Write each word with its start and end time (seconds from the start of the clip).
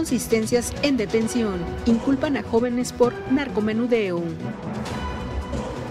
inconsistencias 0.00 0.72
en 0.80 0.96
detención. 0.96 1.60
Inculpan 1.84 2.38
a 2.38 2.42
jóvenes 2.42 2.90
por 2.90 3.12
narcomenudeo. 3.30 4.22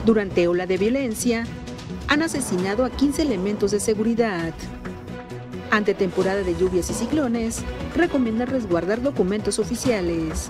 Durante 0.04 0.47
ola 0.47 0.65
de 0.65 0.77
violencia, 0.77 1.45
han 2.07 2.23
asesinado 2.23 2.86
a 2.86 2.89
15 2.89 3.21
elementos 3.21 3.69
de 3.69 3.79
seguridad. 3.79 4.51
Ante 5.69 5.93
temporada 5.93 6.41
de 6.41 6.55
lluvias 6.55 6.89
y 6.89 6.95
ciclones, 6.95 7.64
recomienda 7.95 8.45
resguardar 8.45 9.00
documentos 9.04 9.59
oficiales. 9.59 10.50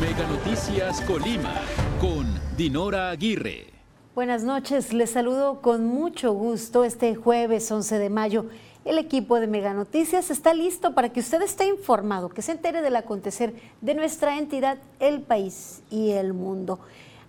Mega 0.00 0.28
Noticias 0.28 1.00
Colima 1.00 1.54
con 2.00 2.24
Dinora 2.56 3.10
Aguirre. 3.10 3.66
Buenas 4.14 4.44
noches, 4.44 4.94
les 4.94 5.10
saludo 5.10 5.60
con 5.60 5.84
mucho 5.84 6.32
gusto 6.32 6.84
este 6.84 7.16
jueves 7.16 7.70
11 7.70 7.98
de 7.98 8.08
mayo. 8.08 8.46
El 8.86 8.98
equipo 8.98 9.40
de 9.40 9.48
Mega 9.48 9.74
Noticias 9.74 10.30
está 10.30 10.54
listo 10.54 10.94
para 10.94 11.08
que 11.08 11.18
usted 11.18 11.42
esté 11.42 11.66
informado, 11.66 12.28
que 12.28 12.40
se 12.40 12.52
entere 12.52 12.82
del 12.82 12.94
acontecer 12.94 13.52
de 13.80 13.96
nuestra 13.96 14.38
entidad, 14.38 14.78
el 15.00 15.22
país 15.22 15.82
y 15.90 16.12
el 16.12 16.34
mundo. 16.34 16.78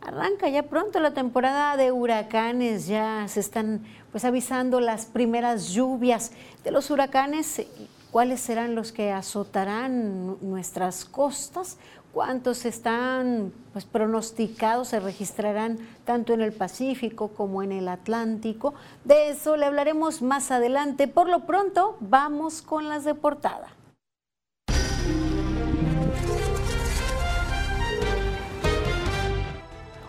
Arranca 0.05 0.49
ya 0.49 0.61
pronto 0.61 0.99
la 0.99 1.15
temporada 1.15 1.75
de 1.75 1.91
huracanes, 1.91 2.85
ya 2.85 3.25
se 3.27 3.39
están 3.39 3.81
pues 4.11 4.23
avisando 4.23 4.79
las 4.79 5.07
primeras 5.07 5.69
lluvias 5.69 6.31
de 6.63 6.69
los 6.69 6.91
huracanes, 6.91 7.65
cuáles 8.11 8.39
serán 8.39 8.75
los 8.75 8.91
que 8.91 9.11
azotarán 9.11 10.37
nuestras 10.47 11.05
costas, 11.05 11.79
cuántos 12.13 12.65
están 12.65 13.51
pues 13.73 13.83
pronosticados, 13.83 14.89
se 14.89 14.99
registrarán 14.99 15.79
tanto 16.07 16.33
en 16.33 16.39
el 16.39 16.53
Pacífico 16.53 17.27
como 17.27 17.61
en 17.61 17.73
el 17.73 17.89
Atlántico. 17.89 18.73
De 19.03 19.29
eso 19.29 19.57
le 19.57 19.65
hablaremos 19.65 20.21
más 20.21 20.51
adelante. 20.51 21.09
Por 21.09 21.27
lo 21.27 21.45
pronto, 21.45 21.97
vamos 21.99 22.61
con 22.61 22.87
las 22.87 23.03
de 23.03 23.13
portada. 23.13 23.67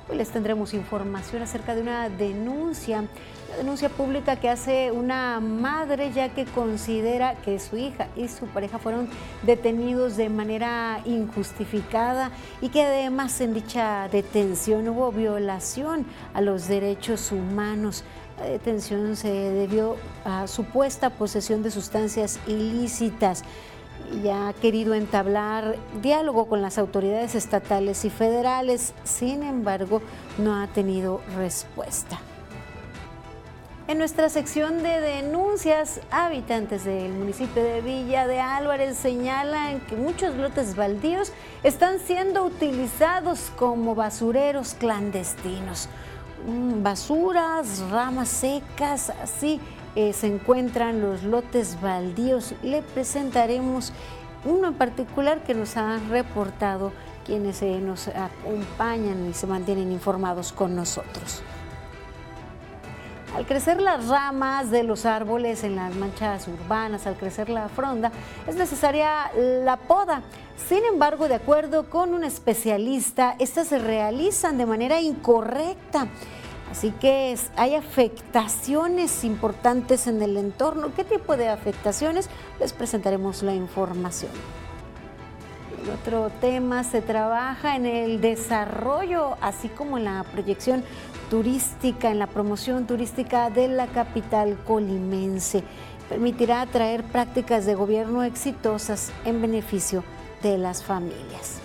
Hoy 0.09 0.17
les 0.17 0.31
tendremos 0.31 0.73
información 0.73 1.43
acerca 1.43 1.75
de 1.75 1.83
una 1.83 2.09
denuncia, 2.09 3.05
denuncia 3.59 3.89
pública 3.89 4.37
que 4.37 4.49
hace 4.49 4.93
una 4.93 5.41
madre 5.41 6.13
ya 6.13 6.29
que 6.29 6.45
considera 6.45 7.35
que 7.35 7.59
su 7.59 7.77
hija 7.77 8.07
y 8.17 8.29
su 8.29 8.47
pareja 8.47 8.79
fueron 8.79 9.09
detenidos 9.43 10.17
de 10.17 10.29
manera 10.29 11.01
injustificada 11.05 12.31
y 12.61 12.69
que 12.69 12.85
además 12.85 13.41
en 13.41 13.55
dicha 13.55 14.09
detención 14.11 14.89
hubo 14.89 15.11
violación 15.11 16.07
a 16.35 16.41
los 16.41 16.69
derechos 16.69 17.33
humanos. 17.33 18.05
La 18.39 18.47
detención 18.47 19.17
se 19.17 19.29
debió 19.29 19.97
a 20.25 20.47
supuesta 20.47 21.11
posesión 21.11 21.65
de 21.65 21.73
sustancias 21.73 22.39
ilícitas 22.47 23.43
y 24.23 24.29
ha 24.29 24.55
querido 24.63 24.95
entablar 24.95 25.77
diálogo 26.01 26.47
con 26.47 26.63
las 26.63 26.79
autoridades 26.79 27.35
estatales 27.35 28.05
y 28.05 28.11
federales, 28.11 28.95
sin 29.03 29.43
embargo, 29.43 30.01
no 30.39 30.63
ha 30.63 30.69
tenido 30.69 31.21
respuesta. 31.37 32.21
En 33.89 33.97
nuestra 33.97 34.29
sección 34.29 34.83
de 34.83 35.01
denuncias, 35.01 36.03
habitantes 36.11 36.85
del 36.85 37.11
municipio 37.11 37.63
de 37.65 37.81
Villa 37.81 38.27
de 38.27 38.39
Álvarez 38.39 38.99
señalan 38.99 39.81
que 39.81 39.97
muchos 39.97 40.35
lotes 40.37 40.77
baldíos 40.77 41.33
están 41.63 41.99
siendo 41.99 42.45
utilizados 42.45 43.51
como 43.57 43.95
basureros 43.95 44.75
clandestinos. 44.75 45.89
Mm, 46.47 46.83
basuras, 46.83 47.81
ramas 47.91 48.29
secas, 48.29 49.09
así 49.23 49.59
eh, 49.97 50.13
se 50.13 50.27
encuentran 50.27 51.01
los 51.01 51.23
lotes 51.23 51.81
baldíos. 51.81 52.53
Le 52.63 52.83
presentaremos 52.83 53.95
uno 54.45 54.69
en 54.69 54.75
particular 54.75 55.43
que 55.45 55.55
nos 55.55 55.79
han 55.79 56.11
reportado 56.11 56.93
quienes 57.25 57.63
eh, 57.63 57.79
nos 57.79 58.09
acompañan 58.09 59.31
y 59.31 59.33
se 59.33 59.47
mantienen 59.47 59.93
informados 59.93 60.53
con 60.53 60.77
nosotros. 60.77 61.43
Al 63.37 63.47
crecer 63.47 63.81
las 63.81 64.09
ramas 64.09 64.71
de 64.71 64.83
los 64.83 65.07
árboles 65.07 65.63
en 65.63 65.77
las 65.77 65.95
manchas 65.95 66.49
urbanas, 66.49 67.07
al 67.07 67.17
crecer 67.17 67.49
la 67.49 67.69
fronda, 67.69 68.11
es 68.47 68.57
necesaria 68.57 69.31
la 69.37 69.77
poda. 69.77 70.23
Sin 70.69 70.85
embargo, 70.85 71.29
de 71.29 71.35
acuerdo 71.35 71.89
con 71.89 72.15
un 72.15 72.25
especialista, 72.25 73.37
estas 73.39 73.69
se 73.69 73.79
realizan 73.79 74.59
de 74.59 74.67
manera 74.67 75.01
incorrecta 75.01 76.09
Así 76.71 76.91
que 76.91 77.37
hay 77.57 77.75
afectaciones 77.75 79.25
importantes 79.25 80.07
en 80.07 80.21
el 80.21 80.37
entorno. 80.37 80.93
¿Qué 80.95 81.05
tipo 81.05 81.37
de 81.37 81.49
afectaciones? 81.49 82.29
Les 82.61 82.73
presentaremos 82.73 83.43
la 83.43 83.55
información. 83.55 84.31
En 85.83 85.91
otro 85.91 86.31
tema 86.41 86.85
se 86.85 87.01
trabaja 87.01 87.77
en 87.77 87.87
el 87.87 88.21
desarrollo, 88.21 89.37
así 89.41 89.69
como 89.69 89.97
en 89.97 90.05
la 90.05 90.25
proyección 90.25 90.85
turística, 91.31 92.11
en 92.11 92.19
la 92.19 92.27
promoción 92.27 92.87
turística 92.87 93.51
de 93.51 93.69
la 93.69 93.87
capital 93.87 94.59
colimense. 94.67 95.63
Permitirá 96.09 96.63
atraer 96.63 97.05
prácticas 97.05 97.67
de 97.67 97.75
gobierno 97.75 98.23
exitosas 98.23 99.13
en 99.25 99.43
beneficio 99.43 100.05
de 100.43 100.59
las 100.59 100.83
familias. 100.83 101.61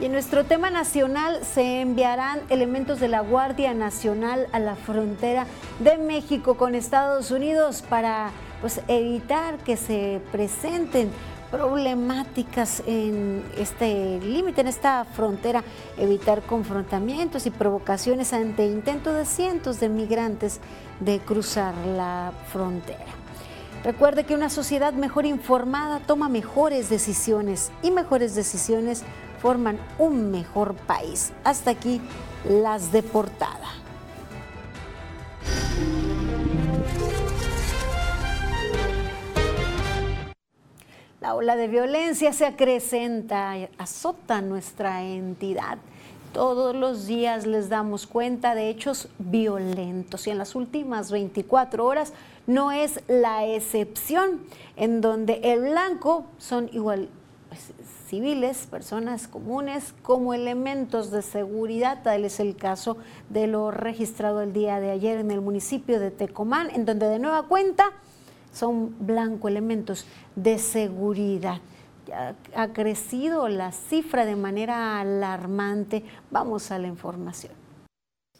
Y 0.00 0.04
en 0.04 0.12
nuestro 0.12 0.44
tema 0.44 0.70
nacional 0.70 1.40
se 1.44 1.80
enviarán 1.80 2.40
elementos 2.50 3.00
de 3.00 3.08
la 3.08 3.20
Guardia 3.20 3.74
Nacional 3.74 4.46
a 4.52 4.60
la 4.60 4.76
frontera 4.76 5.46
de 5.80 5.98
México 5.98 6.56
con 6.56 6.76
Estados 6.76 7.32
Unidos 7.32 7.82
para 7.88 8.30
pues, 8.60 8.80
evitar 8.86 9.58
que 9.58 9.76
se 9.76 10.20
presenten 10.30 11.10
problemáticas 11.50 12.82
en 12.86 13.44
este 13.56 14.20
límite, 14.20 14.60
en 14.60 14.68
esta 14.68 15.04
frontera, 15.04 15.64
evitar 15.96 16.42
confrontamientos 16.42 17.46
y 17.46 17.50
provocaciones 17.50 18.32
ante 18.32 18.66
intento 18.66 19.12
de 19.12 19.24
cientos 19.24 19.80
de 19.80 19.88
migrantes 19.88 20.60
de 21.00 21.20
cruzar 21.20 21.74
la 21.86 22.32
frontera. 22.52 23.04
Recuerde 23.84 24.24
que 24.24 24.34
una 24.34 24.50
sociedad 24.50 24.92
mejor 24.92 25.24
informada 25.24 26.00
toma 26.00 26.28
mejores 26.28 26.90
decisiones 26.90 27.70
y 27.82 27.90
mejores 27.90 28.34
decisiones 28.34 29.04
forman 29.40 29.78
un 29.98 30.30
mejor 30.30 30.74
país. 30.74 31.32
Hasta 31.44 31.70
aquí 31.70 32.00
las 32.44 32.90
de 32.90 33.02
portada. 33.02 33.68
La 41.28 41.34
ola 41.34 41.56
de 41.56 41.68
violencia 41.68 42.32
se 42.32 42.46
acrecenta, 42.46 43.52
azota 43.76 44.40
nuestra 44.40 45.02
entidad. 45.04 45.76
Todos 46.32 46.74
los 46.74 47.06
días 47.06 47.46
les 47.46 47.68
damos 47.68 48.06
cuenta 48.06 48.54
de 48.54 48.70
hechos 48.70 49.08
violentos 49.18 50.26
y 50.26 50.30
en 50.30 50.38
las 50.38 50.54
últimas 50.54 51.12
24 51.12 51.84
horas 51.84 52.14
no 52.46 52.72
es 52.72 53.02
la 53.08 53.44
excepción, 53.44 54.40
en 54.76 55.02
donde 55.02 55.40
el 55.42 55.64
blanco 55.64 56.24
son 56.38 56.70
igual 56.72 57.10
pues, 57.50 57.72
civiles, 58.08 58.66
personas 58.66 59.28
comunes, 59.28 59.92
como 60.00 60.32
elementos 60.32 61.10
de 61.10 61.20
seguridad. 61.20 62.00
Tal 62.02 62.24
es 62.24 62.40
el 62.40 62.56
caso 62.56 62.96
de 63.28 63.48
lo 63.48 63.70
registrado 63.70 64.40
el 64.40 64.54
día 64.54 64.80
de 64.80 64.92
ayer 64.92 65.18
en 65.18 65.30
el 65.30 65.42
municipio 65.42 66.00
de 66.00 66.10
Tecomán, 66.10 66.70
en 66.70 66.86
donde 66.86 67.06
de 67.06 67.18
nueva 67.18 67.42
cuenta 67.42 67.92
son 68.52 68.94
blanco 69.00 69.48
elementos 69.48 70.06
de 70.36 70.58
seguridad. 70.58 71.60
Ha 72.54 72.68
crecido 72.68 73.48
la 73.48 73.72
cifra 73.72 74.24
de 74.24 74.36
manera 74.36 75.00
alarmante. 75.00 76.04
Vamos 76.30 76.70
a 76.70 76.78
la 76.78 76.86
información. 76.86 77.52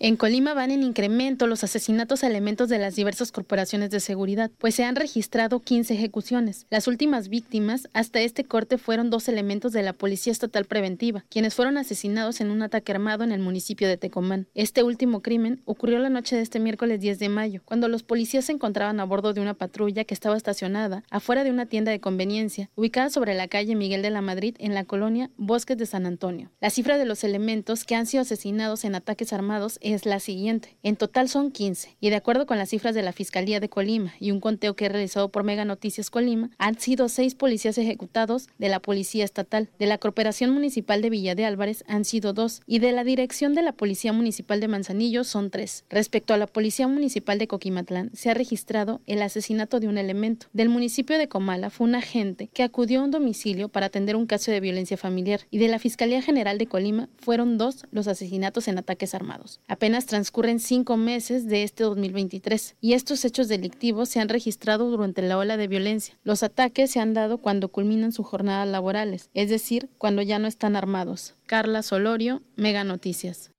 En 0.00 0.14
Colima 0.14 0.54
van 0.54 0.70
en 0.70 0.84
incremento 0.84 1.48
los 1.48 1.64
asesinatos 1.64 2.22
a 2.22 2.28
elementos 2.28 2.68
de 2.68 2.78
las 2.78 2.94
diversas 2.94 3.32
corporaciones 3.32 3.90
de 3.90 3.98
seguridad, 3.98 4.48
pues 4.56 4.76
se 4.76 4.84
han 4.84 4.94
registrado 4.94 5.58
15 5.58 5.92
ejecuciones. 5.92 6.66
Las 6.70 6.86
últimas 6.86 7.28
víctimas 7.28 7.88
hasta 7.94 8.20
este 8.20 8.44
corte 8.44 8.78
fueron 8.78 9.10
dos 9.10 9.28
elementos 9.28 9.72
de 9.72 9.82
la 9.82 9.92
Policía 9.92 10.30
Estatal 10.30 10.66
Preventiva, 10.66 11.24
quienes 11.28 11.56
fueron 11.56 11.78
asesinados 11.78 12.40
en 12.40 12.52
un 12.52 12.62
ataque 12.62 12.92
armado 12.92 13.24
en 13.24 13.32
el 13.32 13.40
municipio 13.40 13.88
de 13.88 13.96
Tecomán. 13.96 14.46
Este 14.54 14.84
último 14.84 15.20
crimen 15.20 15.62
ocurrió 15.64 15.98
la 15.98 16.10
noche 16.10 16.36
de 16.36 16.42
este 16.42 16.60
miércoles 16.60 17.00
10 17.00 17.18
de 17.18 17.28
mayo, 17.28 17.62
cuando 17.64 17.88
los 17.88 18.04
policías 18.04 18.44
se 18.44 18.52
encontraban 18.52 19.00
a 19.00 19.04
bordo 19.04 19.32
de 19.32 19.40
una 19.40 19.54
patrulla 19.54 20.04
que 20.04 20.14
estaba 20.14 20.36
estacionada 20.36 21.02
afuera 21.10 21.42
de 21.42 21.50
una 21.50 21.66
tienda 21.66 21.90
de 21.90 21.98
conveniencia, 21.98 22.70
ubicada 22.76 23.10
sobre 23.10 23.34
la 23.34 23.48
calle 23.48 23.74
Miguel 23.74 24.02
de 24.02 24.10
la 24.10 24.20
Madrid 24.20 24.54
en 24.60 24.74
la 24.74 24.84
colonia 24.84 25.32
Bosques 25.38 25.76
de 25.76 25.86
San 25.86 26.06
Antonio. 26.06 26.52
La 26.60 26.70
cifra 26.70 26.98
de 26.98 27.04
los 27.04 27.24
elementos 27.24 27.82
que 27.82 27.96
han 27.96 28.06
sido 28.06 28.20
asesinados 28.20 28.84
en 28.84 28.94
ataques 28.94 29.32
armados 29.32 29.80
es 29.94 30.06
la 30.06 30.20
siguiente. 30.20 30.76
En 30.82 30.96
total 30.96 31.28
son 31.28 31.50
15 31.50 31.96
y 32.00 32.10
de 32.10 32.16
acuerdo 32.16 32.46
con 32.46 32.58
las 32.58 32.70
cifras 32.70 32.94
de 32.94 33.02
la 33.02 33.12
Fiscalía 33.12 33.60
de 33.60 33.68
Colima 33.68 34.14
y 34.20 34.30
un 34.30 34.40
conteo 34.40 34.74
que 34.74 34.86
he 34.86 34.88
realizado 34.88 35.28
por 35.28 35.44
Mega 35.44 35.64
Noticias 35.64 36.10
Colima, 36.10 36.50
han 36.58 36.78
sido 36.78 37.08
seis 37.08 37.34
policías 37.34 37.78
ejecutados 37.78 38.48
de 38.58 38.68
la 38.68 38.80
Policía 38.80 39.24
Estatal. 39.24 39.68
De 39.78 39.86
la 39.86 39.98
Corporación 39.98 40.50
Municipal 40.50 41.02
de 41.02 41.10
Villa 41.10 41.34
de 41.34 41.44
Álvarez 41.44 41.84
han 41.86 42.04
sido 42.04 42.32
dos 42.32 42.60
y 42.66 42.78
de 42.78 42.92
la 42.92 43.04
Dirección 43.04 43.54
de 43.54 43.62
la 43.62 43.72
Policía 43.72 44.12
Municipal 44.12 44.60
de 44.60 44.68
Manzanillo 44.68 45.24
son 45.24 45.50
tres. 45.50 45.84
Respecto 45.88 46.34
a 46.34 46.38
la 46.38 46.46
Policía 46.46 46.88
Municipal 46.88 47.38
de 47.38 47.48
Coquimatlán, 47.48 48.10
se 48.14 48.30
ha 48.30 48.34
registrado 48.34 49.00
el 49.06 49.22
asesinato 49.22 49.80
de 49.80 49.88
un 49.88 49.98
elemento. 49.98 50.46
Del 50.52 50.68
municipio 50.68 51.18
de 51.18 51.28
Comala 51.28 51.70
fue 51.70 51.86
un 51.86 51.94
agente 51.94 52.48
que 52.52 52.62
acudió 52.62 53.00
a 53.00 53.04
un 53.04 53.10
domicilio 53.10 53.68
para 53.68 53.86
atender 53.86 54.16
un 54.16 54.26
caso 54.26 54.50
de 54.50 54.60
violencia 54.60 54.96
familiar 54.96 55.40
y 55.50 55.58
de 55.58 55.68
la 55.68 55.78
Fiscalía 55.78 56.22
General 56.22 56.58
de 56.58 56.66
Colima 56.66 57.08
fueron 57.18 57.58
dos 57.58 57.84
los 57.90 58.08
asesinatos 58.08 58.68
en 58.68 58.78
ataques 58.78 59.14
armados. 59.14 59.60
Apenas 59.78 60.06
transcurren 60.06 60.58
cinco 60.58 60.96
meses 60.96 61.46
de 61.46 61.62
este 61.62 61.84
2023 61.84 62.74
y 62.80 62.94
estos 62.94 63.24
hechos 63.24 63.46
delictivos 63.46 64.08
se 64.08 64.18
han 64.18 64.28
registrado 64.28 64.90
durante 64.90 65.22
la 65.22 65.38
ola 65.38 65.56
de 65.56 65.68
violencia. 65.68 66.18
Los 66.24 66.42
ataques 66.42 66.90
se 66.90 66.98
han 66.98 67.14
dado 67.14 67.38
cuando 67.38 67.68
culminan 67.68 68.10
sus 68.10 68.26
jornadas 68.26 68.66
laborales, 68.66 69.30
es 69.34 69.50
decir, 69.50 69.88
cuando 69.96 70.20
ya 70.20 70.40
no 70.40 70.48
están 70.48 70.74
armados. 70.74 71.36
Carla 71.46 71.82
Solorio, 71.82 72.42
Mega 72.56 72.82
Noticias. 72.82 73.52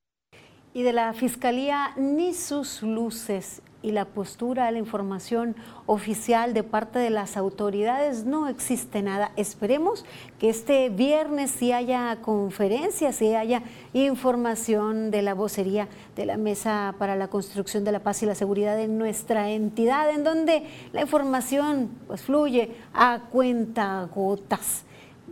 Y 0.74 0.84
de 0.84 0.92
la 0.92 1.14
Fiscalía 1.14 1.94
ni 1.96 2.34
sus 2.34 2.84
luces 2.84 3.62
y 3.82 3.92
la 3.92 4.06
postura 4.06 4.72
la 4.72 4.78
información 4.78 5.56
oficial 5.86 6.54
de 6.54 6.64
parte 6.64 7.00
de 7.00 7.10
las 7.10 7.38
autoridades 7.38 8.26
no 8.26 8.48
existe 8.48 9.02
nada. 9.02 9.32
Esperemos 9.36 10.06
que 10.38 10.50
este 10.50 10.90
viernes 10.90 11.52
sí 11.52 11.72
haya 11.72 12.18
conferencias, 12.22 13.16
sí 13.16 13.34
haya 13.36 13.64
información 13.94 15.12
de 15.12 15.22
la 15.22 15.34
vocería 15.34 15.88
de 16.16 16.26
la 16.26 16.38
Mesa 16.38 16.96
para 16.98 17.16
la 17.16 17.30
Construcción 17.30 17.84
de 17.84 17.92
la 17.92 18.00
Paz 18.00 18.22
y 18.24 18.26
la 18.26 18.36
Seguridad 18.36 18.80
en 18.80 18.98
nuestra 18.98 19.50
entidad, 19.50 20.10
en 20.10 20.24
donde 20.24 20.64
la 20.92 21.02
información 21.02 21.90
pues, 22.08 22.22
fluye 22.22 22.76
a 22.94 23.22
cuenta 23.32 24.08
gotas 24.14 24.86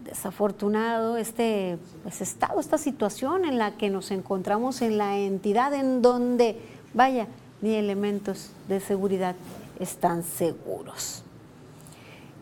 desafortunado 0.03 1.17
este 1.17 1.77
pues, 2.03 2.21
estado, 2.21 2.59
esta 2.59 2.77
situación 2.77 3.43
en 3.45 3.57
la 3.57 3.77
que 3.77 3.89
nos 3.89 4.11
encontramos 4.11 4.81
en 4.81 4.97
la 4.97 5.17
entidad 5.17 5.73
en 5.73 6.01
donde, 6.01 6.57
vaya, 6.93 7.27
ni 7.61 7.75
elementos 7.75 8.49
de 8.67 8.79
seguridad 8.79 9.35
están 9.79 10.23
seguros. 10.23 11.23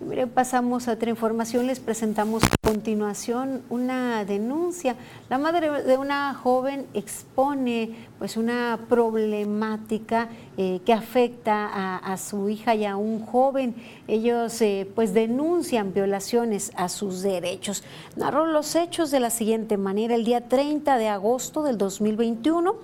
Mire, 0.02 0.28
pasamos 0.28 0.90
a 0.90 0.92
otra 0.92 1.10
información, 1.10 1.68
les 1.68 1.80
presentamos 1.80 2.44
a 2.44 2.50
continuación 2.62 3.62
una 3.70 4.26
denuncia. 4.26 4.98
La 5.30 5.38
madre 5.38 5.84
de 5.84 5.98
una 5.98 6.34
joven 6.34 6.86
expone 6.94 7.96
pues 8.20 8.36
una 8.36 8.78
problemática 8.90 10.28
eh, 10.58 10.82
que 10.86 10.92
afecta 10.92 11.98
a, 11.98 12.18
su 12.18 12.50
hija 12.50 12.76
y 12.76 12.84
a 12.84 12.98
un 12.98 13.26
joven. 13.26 13.74
Ellos 14.10 14.62
eh, 14.62 14.86
pues 14.94 15.14
denuncian 15.14 15.94
violaciones 15.94 16.74
a 16.76 16.90
sus 16.90 17.22
derechos. 17.22 17.82
Narró 18.18 18.46
los 18.46 18.76
hechos 18.76 19.12
de 19.12 19.22
la 19.22 19.30
siguiente 19.30 19.78
manera. 19.78 20.16
El 20.16 20.26
día 20.26 20.50
30 20.50 20.98
de 20.98 21.08
agosto 21.08 21.64
del 21.64 21.78
2021 21.78 22.76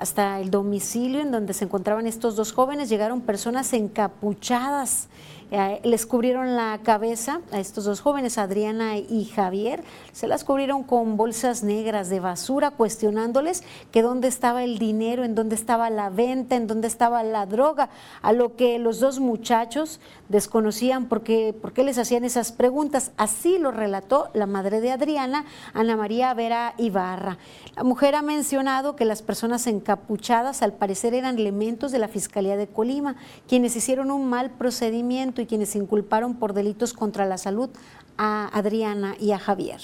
hasta 0.00 0.40
el 0.40 0.50
domicilio 0.50 1.20
en 1.20 1.30
donde 1.30 1.52
se 1.52 1.66
encontraban 1.66 2.06
estos 2.06 2.34
dos 2.34 2.52
jóvenes 2.52 2.88
llegaron 2.88 3.20
personas 3.20 3.72
encapuchadas 3.74 5.08
eh, 5.50 5.80
les 5.82 6.06
cubrieron 6.06 6.54
la 6.54 6.78
cabeza 6.82 7.40
a 7.50 7.58
estos 7.58 7.84
dos 7.84 8.00
jóvenes, 8.00 8.38
Adriana 8.38 8.98
y 8.98 9.24
Javier, 9.24 9.82
se 10.12 10.28
las 10.28 10.44
cubrieron 10.44 10.84
con 10.84 11.16
bolsas 11.16 11.64
negras 11.64 12.08
de 12.08 12.20
basura, 12.20 12.70
cuestionándoles 12.70 13.64
que 13.90 14.02
dónde 14.02 14.28
estaba 14.28 14.62
el 14.62 14.78
dinero, 14.78 15.24
en 15.24 15.34
dónde 15.34 15.56
estaba 15.56 15.90
la 15.90 16.08
venta, 16.08 16.54
en 16.54 16.66
dónde 16.66 16.86
estaba 16.86 17.22
la 17.22 17.46
droga, 17.46 17.90
a 18.22 18.32
lo 18.32 18.54
que 18.54 18.78
los 18.78 19.00
dos 19.00 19.18
muchachos 19.18 20.00
desconocían 20.28 21.06
por 21.06 21.22
qué, 21.22 21.52
por 21.52 21.72
qué 21.72 21.82
les 21.82 21.98
hacían 21.98 22.24
esas 22.24 22.52
preguntas. 22.52 23.10
Así 23.16 23.58
lo 23.58 23.72
relató 23.72 24.28
la 24.34 24.46
madre 24.46 24.80
de 24.80 24.92
Adriana, 24.92 25.44
Ana 25.74 25.96
María 25.96 26.32
Vera 26.34 26.74
Ibarra. 26.78 27.38
La 27.74 27.82
mujer 27.82 28.14
ha 28.14 28.22
mencionado 28.22 28.94
que 28.94 29.04
las 29.04 29.22
personas 29.22 29.66
encapuchadas 29.66 30.62
al 30.62 30.74
parecer 30.74 31.14
eran 31.14 31.38
elementos 31.38 31.90
de 31.90 31.98
la 31.98 32.08
Fiscalía 32.08 32.56
de 32.56 32.68
Colima, 32.68 33.16
quienes 33.48 33.74
hicieron 33.74 34.10
un 34.10 34.28
mal 34.28 34.50
procedimiento 34.50 35.39
y 35.40 35.46
quienes 35.46 35.74
inculparon 35.76 36.38
por 36.38 36.52
delitos 36.52 36.92
contra 36.92 37.26
la 37.26 37.38
salud 37.38 37.70
a 38.16 38.48
Adriana 38.56 39.16
y 39.18 39.32
a 39.32 39.38
Javier. 39.38 39.80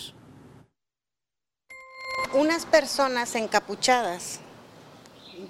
Unas 2.34 2.66
personas 2.66 3.34
encapuchadas 3.34 4.40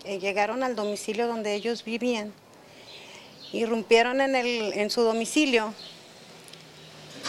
eh, 0.04 0.18
llegaron 0.18 0.62
al 0.62 0.76
domicilio 0.76 1.26
donde 1.26 1.54
ellos 1.54 1.84
vivían, 1.84 2.32
irrumpieron 3.52 4.20
en, 4.20 4.34
el, 4.34 4.72
en 4.74 4.90
su 4.90 5.02
domicilio 5.02 5.72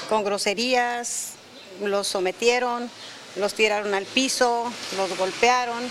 con 0.10 0.24
groserías, 0.24 1.34
los 1.82 2.08
sometieron, 2.08 2.90
los 3.36 3.54
tiraron 3.54 3.94
al 3.94 4.06
piso, 4.06 4.72
los 4.96 5.18
golpearon. 5.18 5.84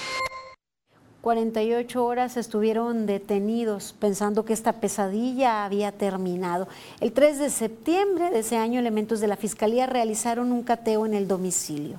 48 1.27 2.05
horas 2.05 2.37
estuvieron 2.37 3.05
detenidos 3.05 3.97
pensando 3.99 4.45
que 4.45 4.53
esta 4.53 4.75
pesadilla 4.75 5.65
había 5.65 5.91
terminado. 5.91 6.69
El 7.01 7.11
3 7.11 7.41
de 7.41 7.51
septiembre 7.51 8.31
de 8.31 8.39
ese 8.39 8.57
año, 8.57 8.79
elementos 8.79 9.19
de 9.19 9.27
la 9.27 9.37
Fiscalía 9.37 9.87
realizaron 9.87 10.53
un 10.53 10.63
cateo 10.63 11.05
en 11.05 11.15
el 11.15 11.27
domicilio. 11.27 11.99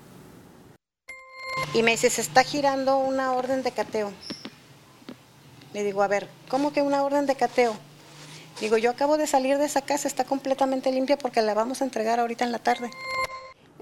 Y 1.74 1.84
me 1.84 1.92
dice, 1.92 2.10
se 2.10 2.22
está 2.22 2.46
girando 2.46 3.00
una 3.00 3.34
orden 3.34 3.64
de 3.64 3.72
cateo. 3.74 4.14
Le 5.74 5.84
digo, 5.84 6.04
a 6.04 6.08
ver, 6.08 6.30
¿cómo 6.48 6.72
que 6.72 6.82
una 6.82 7.04
orden 7.04 7.26
de 7.26 7.36
cateo? 7.36 7.74
Digo, 8.62 8.78
yo 8.78 8.92
acabo 8.92 9.18
de 9.18 9.28
salir 9.28 9.58
de 9.58 9.66
esa 9.66 9.82
casa, 9.82 10.08
está 10.08 10.24
completamente 10.24 10.90
limpia 10.90 11.18
porque 11.18 11.42
la 11.42 11.54
vamos 11.54 11.82
a 11.82 11.84
entregar 11.84 12.22
ahorita 12.22 12.46
en 12.46 12.54
la 12.54 12.60
tarde. 12.60 12.90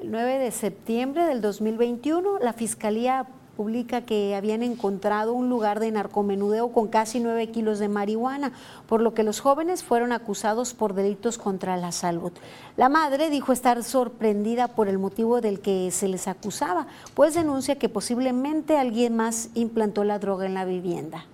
El 0.02 0.10
9 0.10 0.40
de 0.40 0.50
septiembre 0.50 1.26
del 1.26 1.42
2021, 1.42 2.40
la 2.40 2.54
Fiscalía 2.54 3.28
publica 3.56 4.02
que 4.02 4.36
habían 4.36 4.64
encontrado 4.64 5.34
un 5.34 5.50
lugar 5.50 5.80
de 5.80 5.92
narcomenudeo 5.92 6.72
con 6.72 6.88
casi 6.88 7.20
9 7.20 7.52
kilos 7.52 7.80
de 7.80 7.88
marihuana, 7.88 8.52
por 8.88 9.02
lo 9.02 9.14
que 9.14 9.24
los 9.24 9.40
jóvenes 9.40 9.84
fueron 9.84 10.12
acusados 10.12 10.74
por 10.74 10.94
delitos 10.94 11.38
contra 11.38 11.78
la 11.78 11.92
salud. 11.92 12.32
La 12.78 12.90
madre 12.90 13.30
dijo 13.30 13.54
estar 13.54 13.84
sorprendida 13.84 14.68
por 14.68 14.88
el 14.88 14.98
motivo 14.98 15.42
del 15.42 15.62
que 15.62 15.90
se 15.92 16.08
les 16.08 16.28
acusaba, 16.28 16.88
pues 17.14 17.34
denuncia 17.34 17.80
que 17.80 17.90
posiblemente 17.90 18.78
alguien 18.78 19.16
más 19.16 19.50
implantó 19.54 20.04
la 20.04 20.20
droga 20.20 20.46
en 20.46 20.54
la 20.54 20.66
vivienda. 20.66 21.26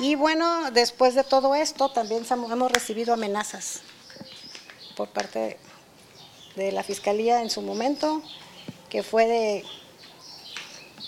Y 0.00 0.14
bueno, 0.14 0.70
después 0.70 1.14
de 1.14 1.24
todo 1.24 1.54
esto, 1.54 1.88
también 1.88 2.22
hemos 2.30 2.70
recibido 2.70 3.14
amenazas 3.14 3.80
por 4.96 5.08
parte 5.08 5.58
de 6.54 6.72
la 6.72 6.82
Fiscalía 6.82 7.42
en 7.42 7.50
su 7.50 7.62
momento, 7.62 8.22
que 8.90 9.02
fue 9.02 9.26
de 9.26 9.64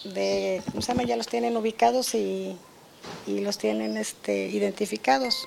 de, 0.05 0.63
Ya 1.07 1.17
los 1.17 1.27
tienen 1.27 1.57
ubicados 1.57 2.15
y, 2.15 2.57
los 3.27 3.59
tienen 3.59 3.97
este, 3.97 4.49
identificados. 4.49 5.47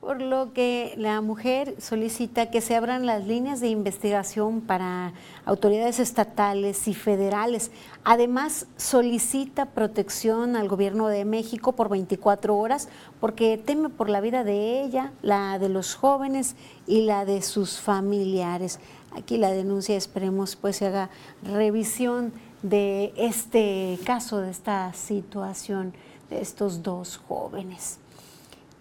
Por 0.00 0.20
lo 0.20 0.52
que 0.52 0.94
la 0.96 1.20
mujer 1.20 1.76
solicita 1.80 2.50
que 2.50 2.60
se 2.60 2.74
abran 2.74 3.06
las 3.06 3.24
líneas 3.24 3.60
de 3.60 3.68
investigación 3.68 4.60
para 4.60 5.12
autoridades 5.44 6.00
estatales 6.00 6.88
y 6.88 6.94
federales. 6.94 7.70
Además, 8.02 8.66
solicita 8.76 9.66
protección 9.66 10.56
al 10.56 10.68
gobierno 10.68 11.06
de 11.06 11.24
México 11.24 11.72
por 11.72 11.88
24 11.88 12.56
horas 12.56 12.88
porque 13.20 13.56
teme 13.58 13.90
por 13.90 14.10
la 14.10 14.20
vida 14.20 14.42
de 14.42 14.82
ella, 14.82 15.12
la 15.22 15.60
de 15.60 15.68
los 15.68 15.94
jóvenes 15.94 16.56
y 16.88 17.02
la 17.02 17.24
de 17.24 17.40
sus 17.40 17.78
familiares. 17.78 18.80
Aquí 19.12 19.36
la 19.36 19.52
denuncia, 19.52 19.96
esperemos 19.96 20.56
pues 20.56 20.76
se 20.76 20.86
haga 20.86 21.10
revisión 21.44 22.32
de 22.62 23.12
este 23.16 23.98
caso, 24.04 24.40
de 24.40 24.50
esta 24.50 24.92
situación 24.92 25.92
de 26.30 26.40
estos 26.40 26.82
dos 26.82 27.18
jóvenes. 27.28 27.98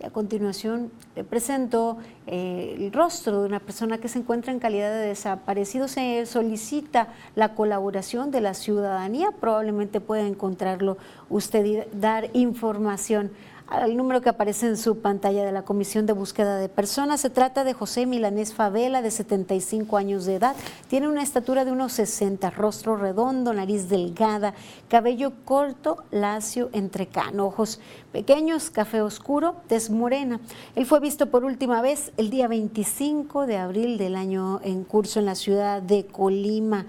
Y 0.01 0.05
a 0.05 0.09
continuación 0.09 0.91
le 1.15 1.23
presento 1.23 1.97
eh, 2.25 2.75
el 2.79 2.91
rostro 2.91 3.41
de 3.41 3.47
una 3.47 3.59
persona 3.59 3.99
que 3.99 4.07
se 4.07 4.17
encuentra 4.17 4.51
en 4.51 4.59
calidad 4.59 4.89
de 4.89 5.07
desaparecido. 5.07 5.87
Se 5.87 6.25
solicita 6.25 7.09
la 7.35 7.53
colaboración 7.53 8.31
de 8.31 8.41
la 8.41 8.55
ciudadanía, 8.55 9.29
probablemente 9.31 10.01
pueda 10.01 10.25
encontrarlo 10.25 10.97
usted 11.29 11.65
y 11.65 11.79
dar 11.93 12.31
información 12.33 13.31
al 13.71 13.95
número 13.95 14.19
que 14.21 14.27
aparece 14.27 14.67
en 14.67 14.75
su 14.75 14.99
pantalla 14.99 15.45
de 15.45 15.51
la 15.53 15.63
Comisión 15.63 16.05
de 16.05 16.11
Búsqueda 16.11 16.57
de 16.57 16.67
Personas. 16.67 17.21
Se 17.21 17.29
trata 17.29 17.63
de 17.63 17.73
José 17.73 18.05
Milanés 18.05 18.53
Favela, 18.53 19.01
de 19.01 19.11
75 19.11 19.95
años 19.95 20.25
de 20.25 20.35
edad. 20.35 20.57
Tiene 20.89 21.07
una 21.07 21.23
estatura 21.23 21.63
de 21.63 21.71
unos 21.71 21.93
60, 21.93 22.49
rostro 22.49 22.97
redondo, 22.97 23.53
nariz 23.53 23.87
delgada, 23.87 24.53
cabello 24.89 25.31
corto, 25.45 26.03
lacio, 26.11 26.69
entrecano, 26.73 27.45
ojos 27.45 27.79
pequeños, 28.11 28.69
café 28.69 29.01
oscuro, 29.01 29.55
tez 29.67 29.89
morena. 29.89 30.41
Él 30.75 30.85
fue 30.85 30.99
visto 30.99 31.27
por 31.27 31.45
última 31.45 31.81
vez 31.81 32.11
el 32.17 32.29
día 32.29 32.49
25 32.49 33.45
de 33.45 33.57
abril 33.57 33.97
del 33.97 34.17
año 34.17 34.59
en 34.65 34.83
curso 34.83 35.19
en 35.19 35.25
la 35.25 35.35
ciudad 35.35 35.81
de 35.81 36.05
Colima. 36.05 36.85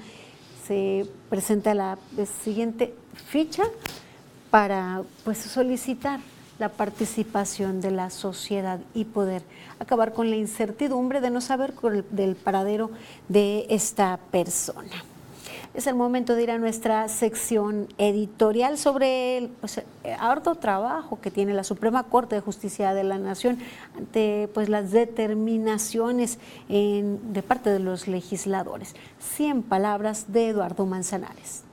Se 0.67 1.07
presenta 1.31 1.75
la 1.75 1.97
siguiente 2.43 2.93
ficha 3.15 3.62
para 4.51 5.03
pues, 5.25 5.39
solicitar 5.39 6.19
la 6.62 6.69
participación 6.69 7.81
de 7.81 7.90
la 7.90 8.09
sociedad 8.09 8.78
y 8.95 9.04
poder 9.04 9.42
acabar 9.81 10.12
con 10.12 10.31
la 10.31 10.37
incertidumbre 10.37 11.21
de 11.21 11.28
no 11.28 11.40
saber 11.40 11.75
del 12.11 12.37
paradero 12.37 12.92
de 13.28 13.66
esta 13.69 14.16
persona. 14.31 15.04
Es 15.75 15.88
el 15.88 15.97
momento 15.97 16.37
de 16.37 16.45
ir 16.45 16.52
a 16.52 16.59
nuestra 16.59 17.09
sección 17.09 17.88
editorial 17.99 18.78
sobre 18.78 19.38
el 19.38 19.49
pues, 19.49 19.83
harto 20.21 20.54
trabajo 20.54 21.21
que 21.21 21.33
tiene 21.33 21.52
la 21.52 21.64
Suprema 21.64 22.04
Corte 22.04 22.37
de 22.37 22.42
Justicia 22.42 22.95
de 22.95 23.02
la 23.02 23.19
Nación 23.19 23.59
ante 23.97 24.49
pues, 24.54 24.69
las 24.69 24.92
determinaciones 24.92 26.38
de 26.69 27.42
parte 27.42 27.71
de 27.71 27.81
los 27.81 28.07
legisladores. 28.07 28.95
100 29.19 29.64
palabras 29.64 30.33
de 30.33 30.50
Eduardo 30.50 30.87
Manzanares. 30.87 31.64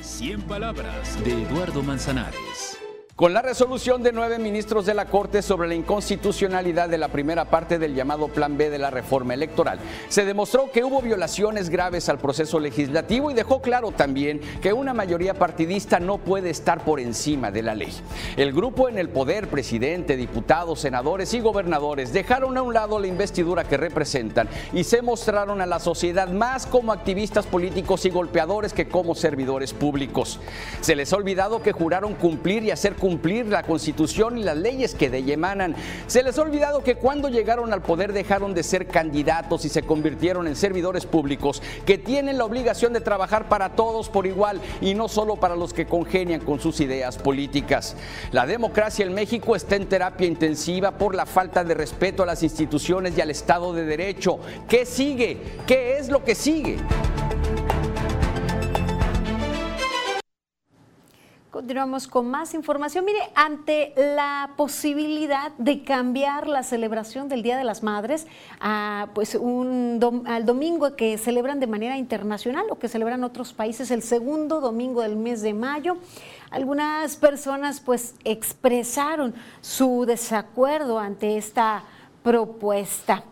100 0.00 0.40
palabras 0.42 1.22
de 1.22 1.42
Eduardo 1.42 1.82
Manzanares. 1.82 2.78
Con 3.16 3.32
la 3.32 3.42
resolución 3.42 4.02
de 4.02 4.10
nueve 4.10 4.40
ministros 4.40 4.86
de 4.86 4.92
la 4.92 5.04
Corte 5.04 5.40
sobre 5.40 5.68
la 5.68 5.76
inconstitucionalidad 5.76 6.88
de 6.88 6.98
la 6.98 7.06
primera 7.06 7.44
parte 7.44 7.78
del 7.78 7.94
llamado 7.94 8.26
Plan 8.26 8.58
B 8.58 8.70
de 8.70 8.78
la 8.78 8.90
reforma 8.90 9.34
electoral, 9.34 9.78
se 10.08 10.24
demostró 10.24 10.72
que 10.72 10.82
hubo 10.82 11.00
violaciones 11.00 11.70
graves 11.70 12.08
al 12.08 12.18
proceso 12.18 12.58
legislativo 12.58 13.30
y 13.30 13.34
dejó 13.34 13.62
claro 13.62 13.92
también 13.92 14.40
que 14.60 14.72
una 14.72 14.94
mayoría 14.94 15.34
partidista 15.34 16.00
no 16.00 16.18
puede 16.18 16.50
estar 16.50 16.84
por 16.84 16.98
encima 16.98 17.52
de 17.52 17.62
la 17.62 17.76
ley. 17.76 17.92
El 18.36 18.52
grupo 18.52 18.88
en 18.88 18.98
el 18.98 19.08
poder, 19.08 19.46
presidente, 19.46 20.16
diputados, 20.16 20.80
senadores 20.80 21.34
y 21.34 21.40
gobernadores, 21.40 22.12
dejaron 22.12 22.58
a 22.58 22.62
un 22.62 22.74
lado 22.74 22.98
la 22.98 23.06
investidura 23.06 23.62
que 23.62 23.76
representan 23.76 24.48
y 24.72 24.82
se 24.82 25.02
mostraron 25.02 25.60
a 25.60 25.66
la 25.66 25.78
sociedad 25.78 26.26
más 26.30 26.66
como 26.66 26.90
activistas 26.90 27.46
políticos 27.46 28.06
y 28.06 28.10
golpeadores 28.10 28.72
que 28.72 28.88
como 28.88 29.14
servidores 29.14 29.72
públicos. 29.72 30.40
Se 30.80 30.96
les 30.96 31.12
ha 31.12 31.16
olvidado 31.16 31.62
que 31.62 31.70
juraron 31.70 32.14
cumplir 32.14 32.64
y 32.64 32.72
hacer 32.72 32.96
cumplir 33.04 33.48
la 33.48 33.64
constitución 33.64 34.38
y 34.38 34.42
las 34.42 34.56
leyes 34.56 34.94
que 34.94 35.10
de. 35.10 35.24
Se 36.06 36.22
les 36.22 36.38
ha 36.38 36.42
olvidado 36.42 36.82
que 36.82 36.94
cuando 36.94 37.28
llegaron 37.28 37.70
al 37.74 37.82
poder 37.82 38.14
dejaron 38.14 38.54
de 38.54 38.62
ser 38.62 38.86
candidatos 38.86 39.66
y 39.66 39.68
se 39.68 39.82
convirtieron 39.82 40.46
en 40.46 40.56
servidores 40.56 41.04
públicos 41.04 41.62
que 41.84 41.98
tienen 41.98 42.38
la 42.38 42.46
obligación 42.46 42.94
de 42.94 43.02
trabajar 43.02 43.50
para 43.50 43.76
todos 43.76 44.08
por 44.08 44.26
igual 44.26 44.58
y 44.80 44.94
no 44.94 45.08
solo 45.08 45.36
para 45.36 45.54
los 45.54 45.74
que 45.74 45.84
congenian 45.84 46.40
con 46.40 46.60
sus 46.60 46.80
ideas 46.80 47.18
políticas. 47.18 47.94
La 48.32 48.46
democracia 48.46 49.04
en 49.04 49.12
México 49.12 49.54
está 49.54 49.76
en 49.76 49.86
terapia 49.86 50.26
intensiva 50.26 50.92
por 50.92 51.14
la 51.14 51.26
falta 51.26 51.62
de 51.62 51.74
respeto 51.74 52.22
a 52.22 52.26
las 52.26 52.42
instituciones 52.42 53.18
y 53.18 53.20
al 53.20 53.30
Estado 53.30 53.74
de 53.74 53.84
Derecho. 53.84 54.38
¿Qué 54.66 54.86
sigue? 54.86 55.42
¿Qué 55.66 55.98
es 55.98 56.08
lo 56.08 56.24
que 56.24 56.34
sigue? 56.34 56.78
Continuamos 61.54 62.08
con 62.08 62.28
más 62.28 62.52
información. 62.52 63.04
Mire, 63.04 63.20
ante 63.36 63.92
la 63.96 64.54
posibilidad 64.56 65.52
de 65.52 65.84
cambiar 65.84 66.48
la 66.48 66.64
celebración 66.64 67.28
del 67.28 67.44
Día 67.44 67.56
de 67.56 67.62
las 67.62 67.84
Madres 67.84 68.26
a, 68.58 69.10
pues 69.14 69.36
un 69.36 70.24
al 70.26 70.46
domingo 70.46 70.96
que 70.96 71.16
celebran 71.16 71.60
de 71.60 71.68
manera 71.68 71.96
internacional 71.96 72.66
o 72.70 72.80
que 72.80 72.88
celebran 72.88 73.22
otros 73.22 73.52
países 73.52 73.92
el 73.92 74.02
segundo 74.02 74.60
domingo 74.60 75.02
del 75.02 75.14
mes 75.14 75.42
de 75.42 75.54
mayo, 75.54 75.96
algunas 76.50 77.16
personas 77.18 77.78
pues 77.78 78.16
expresaron 78.24 79.32
su 79.60 80.06
desacuerdo 80.06 80.98
ante 80.98 81.36
esta 81.36 81.84
propuesta. 82.24 83.22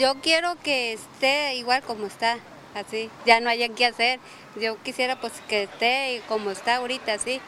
Yo 0.00 0.14
quiero 0.22 0.54
que 0.62 0.94
esté 0.94 1.56
igual 1.56 1.82
como 1.82 2.06
está 2.06 2.38
así, 2.74 3.10
ya 3.26 3.40
no 3.40 3.48
hay 3.50 3.68
qué 3.70 3.86
hacer. 3.86 4.20
Yo 4.60 4.80
quisiera 4.82 5.20
pues 5.20 5.32
que 5.48 5.64
esté 5.64 6.22
como 6.28 6.50
está 6.50 6.76
ahorita, 6.76 7.14
así. 7.14 7.40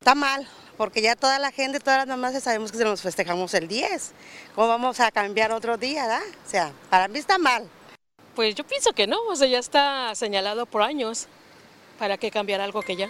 Está 0.00 0.14
mal, 0.14 0.48
porque 0.76 1.02
ya 1.02 1.16
toda 1.16 1.38
la 1.38 1.50
gente, 1.50 1.80
todas 1.80 1.98
las 1.98 2.06
mamás 2.06 2.40
sabemos 2.42 2.70
que 2.70 2.78
se 2.78 2.84
nos 2.84 3.02
festejamos 3.02 3.52
el 3.54 3.68
10. 3.68 4.12
¿Cómo 4.54 4.68
vamos 4.68 5.00
a 5.00 5.10
cambiar 5.10 5.52
otro 5.52 5.76
día, 5.76 6.06
da? 6.06 6.20
O 6.46 6.50
sea, 6.50 6.72
para 6.90 7.08
mí 7.08 7.18
está 7.18 7.38
mal. 7.38 7.68
Pues 8.34 8.54
yo 8.54 8.64
pienso 8.64 8.92
que 8.92 9.06
no, 9.06 9.20
o 9.28 9.34
sea, 9.34 9.48
ya 9.48 9.58
está 9.58 10.14
señalado 10.14 10.66
por 10.66 10.82
años. 10.82 11.26
¿Para 11.98 12.16
qué 12.16 12.30
cambiar 12.30 12.60
algo 12.60 12.82
que 12.82 12.94
ya? 12.94 13.08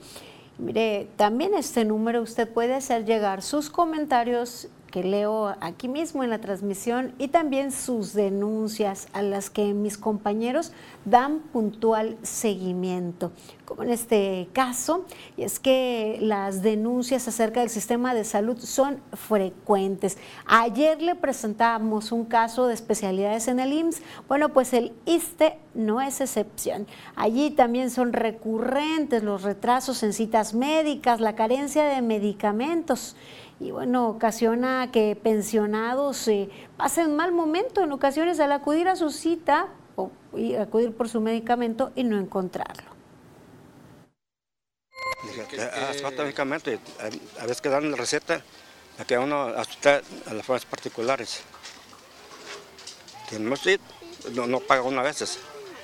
Mire, 0.58 1.08
también 1.16 1.54
este 1.54 1.84
número 1.84 2.22
usted 2.22 2.48
puede 2.48 2.74
hacer 2.74 3.04
llegar 3.04 3.42
sus 3.42 3.68
comentarios 3.68 4.68
que 4.92 5.02
leo 5.02 5.56
aquí 5.60 5.88
mismo 5.88 6.22
en 6.22 6.30
la 6.30 6.40
transmisión 6.40 7.14
y 7.18 7.28
también 7.28 7.72
sus 7.72 8.12
denuncias 8.12 9.08
a 9.12 9.22
las 9.22 9.50
que 9.50 9.72
mis 9.72 9.98
compañeros 9.98 10.72
dan 11.04 11.40
puntual 11.40 12.16
seguimiento, 12.22 13.32
como 13.64 13.82
en 13.82 13.90
este 13.90 14.48
caso, 14.52 15.06
y 15.36 15.42
es 15.42 15.58
que 15.58 16.18
las 16.20 16.62
denuncias 16.62 17.26
acerca 17.26 17.60
del 17.60 17.70
sistema 17.70 18.14
de 18.14 18.24
salud 18.24 18.58
son 18.58 19.00
frecuentes. 19.14 20.18
Ayer 20.46 21.00
le 21.00 21.14
presentamos 21.14 22.12
un 22.12 22.26
caso 22.26 22.66
de 22.66 22.74
especialidades 22.74 23.48
en 23.48 23.58
el 23.58 23.72
IMSS, 23.72 24.02
bueno, 24.28 24.50
pues 24.50 24.74
el 24.74 24.92
ISTE 25.06 25.58
no 25.74 26.02
es 26.02 26.20
excepción. 26.20 26.86
Allí 27.16 27.50
también 27.50 27.90
son 27.90 28.12
recurrentes 28.12 29.22
los 29.22 29.42
retrasos 29.42 30.02
en 30.02 30.12
citas 30.12 30.52
médicas, 30.52 31.20
la 31.20 31.34
carencia 31.34 31.84
de 31.84 32.02
medicamentos 32.02 33.16
y 33.62 33.70
bueno, 33.70 34.08
ocasiona 34.08 34.90
que 34.90 35.14
pensionados 35.14 36.26
eh, 36.26 36.50
pasen 36.76 37.14
mal 37.14 37.30
momento 37.30 37.84
en 37.84 37.92
ocasiones 37.92 38.40
al 38.40 38.50
acudir 38.50 38.88
a 38.88 38.96
su 38.96 39.10
cita 39.10 39.68
o 39.94 40.10
y 40.34 40.56
acudir 40.56 40.92
por 40.92 41.08
su 41.08 41.20
medicamento 41.20 41.92
y 41.94 42.02
no 42.02 42.18
encontrarlo. 42.18 42.90
Hace 45.88 46.00
falta 46.00 46.24
medicamento 46.24 46.72
y 46.72 46.80
a 47.38 47.42
veces 47.42 47.60
que 47.60 47.68
dan 47.68 47.88
la 47.88 47.96
receta 47.96 48.42
a 48.98 49.04
que 49.04 49.16
uno 49.16 49.44
asustar 49.44 50.02
a 50.26 50.34
las 50.34 50.44
formas 50.44 50.64
particulares. 50.64 51.42
no, 54.32 54.46
no 54.48 54.58
paga 54.58 54.82
uno 54.82 55.00
a 55.00 55.04
veces. 55.04 55.38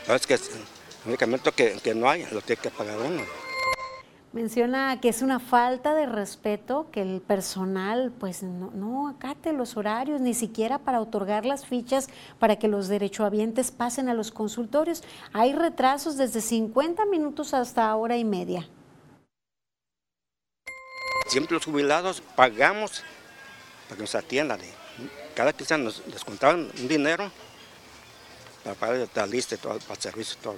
A 0.08 0.14
veces 0.14 0.26
que 0.26 0.35
el 0.35 0.64
medicamento 1.04 1.52
que, 1.52 1.78
que 1.82 1.94
no 1.94 2.11
hay 2.11 2.26
lo 2.32 2.40
tiene 2.40 2.61
que 2.61 2.70
pagar 2.70 2.99
uno. 2.99 3.48
Menciona 4.32 5.00
que 5.00 5.08
es 5.08 5.23
una 5.23 5.40
falta 5.40 5.94
de 5.94 6.04
respeto 6.04 6.88
que 6.92 7.00
el 7.00 7.23
personal 7.23 8.12
pues 8.20 8.42
no, 8.42 9.08
acate 9.08 9.54
los 9.54 9.78
horarios, 9.78 10.20
ni 10.20 10.35
siquiera 10.35 10.78
para 10.78 11.00
otorgar 11.00 11.47
las 11.47 11.64
fichas 11.64 12.08
para 12.38 12.56
que 12.56 12.68
los 12.68 12.88
derechohabientes 12.88 13.70
pasen 13.70 14.11
a 14.11 14.14
los 14.14 14.30
consultorios. 14.30 15.02
Hay 15.32 15.54
retrasos 15.54 16.18
desde 16.18 16.42
50 16.42 17.06
minutos 17.06 17.54
hasta 17.54 17.94
hora 17.97 18.18
y 18.18 18.25
media. 18.25 18.68
Siempre 21.28 21.54
los 21.54 21.64
jubilados 21.64 22.20
pagamos 22.37 23.02
para 23.85 23.97
que 23.97 24.02
nos 24.02 24.14
atiendan. 24.14 24.61
Cada 25.35 25.54
quince 25.54 25.78
nos 25.78 26.04
descontaban 26.04 26.70
un 26.78 26.88
dinero 26.88 27.30
para 28.62 28.75
pagar 28.75 29.08
la 29.14 29.26
lista 29.26 29.54
y 29.54 29.58
todo, 29.58 29.78
para 29.78 29.99
servicio 29.99 30.37
todo. 30.42 30.56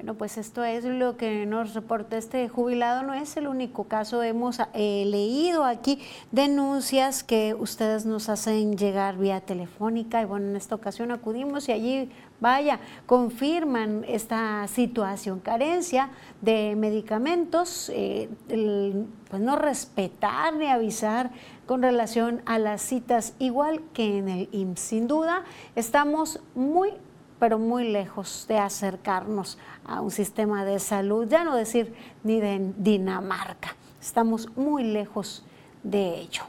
Bueno, 0.00 0.14
pues 0.14 0.38
esto 0.38 0.64
es 0.64 0.86
lo 0.86 1.18
que 1.18 1.44
nos 1.44 1.74
reporta 1.74 2.16
este 2.16 2.48
jubilado. 2.48 3.02
No 3.02 3.12
es 3.12 3.36
el 3.36 3.46
único 3.46 3.84
caso. 3.84 4.22
Hemos 4.22 4.58
eh, 4.72 5.04
leído 5.04 5.66
aquí 5.66 5.98
denuncias 6.32 7.22
que 7.22 7.52
ustedes 7.52 8.06
nos 8.06 8.30
hacen 8.30 8.78
llegar 8.78 9.18
vía 9.18 9.42
telefónica 9.42 10.22
y 10.22 10.24
bueno, 10.24 10.48
en 10.48 10.56
esta 10.56 10.74
ocasión 10.74 11.10
acudimos 11.10 11.68
y 11.68 11.72
allí, 11.72 12.10
vaya, 12.40 12.80
confirman 13.04 14.06
esta 14.08 14.66
situación. 14.68 15.38
Carencia 15.38 16.08
de 16.40 16.76
medicamentos, 16.76 17.92
eh, 17.94 18.30
pues 18.48 19.42
no 19.42 19.56
respetar 19.56 20.56
ni 20.56 20.68
avisar 20.68 21.30
con 21.66 21.82
relación 21.82 22.40
a 22.46 22.58
las 22.58 22.80
citas, 22.80 23.34
igual 23.38 23.82
que 23.92 24.16
en 24.16 24.30
el 24.30 24.48
IMSS. 24.50 24.80
Sin 24.80 25.08
duda, 25.08 25.44
estamos 25.76 26.40
muy 26.54 26.94
pero 27.40 27.58
muy 27.58 27.90
lejos 27.90 28.44
de 28.46 28.58
acercarnos 28.58 29.58
a 29.84 30.00
un 30.00 30.12
sistema 30.12 30.64
de 30.64 30.78
salud, 30.78 31.26
ya 31.26 31.42
no 31.42 31.56
decir 31.56 31.92
ni 32.22 32.38
de 32.38 32.72
Dinamarca. 32.76 33.74
Estamos 34.00 34.56
muy 34.56 34.84
lejos 34.84 35.42
de 35.82 36.20
ello. 36.20 36.44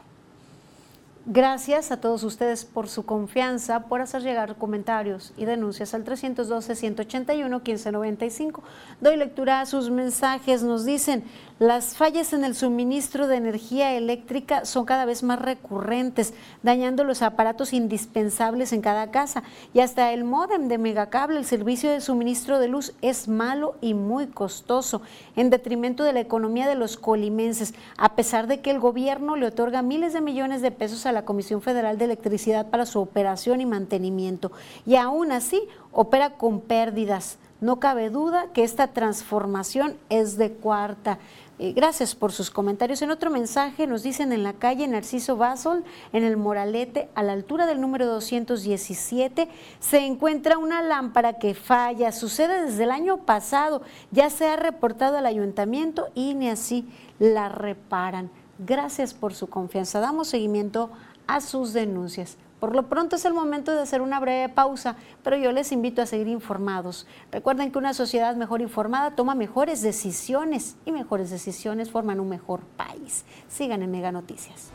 Gracias 1.24 1.92
a 1.92 2.00
todos 2.00 2.24
ustedes 2.24 2.64
por 2.64 2.88
su 2.88 3.06
confianza, 3.06 3.84
por 3.84 4.00
hacer 4.00 4.22
llegar 4.22 4.56
comentarios 4.56 5.32
y 5.36 5.44
denuncias 5.44 5.94
al 5.94 6.04
312-181-1595. 6.04 8.60
Doy 9.00 9.16
lectura 9.16 9.60
a 9.60 9.66
sus 9.66 9.88
mensajes. 9.88 10.64
Nos 10.64 10.84
dicen, 10.84 11.22
las 11.58 11.96
fallas 11.96 12.32
en 12.32 12.44
el 12.44 12.54
suministro 12.54 13.28
de 13.28 13.36
energía 13.36 13.92
eléctrica 13.92 14.64
son 14.64 14.84
cada 14.84 15.04
vez 15.04 15.22
más 15.22 15.40
recurrentes, 15.40 16.34
dañando 16.62 17.04
los 17.04 17.22
aparatos 17.22 17.72
indispensables 17.72 18.72
en 18.72 18.80
cada 18.80 19.10
casa. 19.10 19.42
Y 19.72 19.80
hasta 19.80 20.12
el 20.12 20.24
módem 20.24 20.68
de 20.68 20.78
megacable, 20.78 21.38
el 21.38 21.44
servicio 21.44 21.90
de 21.90 22.00
suministro 22.00 22.58
de 22.58 22.68
luz, 22.68 22.94
es 23.00 23.28
malo 23.28 23.76
y 23.80 23.94
muy 23.94 24.26
costoso, 24.26 25.02
en 25.36 25.50
detrimento 25.50 26.02
de 26.04 26.12
la 26.12 26.20
economía 26.20 26.66
de 26.66 26.74
los 26.74 26.96
colimenses, 26.96 27.74
a 27.96 28.16
pesar 28.16 28.48
de 28.48 28.60
que 28.60 28.70
el 28.70 28.80
gobierno 28.80 29.36
le 29.36 29.46
otorga 29.46 29.82
miles 29.82 30.12
de 30.12 30.20
millones 30.20 30.62
de 30.62 30.72
pesos 30.72 31.06
a 31.06 31.12
la 31.12 31.24
Comisión 31.24 31.62
Federal 31.62 31.96
de 31.98 32.06
Electricidad 32.06 32.70
para 32.70 32.86
su 32.86 33.00
operación 33.00 33.60
y 33.60 33.66
mantenimiento. 33.66 34.50
Y 34.84 34.96
aún 34.96 35.30
así 35.32 35.62
opera 35.92 36.30
con 36.30 36.60
pérdidas. 36.60 37.38
No 37.62 37.78
cabe 37.78 38.10
duda 38.10 38.48
que 38.52 38.64
esta 38.64 38.88
transformación 38.88 39.96
es 40.08 40.36
de 40.36 40.50
cuarta. 40.50 41.20
Eh, 41.64 41.74
gracias 41.74 42.16
por 42.16 42.32
sus 42.32 42.50
comentarios. 42.50 43.02
En 43.02 43.12
otro 43.12 43.30
mensaje 43.30 43.86
nos 43.86 44.02
dicen 44.02 44.32
en 44.32 44.42
la 44.42 44.52
calle 44.52 44.88
Narciso 44.88 45.36
Basol, 45.36 45.84
en 46.12 46.24
el 46.24 46.36
Moralete, 46.36 47.08
a 47.14 47.22
la 47.22 47.34
altura 47.34 47.66
del 47.66 47.80
número 47.80 48.04
217, 48.08 49.48
se 49.78 49.98
encuentra 49.98 50.58
una 50.58 50.82
lámpara 50.82 51.34
que 51.34 51.54
falla. 51.54 52.10
Sucede 52.10 52.64
desde 52.64 52.82
el 52.82 52.90
año 52.90 53.18
pasado. 53.18 53.82
Ya 54.10 54.28
se 54.28 54.48
ha 54.48 54.56
reportado 54.56 55.18
al 55.18 55.24
ayuntamiento 55.24 56.08
y 56.16 56.34
ni 56.34 56.48
así 56.48 56.84
la 57.20 57.48
reparan. 57.48 58.28
Gracias 58.58 59.14
por 59.14 59.32
su 59.32 59.46
confianza. 59.46 60.00
Damos 60.00 60.26
seguimiento 60.26 60.90
a 61.28 61.40
sus 61.40 61.72
denuncias. 61.72 62.38
Por 62.62 62.76
lo 62.76 62.88
pronto 62.88 63.16
es 63.16 63.24
el 63.24 63.34
momento 63.34 63.74
de 63.74 63.82
hacer 63.82 64.02
una 64.02 64.20
breve 64.20 64.48
pausa, 64.48 64.94
pero 65.24 65.36
yo 65.36 65.50
les 65.50 65.72
invito 65.72 66.00
a 66.00 66.06
seguir 66.06 66.28
informados. 66.28 67.08
Recuerden 67.32 67.72
que 67.72 67.78
una 67.78 67.92
sociedad 67.92 68.36
mejor 68.36 68.60
informada 68.60 69.16
toma 69.16 69.34
mejores 69.34 69.82
decisiones 69.82 70.76
y 70.84 70.92
mejores 70.92 71.28
decisiones 71.30 71.90
forman 71.90 72.20
un 72.20 72.28
mejor 72.28 72.60
país. 72.76 73.24
Sigan 73.48 73.82
en 73.82 73.90
Mega 73.90 74.12
Noticias. 74.12 74.70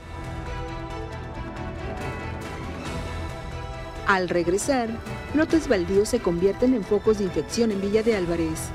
Al 4.06 4.28
regresar, 4.28 4.90
lotes 5.34 5.70
baldíos 5.70 6.10
se 6.10 6.20
convierten 6.20 6.74
en 6.74 6.84
focos 6.84 7.20
de 7.20 7.24
infección 7.24 7.72
en 7.72 7.80
Villa 7.80 8.04
de 8.04 8.18
Álvarez. 8.18 8.68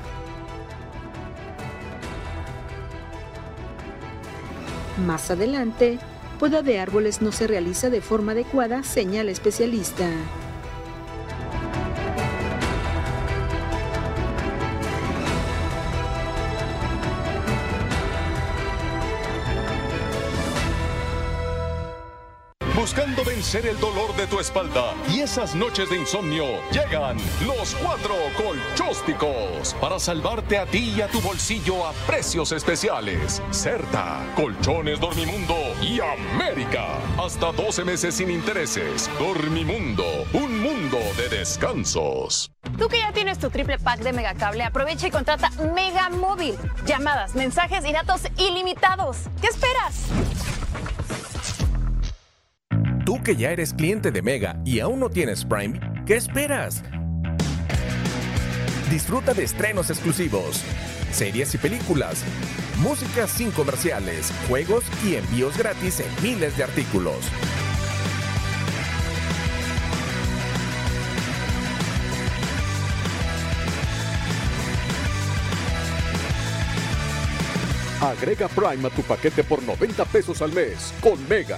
Más 5.05 5.29
adelante, 5.29 5.99
poda 6.43 6.61
de 6.61 6.77
árboles 6.77 7.21
no 7.21 7.31
se 7.31 7.47
realiza 7.47 7.89
de 7.89 8.01
forma 8.01 8.33
adecuada, 8.33 8.83
señala 8.83 9.31
especialista. 9.31 10.09
El 23.55 23.79
dolor 23.79 24.15
de 24.15 24.25
tu 24.25 24.39
espalda 24.39 24.95
y 25.07 25.19
esas 25.19 25.53
noches 25.53 25.87
de 25.87 25.97
insomnio, 25.97 26.45
llegan 26.71 27.17
los 27.45 27.75
cuatro 27.75 28.15
colchósticos 28.35 29.75
para 29.79 29.99
salvarte 29.99 30.57
a 30.57 30.65
ti 30.65 30.95
y 30.97 31.01
a 31.01 31.07
tu 31.07 31.21
bolsillo 31.21 31.85
a 31.85 31.91
precios 32.07 32.51
especiales. 32.51 33.43
Certa, 33.51 34.25
Colchones 34.35 34.99
Dormimundo 34.99 35.55
y 35.83 35.99
América. 35.99 36.97
Hasta 37.23 37.51
12 37.51 37.85
meses 37.85 38.15
sin 38.15 38.31
intereses. 38.31 39.07
Dormimundo, 39.19 40.25
un 40.33 40.59
mundo 40.59 40.97
de 41.17 41.29
descansos. 41.29 42.51
Tú 42.79 42.87
que 42.87 42.97
ya 42.97 43.11
tienes 43.13 43.37
tu 43.37 43.51
triple 43.51 43.77
pack 43.77 43.99
de 43.99 44.13
Megacable, 44.13 44.63
aprovecha 44.63 45.07
y 45.07 45.11
contrata 45.11 45.51
Mega 45.75 46.09
Móvil. 46.09 46.55
Llamadas, 46.87 47.35
mensajes 47.35 47.85
y 47.85 47.93
datos 47.93 48.21
ilimitados. 48.37 49.17
¿Qué 49.41 49.47
esperas? 49.47 50.07
Que 53.23 53.37
ya 53.37 53.51
eres 53.51 53.73
cliente 53.73 54.11
de 54.11 54.21
Mega 54.21 54.59
y 54.65 54.81
aún 54.81 54.99
no 54.99 55.09
tienes 55.09 55.45
Prime, 55.45 55.79
¿qué 56.05 56.17
esperas? 56.17 56.83
Disfruta 58.91 59.33
de 59.33 59.45
estrenos 59.45 59.89
exclusivos, 59.89 60.61
series 61.09 61.55
y 61.55 61.57
películas, 61.57 62.21
música 62.79 63.25
sin 63.27 63.51
comerciales, 63.51 64.33
juegos 64.49 64.83
y 65.05 65.15
envíos 65.15 65.57
gratis 65.57 66.01
en 66.01 66.21
miles 66.21 66.57
de 66.57 66.65
artículos. 66.65 67.15
Agrega 78.01 78.49
Prime 78.49 78.85
a 78.85 78.91
tu 78.91 79.01
paquete 79.03 79.45
por 79.45 79.63
90 79.63 80.03
pesos 80.05 80.41
al 80.41 80.51
mes 80.51 80.93
con 80.99 81.25
Mega. 81.29 81.57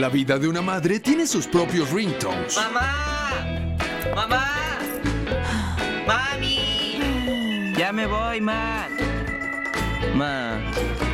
La 0.00 0.08
vida 0.08 0.38
de 0.38 0.48
una 0.48 0.62
madre 0.62 0.98
tiene 0.98 1.26
sus 1.26 1.46
propios 1.46 1.90
ringtones. 1.90 2.56
¡Mamá! 2.56 3.76
¡Mamá! 4.16 4.78
¡Mami! 6.06 7.74
Ya 7.76 7.92
me 7.92 8.06
voy, 8.06 8.40
ma. 8.40 8.88
Ma, 10.14 10.58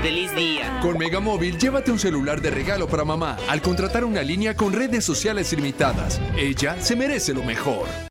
feliz 0.03 0.33
día. 0.37 0.79
Con 0.83 0.99
Megamóvil, 0.99 1.59
llévate 1.59 1.91
un 1.91 1.99
celular 1.99 2.41
de 2.41 2.53
regalo 2.53 2.87
para 2.87 3.05
mamá 3.05 3.37
al 3.49 3.61
contratar 3.61 4.05
una 4.05 4.23
línea 4.23 4.55
con 4.55 4.73
redes 4.73 5.05
sociales 5.05 5.53
ilimitadas. 5.53 6.21
Ella 6.37 6.81
se 6.81 6.95
merece 6.95 7.35
lo 7.35 7.43
mejor. 7.43 8.06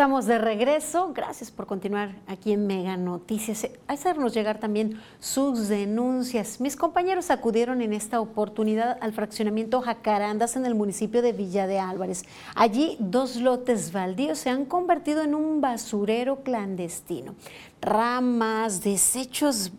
Estamos 0.00 0.24
de 0.24 0.38
regreso. 0.38 1.12
Gracias 1.12 1.50
por 1.50 1.66
continuar 1.66 2.14
aquí 2.26 2.52
en 2.52 2.66
Mega 2.66 2.96
Noticias. 2.96 3.68
Hacernos 3.86 4.32
llegar 4.32 4.58
también 4.58 4.98
sus 5.18 5.68
denuncias. 5.68 6.58
Mis 6.58 6.74
compañeros 6.74 7.30
acudieron 7.30 7.82
en 7.82 7.92
esta 7.92 8.18
oportunidad 8.18 8.96
al 9.02 9.12
fraccionamiento 9.12 9.82
Jacarandas 9.82 10.56
en 10.56 10.64
el 10.64 10.74
municipio 10.74 11.20
de 11.20 11.32
Villa 11.32 11.66
de 11.66 11.80
Álvarez. 11.80 12.24
Allí 12.54 12.96
dos 12.98 13.36
lotes 13.36 13.92
baldíos 13.92 14.38
se 14.38 14.48
han 14.48 14.64
convertido 14.64 15.20
en 15.20 15.34
un 15.34 15.60
basurero 15.60 16.36
clandestino. 16.44 17.34
Ramas, 17.82 18.82
desechos, 18.82 19.72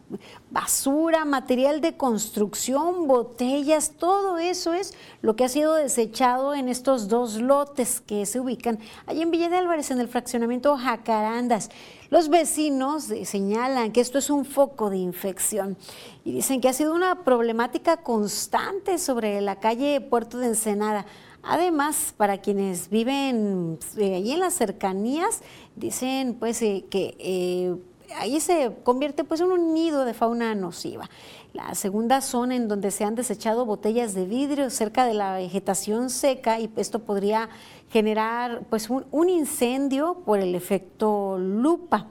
basura, 0.50 1.24
material 1.24 1.82
de 1.82 1.96
construcción, 1.96 3.08
botellas, 3.08 3.94
todo 3.98 4.38
eso 4.38 4.74
es 4.74 4.94
lo 5.22 5.36
que 5.36 5.46
ha 5.46 5.50
sido 5.50 5.76
desechado 5.76 6.54
en 6.54 6.68
estos 6.68 7.08
dos 7.08 7.36
lotes 7.36 8.02
que 8.02 8.26
se 8.26 8.40
ubican 8.40 8.80
allí 9.06 9.22
en 9.22 9.32
Villa 9.32 9.50
de 9.50 9.58
Álvarez, 9.58 9.92
en 9.92 10.00
el 10.00 10.08
fraccionamiento 10.08 10.76
Jacarandas. 10.78 11.70
Los 12.10 12.28
vecinos 12.28 13.06
señalan 13.24 13.92
que 13.92 14.02
esto 14.02 14.18
es 14.18 14.30
un 14.30 14.44
foco 14.44 14.90
de 14.90 14.98
infección 14.98 15.78
y 16.26 16.34
dicen 16.34 16.60
que 16.60 16.68
ha 16.68 16.74
sido 16.74 16.94
una 16.94 17.24
problemática 17.24 17.98
constante 17.98 18.98
sobre 18.98 19.40
la 19.42 19.60
calle 19.60 20.02
Puerto 20.02 20.38
de 20.38 20.48
Ensenada. 20.48 21.06
Además, 21.44 22.14
para 22.16 22.40
quienes 22.40 22.90
viven 22.90 23.80
eh, 23.98 24.16
allí 24.16 24.34
en 24.34 24.40
las 24.42 24.54
cercanías, 24.54 25.42
dicen 25.76 26.36
pues 26.40 26.62
eh, 26.62 26.86
que 26.90 27.16
eh, 27.20 27.76
ahí 28.18 28.40
se 28.40 28.74
convierte 28.84 29.24
pues 29.24 29.42
en 29.42 29.52
un 29.52 29.74
nido 29.74 30.06
de 30.06 30.14
fauna 30.14 30.56
nociva. 30.56 31.10
La 31.54 31.76
segunda 31.76 32.22
zona 32.22 32.56
en 32.56 32.68
donde 32.68 32.92
se 32.92 33.04
han 33.04 33.16
desechado 33.16 33.66
botellas 33.66 34.14
de 34.14 34.26
vidrio 34.26 34.70
cerca 34.70 35.06
de 35.06 35.14
la 35.14 35.34
vegetación 35.36 36.10
seca 36.10 36.60
y 36.60 36.72
esto 36.78 37.00
podría 37.00 37.50
generar 37.90 38.62
pues 38.70 38.90
un, 38.90 39.30
incendio 39.30 40.22
por 40.26 40.40
el 40.40 40.56
efecto 40.56 41.38
lupa. 41.38 42.08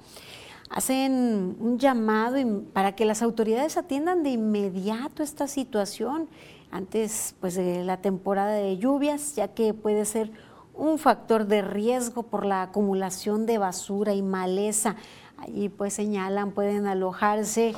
Hacen 0.68 1.56
un 1.58 1.78
llamado 1.78 2.36
para 2.72 2.94
que 2.94 3.04
las 3.04 3.22
autoridades 3.22 3.76
atiendan 3.76 4.22
de 4.22 4.30
inmediato 4.30 5.22
esta 5.22 5.48
situación 5.48 6.28
antes 6.70 7.34
pues 7.40 7.54
de 7.54 7.82
la 7.84 7.96
temporada 7.96 8.52
de 8.52 8.76
lluvias, 8.76 9.34
ya 9.34 9.48
que 9.48 9.74
puede 9.74 10.04
ser 10.04 10.30
un 10.74 10.98
factor 10.98 11.46
de 11.46 11.62
riesgo 11.62 12.22
por 12.22 12.46
la 12.46 12.62
acumulación 12.62 13.46
de 13.46 13.58
basura 13.58 14.14
y 14.14 14.22
maleza. 14.22 14.96
Allí 15.40 15.68
pues 15.68 15.94
señalan, 15.94 16.52
pueden 16.52 16.86
alojarse 16.86 17.74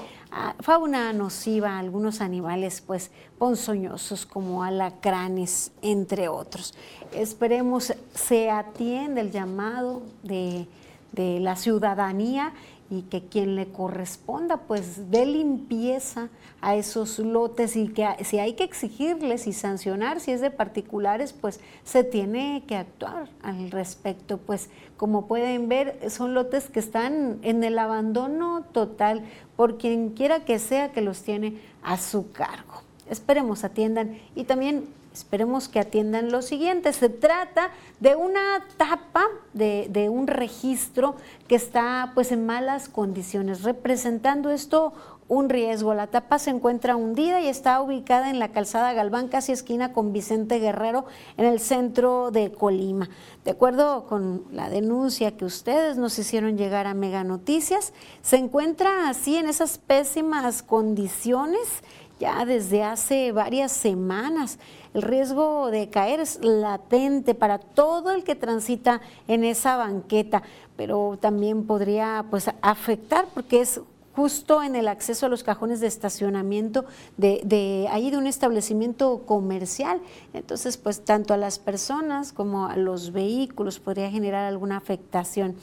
fauna 0.61 1.13
nociva, 1.13 1.79
algunos 1.79 2.21
animales 2.21 2.81
pues 2.81 3.11
ponzoñosos 3.39 4.25
como 4.27 4.65
alacranes, 4.65 5.73
entre 5.83 6.29
otros. 6.29 6.75
Esperemos 7.13 7.93
se 8.15 8.51
atienda 8.51 9.21
el 9.21 9.31
llamado 9.31 10.03
de, 10.23 10.67
de 11.13 11.41
la 11.41 11.57
ciudadanía 11.57 12.53
y 12.93 13.03
que 13.03 13.23
quien 13.23 13.57
le 13.57 13.69
corresponda 13.69 14.59
pues 14.59 15.11
dé 15.11 15.25
limpieza 15.25 16.29
a 16.61 16.77
esos 16.77 17.19
lotes 17.19 17.75
y 17.75 17.89
que 17.89 18.07
si 18.23 18.39
hay 18.39 18.53
que 18.53 18.65
exigirles 18.65 19.47
y 19.47 19.55
sancionar 19.55 20.21
si 20.21 20.31
es 20.31 20.43
de 20.43 20.51
particulares 20.51 21.33
pues 21.33 21.59
se 21.85 22.05
tiene 22.05 22.65
que 22.67 22.77
actuar 22.77 23.31
al 23.43 23.71
respecto. 23.71 24.37
Pues 24.37 24.69
como 24.99 25.27
pueden 25.27 25.71
ver 25.71 26.11
son 26.11 26.35
lotes 26.35 26.69
que 26.69 26.81
están 26.81 27.39
en 27.41 27.65
el 27.65 27.79
abandono 27.79 28.63
total 28.73 29.25
por 29.57 29.79
quien 29.79 30.11
quiera 30.11 30.45
que 30.45 30.59
sea 30.59 30.93
que 30.93 31.01
los 31.01 31.23
tiene 31.23 31.59
a 31.83 31.97
su 31.97 32.31
cargo. 32.31 32.83
Esperemos 33.09 33.65
atiendan. 33.65 34.19
Y 34.35 34.45
también 34.45 34.85
esperemos 35.13 35.69
que 35.69 35.81
atiendan 35.81 36.31
lo 36.31 36.43
siguiente. 36.43 36.93
Se 36.93 37.09
trata 37.09 37.71
de 38.01 38.17
una 38.17 38.65
tapa 38.77 39.25
de, 39.53 40.09
un 40.11 40.27
registro 40.27 41.17
que 41.49 41.55
está 41.55 42.13
pues 42.15 42.33
en 42.33 42.47
malas 42.47 42.89
condiciones, 42.89 43.63
representando 43.63 44.51
esto 44.51 44.93
un 45.29 45.49
riesgo. 45.49 45.95
La 45.95 46.09
tapa 46.09 46.39
se 46.39 46.51
encuentra 46.51 46.97
hundida 46.97 47.41
y 47.41 47.49
está 47.49 47.81
ubicada 47.81 48.29
en 48.29 48.39
la 48.39 48.49
calzada 48.49 48.93
Galván, 48.93 49.29
casi 49.29 49.53
esquina 49.53 49.93
con 49.93 50.13
Vicente 50.13 50.59
Guerrero, 50.59 51.07
en 51.37 51.47
el 51.47 51.61
centro 51.61 52.31
de 52.31 52.53
Colima. 52.53 53.09
De 53.45 53.53
acuerdo 53.53 54.07
con 54.07 54.45
la 54.53 54.69
denuncia 54.69 55.37
que 55.37 55.45
ustedes 55.45 55.97
nos 55.97 56.19
hicieron 56.19 56.59
llegar 56.59 56.87
a 56.87 56.95
Mega 56.95 57.25
Noticias, 57.25 57.93
se 58.21 58.37
encuentra 58.37 59.09
así 59.09 59.37
en 59.37 59.49
esas 59.49 59.79
pésimas 59.79 60.63
condiciones 60.63 61.83
ya 62.23 62.45
desde 62.45 62.85
hace 62.85 63.33
varias 63.33 63.73
semanas. 63.73 64.61
El 64.95 65.03
riesgo 65.03 65.71
de 65.71 65.89
caer 65.89 66.21
es 66.21 66.39
latente 66.43 67.35
para 67.35 67.59
todo 67.59 68.11
el 68.11 68.25
que 68.25 68.35
transita 68.35 69.01
en 69.27 69.43
esa 69.43 69.77
banqueta, 69.77 70.43
pero 70.77 71.17
también 71.19 71.67
podría 71.67 72.27
pues, 72.29 72.51
afectar 72.61 73.27
porque 73.33 73.63
es 73.63 73.81
justo 74.15 74.63
en 74.63 74.77
el 74.77 74.89
acceso 74.89 75.25
a 75.25 75.29
los 75.31 75.43
cajones 75.43 75.81
de 75.81 75.87
estacionamiento 75.87 76.85
de, 77.17 77.41
de 77.45 77.89
ahí 77.91 78.11
de 78.11 78.19
un 78.19 78.27
establecimiento 78.27 79.23
comercial. 79.25 80.03
Entonces, 80.35 80.77
pues 80.77 81.03
tanto 81.03 81.33
a 81.33 81.39
las 81.39 81.59
personas 81.59 82.35
como 82.35 82.67
a 82.67 82.77
los 82.77 83.13
vehículos 83.13 83.81
podría 83.81 84.11
generar 84.11 84.45
alguna 84.45 84.77
afectación. 84.77 85.57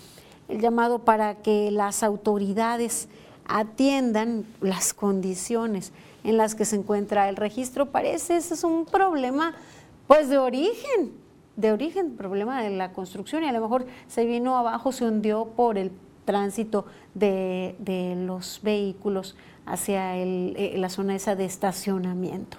El 0.47 0.59
llamado 0.59 1.05
para 1.05 1.35
que 1.35 1.69
las 1.69 2.01
autoridades 2.01 3.07
atiendan 3.45 4.45
las 4.61 4.95
condiciones 4.95 5.91
en 6.23 6.37
las 6.37 6.55
que 6.55 6.65
se 6.65 6.75
encuentra 6.75 7.29
el 7.29 7.35
registro. 7.35 7.87
Parece 7.87 8.37
ese 8.37 8.53
es 8.53 8.63
un 8.63 8.85
problema 8.85 9.53
pues 10.07 10.29
de 10.29 10.37
origen, 10.37 11.11
de 11.55 11.71
origen, 11.71 12.15
problema 12.15 12.63
de 12.63 12.71
la 12.71 12.93
construcción 12.93 13.43
y 13.43 13.47
a 13.47 13.51
lo 13.51 13.61
mejor 13.61 13.85
se 14.07 14.25
vino 14.25 14.57
abajo, 14.57 14.91
se 14.91 15.05
hundió 15.05 15.45
por 15.55 15.77
el 15.77 15.91
tránsito 16.25 16.85
de, 17.13 17.75
los 18.25 18.59
vehículos 18.63 19.35
hacia 19.65 20.17
eh, 20.17 20.73
la 20.77 20.89
zona 20.89 21.15
esa 21.15 21.35
de 21.35 21.45
estacionamiento. 21.45 22.57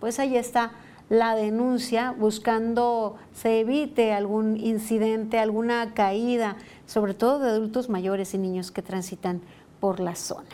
Pues 0.00 0.18
ahí 0.18 0.36
está 0.36 0.72
la 1.08 1.34
denuncia 1.34 2.14
buscando 2.18 3.16
se 3.34 3.60
evite 3.60 4.12
algún 4.12 4.56
incidente, 4.56 5.38
alguna 5.38 5.92
caída, 5.92 6.56
sobre 6.86 7.14
todo 7.14 7.38
de 7.38 7.50
adultos 7.50 7.88
mayores 7.88 8.32
y 8.32 8.38
niños 8.38 8.70
que 8.70 8.80
transitan 8.80 9.42
por 9.78 10.00
la 10.00 10.14
zona. 10.14 10.48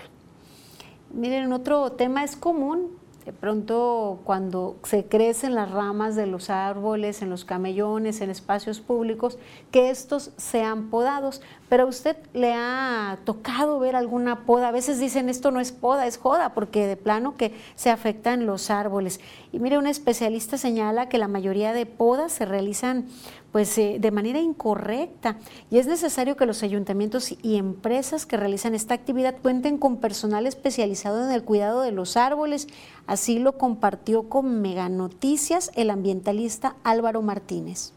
Miren, 1.10 1.52
otro 1.52 1.92
tema 1.92 2.22
es 2.22 2.36
común, 2.36 2.98
de 3.24 3.32
pronto 3.32 4.20
cuando 4.24 4.76
se 4.84 5.06
crecen 5.06 5.54
las 5.54 5.70
ramas 5.70 6.16
de 6.16 6.26
los 6.26 6.50
árboles, 6.50 7.22
en 7.22 7.30
los 7.30 7.44
camellones, 7.44 8.20
en 8.20 8.30
espacios 8.30 8.80
públicos, 8.80 9.38
que 9.70 9.90
estos 9.90 10.32
sean 10.36 10.90
podados. 10.90 11.40
Pero 11.68 11.84
a 11.84 11.86
usted 11.86 12.16
le 12.32 12.54
ha 12.54 13.18
tocado 13.24 13.78
ver 13.78 13.94
alguna 13.94 14.46
poda. 14.46 14.68
A 14.68 14.72
veces 14.72 14.98
dicen 14.98 15.28
esto 15.28 15.50
no 15.50 15.60
es 15.60 15.72
poda, 15.72 16.06
es 16.06 16.16
joda, 16.16 16.54
porque 16.54 16.86
de 16.86 16.96
plano 16.96 17.36
que 17.36 17.54
se 17.76 17.90
afectan 17.90 18.46
los 18.46 18.70
árboles. 18.70 19.20
Y 19.52 19.58
mire, 19.58 19.78
un 19.78 19.86
especialista 19.86 20.56
señala 20.56 21.08
que 21.08 21.18
la 21.18 21.28
mayoría 21.28 21.72
de 21.72 21.86
podas 21.86 22.32
se 22.32 22.46
realizan 22.46 23.06
pues 23.52 23.76
eh, 23.78 23.96
de 23.98 24.10
manera 24.10 24.40
incorrecta 24.40 25.38
y 25.70 25.78
es 25.78 25.86
necesario 25.86 26.36
que 26.36 26.46
los 26.46 26.62
ayuntamientos 26.62 27.34
y 27.42 27.56
empresas 27.56 28.26
que 28.26 28.36
realizan 28.36 28.74
esta 28.74 28.94
actividad 28.94 29.36
cuenten 29.40 29.78
con 29.78 29.96
personal 29.96 30.46
especializado 30.46 31.24
en 31.24 31.32
el 31.32 31.44
cuidado 31.44 31.80
de 31.80 31.92
los 31.92 32.16
árboles. 32.16 32.68
Así 33.06 33.38
lo 33.38 33.56
compartió 33.56 34.28
con 34.28 34.60
Mega 34.60 34.88
Noticias 34.88 35.70
el 35.74 35.90
ambientalista 35.90 36.76
Álvaro 36.84 37.22
Martínez. 37.22 37.92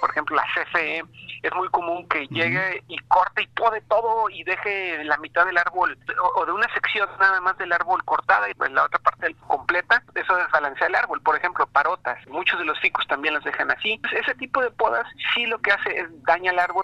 Por 0.00 0.10
ejemplo, 0.10 0.36
la 0.36 0.46
CFE 0.54 1.04
es 1.42 1.54
muy 1.54 1.68
común 1.68 2.06
que 2.08 2.26
llegue 2.28 2.82
y 2.88 2.98
corte 3.08 3.42
y 3.42 3.46
pode 3.48 3.80
todo 3.82 4.28
y 4.28 4.44
deje 4.44 5.02
la 5.04 5.16
mitad 5.18 5.46
del 5.46 5.56
árbol 5.56 5.98
o, 6.36 6.46
de 6.46 6.52
una 6.52 6.72
sección 6.74 7.08
nada 7.18 7.40
más 7.40 7.56
del 7.58 7.72
árbol 7.72 8.04
cortada 8.04 8.50
y 8.50 8.54
pues 8.54 8.70
la 8.72 8.84
otra 8.84 8.98
parte 8.98 9.34
completa, 9.46 10.02
eso 10.14 10.36
desbalancea 10.36 10.88
el 10.88 10.94
árbol. 10.94 11.20
Por 11.22 11.36
ejemplo, 11.36 11.66
parotas, 11.66 12.18
muchos 12.28 12.58
de 12.58 12.64
los 12.64 12.78
ficus 12.80 13.06
también 13.06 13.34
las 13.34 13.44
dejan 13.44 13.70
así. 13.70 14.00
Ese 14.12 14.34
tipo 14.34 14.60
de 14.60 14.70
podas 14.70 15.06
sí 15.34 15.46
lo 15.46 15.58
que 15.58 15.72
hace 15.72 15.98
es 15.98 16.24
daña 16.24 16.52
el 16.52 16.58
árbol 16.58 16.82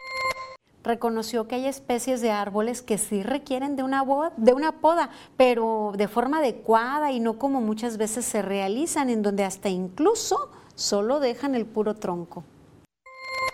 reconoció 0.84 1.48
que 1.48 1.56
hay 1.56 1.66
especies 1.66 2.20
de 2.20 2.30
árboles 2.30 2.80
que 2.80 2.96
sí 2.96 3.24
requieren 3.24 3.74
de 3.74 3.82
una, 3.82 4.04
de 4.36 4.52
una 4.52 4.70
poda, 4.70 5.10
pero 5.36 5.92
de 5.96 6.06
forma 6.06 6.38
adecuada 6.38 7.10
y 7.10 7.18
no 7.18 7.40
como 7.40 7.60
muchas 7.60 7.98
veces 7.98 8.24
se 8.24 8.40
realizan, 8.40 9.10
en 9.10 9.22
donde 9.22 9.44
hasta 9.44 9.68
incluso 9.68 10.48
solo 10.76 11.18
dejan 11.18 11.56
el 11.56 11.66
puro 11.66 11.94
tronco 11.94 12.44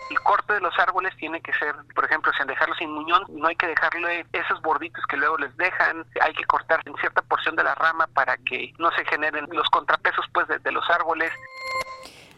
el 0.09 0.19
corte 0.21 0.53
de 0.53 0.59
los 0.59 0.77
árboles 0.79 1.15
tiene 1.17 1.41
que 1.41 1.53
ser, 1.53 1.75
por 1.95 2.05
ejemplo, 2.05 2.31
sin 2.37 2.47
dejarlos 2.47 2.77
sin 2.77 2.91
muñón, 2.91 3.23
no 3.29 3.47
hay 3.47 3.55
que 3.55 3.67
dejarle 3.67 4.25
esos 4.33 4.61
borditos 4.61 5.03
que 5.07 5.17
luego 5.17 5.37
les 5.37 5.55
dejan, 5.57 6.05
hay 6.21 6.33
que 6.33 6.45
cortar 6.45 6.81
en 6.85 6.95
cierta 6.97 7.21
porción 7.21 7.55
de 7.55 7.63
la 7.63 7.75
rama 7.75 8.07
para 8.13 8.37
que 8.37 8.73
no 8.79 8.91
se 8.91 9.05
generen 9.05 9.47
los 9.51 9.67
contrapesos 9.69 10.25
pues 10.33 10.47
de 10.47 10.71
los 10.71 10.89
árboles. 10.89 11.31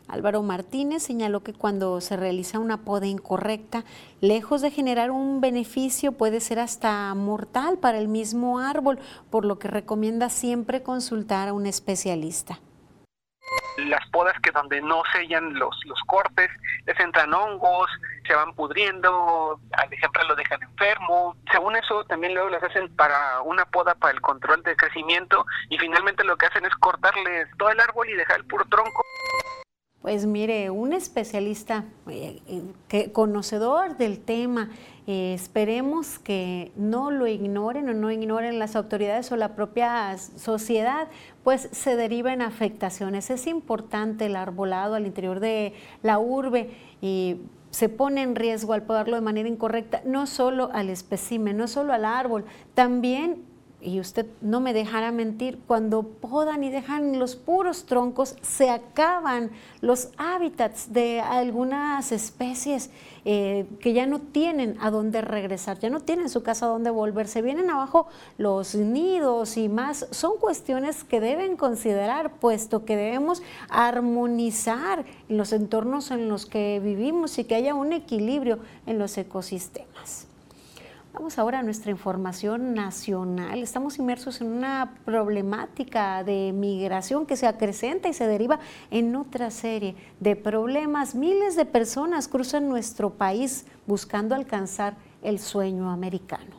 Álvaro 0.08 0.44
Martínez 0.44 1.04
señaló 1.04 1.42
que 1.42 1.54
cuando 1.54 2.00
se 2.00 2.16
realiza 2.16 2.60
una 2.60 2.78
poda 2.78 3.08
incorrecta, 3.08 3.84
lejos 4.22 4.62
de 4.62 4.70
generar 4.70 5.10
un 5.10 5.42
beneficio, 5.42 6.12
puede 6.12 6.42
ser 6.42 6.60
hasta 6.60 7.14
mortal 7.16 7.80
para 7.80 7.98
el 7.98 8.08
mismo 8.08 8.60
árbol, 8.60 9.00
por 9.32 9.46
lo 9.46 9.58
que 9.58 9.68
recomienda 9.68 10.30
siempre 10.30 10.84
consultar 10.84 11.48
a 11.48 11.54
un 11.54 11.66
especialista 11.66 12.60
las 13.78 14.08
podas 14.10 14.36
que 14.42 14.52
donde 14.52 14.82
no 14.82 15.04
sellan 15.12 15.54
los, 15.58 15.76
los 15.86 16.00
cortes, 16.08 16.50
les 16.86 17.00
entran 17.00 17.34
hongos, 17.34 17.90
se 18.28 18.36
van 18.36 18.54
pudriendo, 18.54 19.60
al 19.74 19.94
ejemplo 19.94 20.24
lo 20.24 20.36
dejan 20.36 20.62
enfermo. 20.64 21.36
Según 21.52 21.76
eso, 21.76 22.04
también 22.06 22.34
luego 22.34 22.50
les 22.50 22.64
hacen 22.64 22.94
para 22.96 23.42
una 23.42 23.66
poda 23.66 23.96
para 23.96 24.14
el 24.14 24.22
control 24.22 24.64
de 24.64 24.76
crecimiento 24.76 25.46
y 25.70 25.78
finalmente 25.78 26.24
lo 26.24 26.38
que 26.38 26.48
hacen 26.48 26.66
es 26.66 26.76
cortarles 26.76 27.48
todo 27.58 27.70
el 27.70 27.80
árbol 27.80 28.10
y 28.10 28.14
dejar 28.14 28.38
el 28.38 28.46
puro 28.46 28.66
tronco 28.66 29.06
Pues 30.06 30.28
mire, 30.28 30.70
un 30.70 30.94
especialista 30.94 31.86
eh, 32.08 32.40
que, 32.88 33.12
conocedor 33.12 33.98
del 33.98 34.20
tema, 34.20 34.70
eh, 35.08 35.34
esperemos 35.34 36.20
que 36.20 36.72
no 36.76 37.10
lo 37.10 37.26
ignoren 37.26 37.90
o 37.90 37.94
no 37.96 38.12
ignoren 38.12 38.60
las 38.60 38.76
autoridades 38.76 39.32
o 39.32 39.36
la 39.36 39.56
propia 39.56 40.16
sociedad, 40.20 41.08
pues 41.44 41.70
se 41.72 41.96
deriven 41.96 42.44
afectaciones. 42.44 43.32
Es 43.32 43.48
importante 43.48 44.28
el 44.28 44.36
arbolado 44.36 44.94
al 44.94 45.08
interior 45.08 45.40
de 45.40 45.74
la 46.04 46.20
urbe 46.20 46.70
y 47.02 47.38
se 47.72 47.90
pone 47.90 48.22
en 48.22 48.36
riesgo 48.36 48.74
al 48.74 48.84
podarlo 48.84 49.16
de 49.16 49.22
manera 49.22 49.50
incorrecta, 49.50 50.04
no 50.06 50.28
solo 50.28 50.70
al 50.72 50.92
espécimen, 50.92 51.58
no 51.58 51.68
solo 51.68 51.94
al 51.94 52.06
árbol, 52.06 52.46
también 52.76 53.44
y 53.86 54.00
usted 54.00 54.26
no 54.42 54.60
me 54.60 54.74
dejará 54.74 55.12
mentir, 55.12 55.60
cuando 55.68 56.04
podan 56.04 56.64
y 56.64 56.72
dejan 56.72 57.20
los 57.20 57.36
puros 57.36 57.86
troncos, 57.86 58.36
se 58.42 58.70
acaban 58.70 59.52
los 59.82 60.10
hábitats 60.18 60.92
de 60.92 61.22
algunas 61.22 62.12
especies 62.12 62.90
eh, 63.24 63.66
que 63.80 63.94
ya 63.94 64.06
no 64.06 64.20
tienen 64.20 64.78
a 64.82 64.90
dónde 64.90 65.22
regresar, 65.22 65.80
ya 65.80 65.90
no 65.90 66.00
tienen 66.00 66.30
su 66.30 66.44
casa 66.44 66.66
a 66.66 66.70
dónde 66.70 66.90
volver, 66.90 67.28
se 67.28 67.42
vienen 67.42 67.70
abajo 67.70 68.08
los 68.38 68.76
nidos 68.76 69.58
y 69.58 69.70
más. 69.70 70.08
Son 70.12 70.38
cuestiones 70.38 71.04
que 71.04 71.20
deben 71.20 71.56
considerar, 71.56 72.34
puesto 72.40 72.86
que 72.86 72.96
debemos 72.96 73.44
armonizar 73.70 75.06
los 75.30 75.54
entornos 75.54 76.12
en 76.12 76.28
los 76.28 76.46
que 76.46 76.80
vivimos 76.84 77.38
y 77.38 77.44
que 77.44 77.56
haya 77.56 77.76
un 77.76 77.94
equilibrio 77.94 78.60
en 78.86 79.00
los 79.00 79.18
ecosistemas. 79.18 80.25
Vamos 81.18 81.40
ahora 81.40 81.60
a 81.60 81.64
nuestra 81.64 81.92
información 81.92 82.74
nacional. 82.74 83.64
Estamos 83.64 84.00
inmersos 84.00 84.42
en 84.42 84.48
una 84.48 84.96
problemática 85.06 86.26
de 86.26 86.52
migración 86.54 87.26
que 87.26 87.38
se 87.38 87.48
acrecenta 87.48 88.10
y 88.10 88.14
se 88.14 88.28
deriva 88.28 88.60
en 88.92 89.16
otra 89.16 89.50
serie 89.50 89.96
de 90.20 90.36
problemas. 90.36 91.16
Miles 91.16 91.56
de 91.56 91.64
personas 91.64 92.28
cruzan 92.28 92.68
nuestro 92.68 93.12
país 93.12 93.66
buscando 93.88 94.36
alcanzar 94.36 94.98
el 95.24 95.40
sueño 95.40 95.90
americano. 95.90 96.58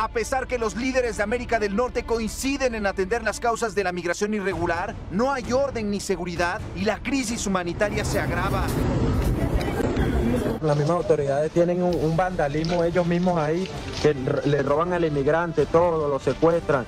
A 0.00 0.08
pesar 0.08 0.46
que 0.46 0.56
los 0.56 0.76
líderes 0.76 1.18
de 1.18 1.22
América 1.22 1.58
del 1.58 1.76
Norte 1.76 2.04
coinciden 2.04 2.74
en 2.74 2.86
atender 2.86 3.22
las 3.22 3.38
causas 3.38 3.74
de 3.74 3.84
la 3.84 3.92
migración 3.92 4.32
irregular, 4.32 4.94
no 5.10 5.30
hay 5.30 5.52
orden 5.52 5.90
ni 5.90 6.00
seguridad 6.00 6.58
y 6.74 6.86
la 6.86 7.02
crisis 7.02 7.46
humanitaria 7.46 8.02
se 8.02 8.18
agrava. 8.18 8.64
Las 10.62 10.74
mismas 10.78 10.96
autoridades 10.96 11.52
tienen 11.52 11.82
un, 11.82 12.16
vandalismo 12.16 12.82
ellos 12.82 13.06
mismos 13.06 13.38
ahí, 13.38 13.68
que 14.00 14.14
le 14.14 14.62
roban 14.62 14.94
al 14.94 15.04
inmigrante 15.04 15.66
todo, 15.66 16.08
lo 16.08 16.18
secuestran. 16.18 16.86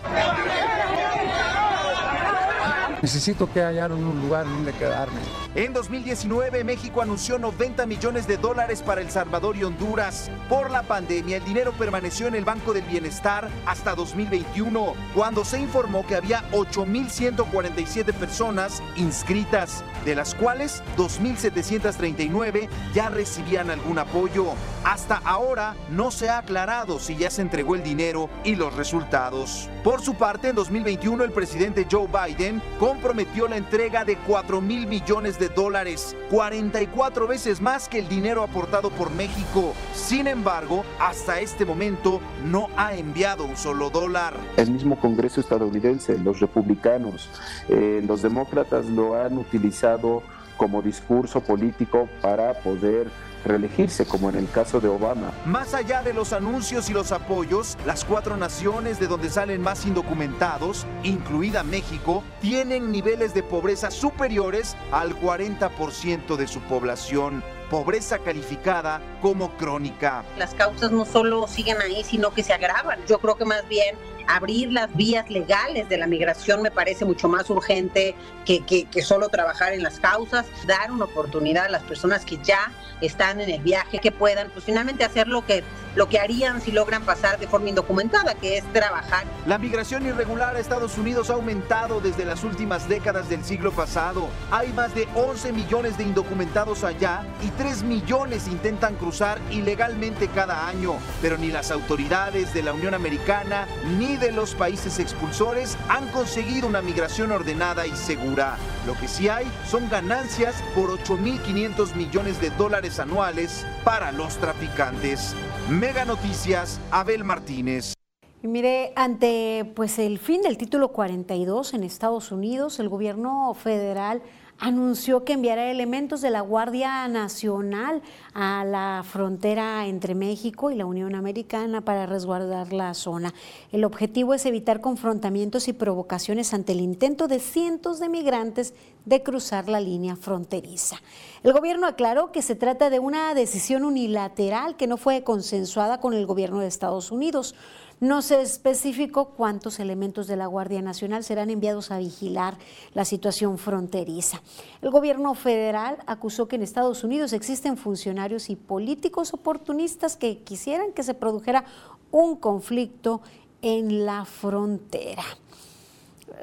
Necesito 3.02 3.52
que 3.52 3.60
haya 3.60 3.86
un 3.88 4.20
lugar 4.22 4.44
donde 4.44 4.72
quedarme. 4.72 5.20
En 5.56 5.72
2019, 5.72 6.62
México 6.62 7.02
anunció 7.02 7.36
90 7.36 7.84
millones 7.84 8.28
de 8.28 8.36
dólares 8.36 8.80
para 8.80 9.00
El 9.00 9.10
Salvador 9.10 9.56
y 9.56 9.64
Honduras. 9.64 10.30
Por 10.48 10.70
la 10.70 10.84
pandemia, 10.84 11.38
el 11.38 11.44
dinero 11.44 11.72
permaneció 11.72 12.28
en 12.28 12.36
el 12.36 12.44
Banco 12.44 12.72
del 12.72 12.84
Bienestar 12.84 13.50
hasta 13.66 13.96
2021, 13.96 14.94
cuando 15.16 15.44
se 15.44 15.58
informó 15.58 16.06
que 16.06 16.14
había 16.14 16.48
8.147 16.52 18.12
personas 18.14 18.80
inscritas, 18.94 19.82
de 20.04 20.14
las 20.14 20.36
cuales 20.36 20.82
2.739 20.96 22.68
ya 22.94 23.08
recibían 23.08 23.70
algún 23.70 23.98
apoyo. 23.98 24.54
Hasta 24.84 25.16
ahora 25.24 25.74
no 25.90 26.12
se 26.12 26.28
ha 26.28 26.38
aclarado 26.38 27.00
si 27.00 27.16
ya 27.16 27.30
se 27.30 27.42
entregó 27.42 27.74
el 27.74 27.82
dinero 27.82 28.30
y 28.44 28.54
los 28.54 28.74
resultados. 28.74 29.68
Por 29.82 30.02
su 30.02 30.14
parte, 30.14 30.48
en 30.48 30.54
2021, 30.54 31.24
el 31.24 31.32
presidente 31.32 31.86
Joe 31.90 32.06
Biden 32.06 32.62
comprometió 32.92 33.48
la 33.48 33.56
entrega 33.56 34.04
de 34.04 34.18
4 34.18 34.60
mil 34.60 34.86
millones 34.86 35.38
de 35.38 35.48
dólares, 35.48 36.14
44 36.28 37.26
veces 37.26 37.58
más 37.62 37.88
que 37.88 37.98
el 37.98 38.06
dinero 38.06 38.42
aportado 38.42 38.90
por 38.90 39.10
México. 39.10 39.72
Sin 39.94 40.26
embargo, 40.26 40.84
hasta 41.00 41.40
este 41.40 41.64
momento 41.64 42.20
no 42.44 42.68
ha 42.76 42.94
enviado 42.94 43.46
un 43.46 43.56
solo 43.56 43.88
dólar. 43.88 44.34
El 44.58 44.72
mismo 44.72 45.00
Congreso 45.00 45.40
estadounidense, 45.40 46.18
los 46.18 46.40
republicanos, 46.40 47.30
eh, 47.70 48.04
los 48.06 48.20
demócratas 48.20 48.84
lo 48.84 49.18
han 49.18 49.38
utilizado 49.38 50.22
como 50.58 50.82
discurso 50.82 51.40
político 51.40 52.10
para 52.20 52.52
poder 52.52 53.10
reelegirse, 53.44 54.06
como 54.06 54.30
en 54.30 54.36
el 54.36 54.50
caso 54.50 54.80
de 54.80 54.88
Obama. 54.88 55.32
Más 55.44 55.74
allá 55.74 56.02
de 56.02 56.14
los 56.14 56.32
anuncios 56.32 56.88
y 56.90 56.92
los 56.92 57.12
apoyos, 57.12 57.76
las 57.86 58.04
cuatro 58.04 58.36
naciones 58.36 58.98
de 58.98 59.06
donde 59.06 59.30
salen 59.30 59.60
más 59.60 59.86
indocumentados, 59.86 60.86
incluida 61.02 61.62
México, 61.62 62.22
tienen 62.40 62.90
niveles 62.92 63.34
de 63.34 63.42
pobreza 63.42 63.90
superiores 63.90 64.76
al 64.90 65.18
40% 65.20 66.36
de 66.36 66.46
su 66.46 66.60
población 66.60 67.42
pobreza 67.72 68.18
calificada 68.18 69.00
como 69.22 69.56
crónica. 69.56 70.24
Las 70.36 70.52
causas 70.52 70.92
no 70.92 71.06
solo 71.06 71.48
siguen 71.48 71.80
ahí, 71.80 72.04
sino 72.04 72.34
que 72.34 72.42
se 72.42 72.52
agravan. 72.52 72.98
Yo 73.08 73.18
creo 73.18 73.38
que 73.38 73.46
más 73.46 73.66
bien 73.66 73.96
abrir 74.28 74.70
las 74.72 74.94
vías 74.94 75.30
legales 75.30 75.88
de 75.88 75.96
la 75.96 76.06
migración 76.06 76.62
me 76.62 76.70
parece 76.70 77.04
mucho 77.04 77.28
más 77.28 77.48
urgente 77.50 78.14
que, 78.44 78.62
que, 78.62 79.02
solo 79.02 79.28
trabajar 79.28 79.72
en 79.72 79.82
las 79.82 79.98
causas, 79.98 80.46
dar 80.66 80.90
una 80.90 81.06
oportunidad 81.06 81.66
a 81.66 81.68
las 81.68 81.82
personas 81.82 82.24
que 82.24 82.38
ya 82.42 82.72
están 83.00 83.40
en 83.40 83.50
el 83.50 83.60
viaje, 83.62 83.98
que 83.98 84.12
puedan 84.12 84.50
pues 84.50 84.64
finalmente 84.64 85.04
hacer 85.04 85.26
lo 85.26 85.44
que, 85.44 85.64
lo 85.96 86.08
que 86.08 86.18
harían 86.18 86.60
si 86.60 86.72
logran 86.72 87.02
pasar 87.04 87.38
de 87.38 87.48
forma 87.48 87.68
indocumentada, 87.68 88.34
que 88.34 88.58
es 88.58 88.72
trabajar. 88.72 89.24
La 89.46 89.58
migración 89.58 90.06
irregular 90.06 90.56
a 90.56 90.60
Estados 90.60 90.98
Unidos 90.98 91.30
ha 91.30 91.34
aumentado 91.34 92.00
desde 92.00 92.24
las 92.24 92.44
últimas 92.44 92.88
décadas 92.88 93.28
del 93.28 93.44
siglo 93.44 93.72
pasado. 93.72 94.28
Hay 94.50 94.72
más 94.72 94.94
de 94.94 95.08
11 95.14 95.52
millones 95.52 95.98
de 95.98 96.04
indocumentados 96.04 96.84
allá 96.84 97.26
y 97.42 97.48
3 97.62 97.84
millones 97.84 98.48
intentan 98.48 98.96
cruzar 98.96 99.40
ilegalmente 99.52 100.26
cada 100.26 100.66
año, 100.66 100.96
pero 101.20 101.38
ni 101.38 101.52
las 101.52 101.70
autoridades 101.70 102.52
de 102.52 102.60
la 102.64 102.72
Unión 102.72 102.92
Americana 102.92 103.68
ni 104.00 104.16
de 104.16 104.32
los 104.32 104.56
países 104.56 104.98
expulsores 104.98 105.78
han 105.88 106.08
conseguido 106.08 106.66
una 106.66 106.82
migración 106.82 107.30
ordenada 107.30 107.86
y 107.86 107.92
segura. 107.92 108.56
Lo 108.84 108.94
que 108.94 109.06
sí 109.06 109.28
hay 109.28 109.46
son 109.64 109.88
ganancias 109.88 110.56
por 110.74 110.90
8.500 110.90 111.94
millones 111.94 112.40
de 112.40 112.50
dólares 112.50 112.98
anuales 112.98 113.64
para 113.84 114.10
los 114.10 114.38
traficantes. 114.38 115.36
Mega 115.70 116.04
Noticias, 116.04 116.80
Abel 116.90 117.22
Martínez. 117.22 117.94
Y 118.42 118.48
mire, 118.48 118.92
ante 118.96 119.70
pues 119.76 120.00
el 120.00 120.18
fin 120.18 120.42
del 120.42 120.58
título 120.58 120.88
42 120.88 121.74
en 121.74 121.84
Estados 121.84 122.32
Unidos, 122.32 122.80
el 122.80 122.88
gobierno 122.88 123.54
federal 123.54 124.20
anunció 124.62 125.24
que 125.24 125.32
enviará 125.32 125.72
elementos 125.72 126.20
de 126.20 126.30
la 126.30 126.40
Guardia 126.40 127.08
Nacional 127.08 128.00
a 128.32 128.64
la 128.64 129.04
frontera 129.04 129.88
entre 129.88 130.14
México 130.14 130.70
y 130.70 130.76
la 130.76 130.86
Unión 130.86 131.16
Americana 131.16 131.80
para 131.80 132.06
resguardar 132.06 132.72
la 132.72 132.94
zona. 132.94 133.34
El 133.72 133.82
objetivo 133.82 134.34
es 134.34 134.46
evitar 134.46 134.80
confrontamientos 134.80 135.66
y 135.66 135.72
provocaciones 135.72 136.54
ante 136.54 136.72
el 136.72 136.80
intento 136.80 137.26
de 137.26 137.40
cientos 137.40 137.98
de 137.98 138.08
migrantes 138.08 138.72
de 139.04 139.24
cruzar 139.24 139.68
la 139.68 139.80
línea 139.80 140.14
fronteriza. 140.14 141.02
El 141.42 141.52
gobierno 141.52 141.88
aclaró 141.88 142.30
que 142.30 142.40
se 142.40 142.54
trata 142.54 142.88
de 142.88 143.00
una 143.00 143.34
decisión 143.34 143.82
unilateral 143.82 144.76
que 144.76 144.86
no 144.86 144.96
fue 144.96 145.24
consensuada 145.24 145.98
con 145.98 146.14
el 146.14 146.24
gobierno 146.24 146.60
de 146.60 146.68
Estados 146.68 147.10
Unidos. 147.10 147.56
No 148.02 148.20
se 148.20 148.42
especificó 148.42 149.26
cuántos 149.26 149.78
elementos 149.78 150.26
de 150.26 150.34
la 150.34 150.46
Guardia 150.46 150.82
Nacional 150.82 151.22
serán 151.22 151.50
enviados 151.50 151.92
a 151.92 151.98
vigilar 151.98 152.58
la 152.94 153.04
situación 153.04 153.58
fronteriza. 153.58 154.42
El 154.80 154.90
gobierno 154.90 155.36
federal 155.36 155.98
acusó 156.06 156.48
que 156.48 156.56
en 156.56 156.62
Estados 156.62 157.04
Unidos 157.04 157.32
existen 157.32 157.76
funcionarios 157.76 158.50
y 158.50 158.56
políticos 158.56 159.32
oportunistas 159.32 160.16
que 160.16 160.38
quisieran 160.38 160.90
que 160.90 161.04
se 161.04 161.14
produjera 161.14 161.64
un 162.10 162.34
conflicto 162.34 163.20
en 163.62 164.04
la 164.04 164.24
frontera. 164.24 165.22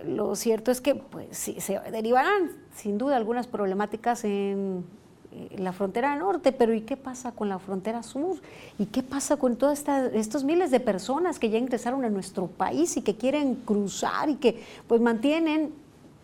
Lo 0.06 0.38
cierto 0.38 0.72
es 0.72 0.80
que 0.80 0.96
pues, 0.96 1.28
sí, 1.32 1.60
se 1.60 1.78
derivarán 1.92 2.52
sin 2.74 2.98
duda 2.98 3.18
algunas 3.18 3.48
problemáticas 3.48 4.24
en 4.24 4.86
la 5.58 5.74
frontera 5.74 6.16
norte, 6.16 6.52
pero 6.52 6.74
¿y 6.74 6.82
qué 6.82 6.98
pasa 6.98 7.32
con 7.32 7.50
la 7.50 7.60
frontera 7.60 8.02
sur? 8.04 8.38
¿Y 8.78 8.88
qué 8.88 9.04
pasa 9.04 9.38
con 9.38 9.58
todos 9.58 9.84
estos 10.14 10.44
miles 10.44 10.72
de 10.72 10.80
personas 10.80 11.40
que 11.40 11.50
ya 11.50 11.58
ingresaron 11.58 12.04
a 12.04 12.10
nuestro 12.10 12.48
país 12.48 12.98
y 12.98 13.02
que 13.02 13.16
quieren 13.16 13.56
cruzar 13.56 14.30
y 14.30 14.36
que 14.36 14.64
pues 14.88 15.02
mantienen 15.02 15.74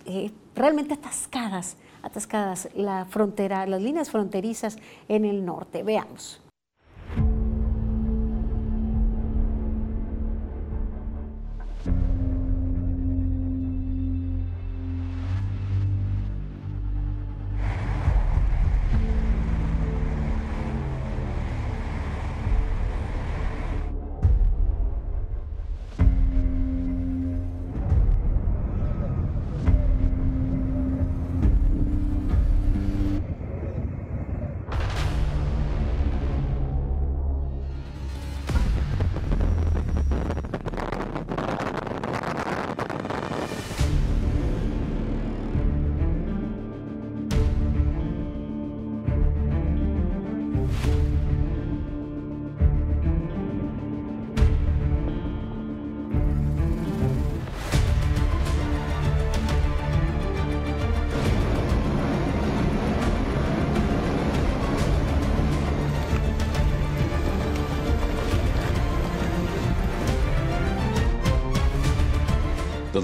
eh, 0.06 0.32
realmente 0.56 0.94
atascadas, 0.94 1.78
atascadas 2.02 2.70
la 2.76 3.06
frontera, 3.06 3.66
las 3.68 3.82
líneas 3.82 4.10
fronterizas 4.10 4.78
en 5.08 5.26
el 5.26 5.46
norte? 5.46 5.84
Veamos. 5.84 6.42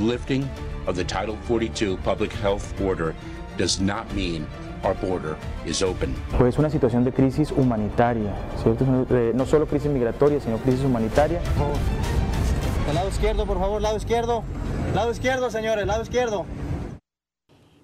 Lifting 0.02 0.50
of 0.88 0.96
the 0.96 1.04
Title 1.04 1.38
42 1.48 1.98
public 1.98 2.32
health 2.34 2.80
order 2.82 3.14
does 3.58 3.80
not 3.80 4.12
mean 4.14 4.46
our 4.84 4.96
border 4.96 5.38
is 5.66 5.82
open. 5.84 6.16
Pues 6.38 6.58
una 6.58 6.70
situación 6.70 7.04
de 7.04 7.12
crisis 7.12 7.52
humanitaria, 7.52 8.34
¿cierto? 8.62 8.86
Eh, 9.12 9.32
no 9.36 9.46
solo 9.46 9.68
crisis 9.68 9.92
migratoria, 9.92 10.40
sino 10.40 10.58
crisis 10.58 10.84
humanitaria. 10.84 11.40
El 12.90 12.96
lado 12.96 13.10
izquierdo, 13.10 13.46
por 13.46 13.60
favor, 13.60 13.82
lado 13.82 13.98
izquierdo. 13.98 14.44
Lado 14.96 15.12
izquierdo, 15.12 15.50
señores, 15.52 15.86
lado 15.86 16.02
izquierdo. 16.02 16.46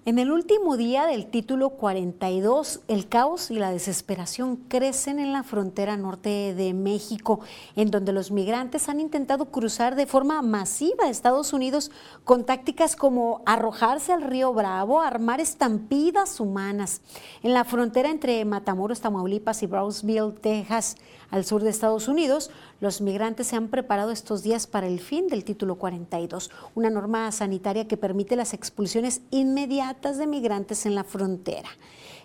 En 0.04 0.18
el 0.18 0.30
último 0.30 0.78
día 0.78 1.06
del 1.06 1.26
título 1.26 1.70
42, 1.70 2.80
el 2.88 3.08
caos 3.08 3.50
y 3.50 3.56
la 3.56 3.70
desesperación 3.70 4.56
crecen 4.56 5.18
en 5.18 5.32
la 5.34 5.42
frontera 5.42 5.98
norte 5.98 6.54
de 6.54 6.72
México, 6.72 7.40
en 7.76 7.90
donde 7.90 8.12
los 8.12 8.30
migrantes 8.30 8.88
han 8.88 9.00
intentado 9.00 9.46
cruzar 9.46 9.96
de 9.96 10.06
forma 10.06 10.40
masiva 10.40 11.04
a 11.04 11.10
Estados 11.10 11.52
Unidos 11.52 11.90
con 12.24 12.46
tácticas 12.46 12.96
como 12.96 13.42
arrojarse 13.44 14.12
al 14.12 14.22
río 14.22 14.54
Bravo, 14.54 15.02
armar 15.02 15.40
estampidas 15.40 16.40
humanas. 16.40 17.02
En 17.42 17.52
la 17.52 17.64
frontera 17.64 18.08
entre 18.08 18.42
Matamoros, 18.46 19.00
Tamaulipas 19.00 19.62
y 19.62 19.66
Brownsville, 19.66 20.32
Texas, 20.40 20.96
al 21.30 21.44
sur 21.44 21.62
de 21.62 21.70
Estados 21.70 22.08
Unidos, 22.08 22.50
los 22.80 23.00
migrantes 23.00 23.48
se 23.48 23.56
han 23.56 23.68
preparado 23.68 24.10
estos 24.10 24.42
días 24.42 24.66
para 24.66 24.86
el 24.86 25.00
fin 25.00 25.28
del 25.28 25.44
título 25.44 25.76
42, 25.76 26.50
una 26.74 26.90
norma 26.90 27.30
sanitaria 27.32 27.86
que 27.86 27.96
permite 27.96 28.36
las 28.36 28.54
expulsiones 28.54 29.20
inmediatas 29.30 30.16
de 30.16 30.26
migrantes 30.26 30.86
en 30.86 30.94
la 30.94 31.04
frontera. 31.04 31.68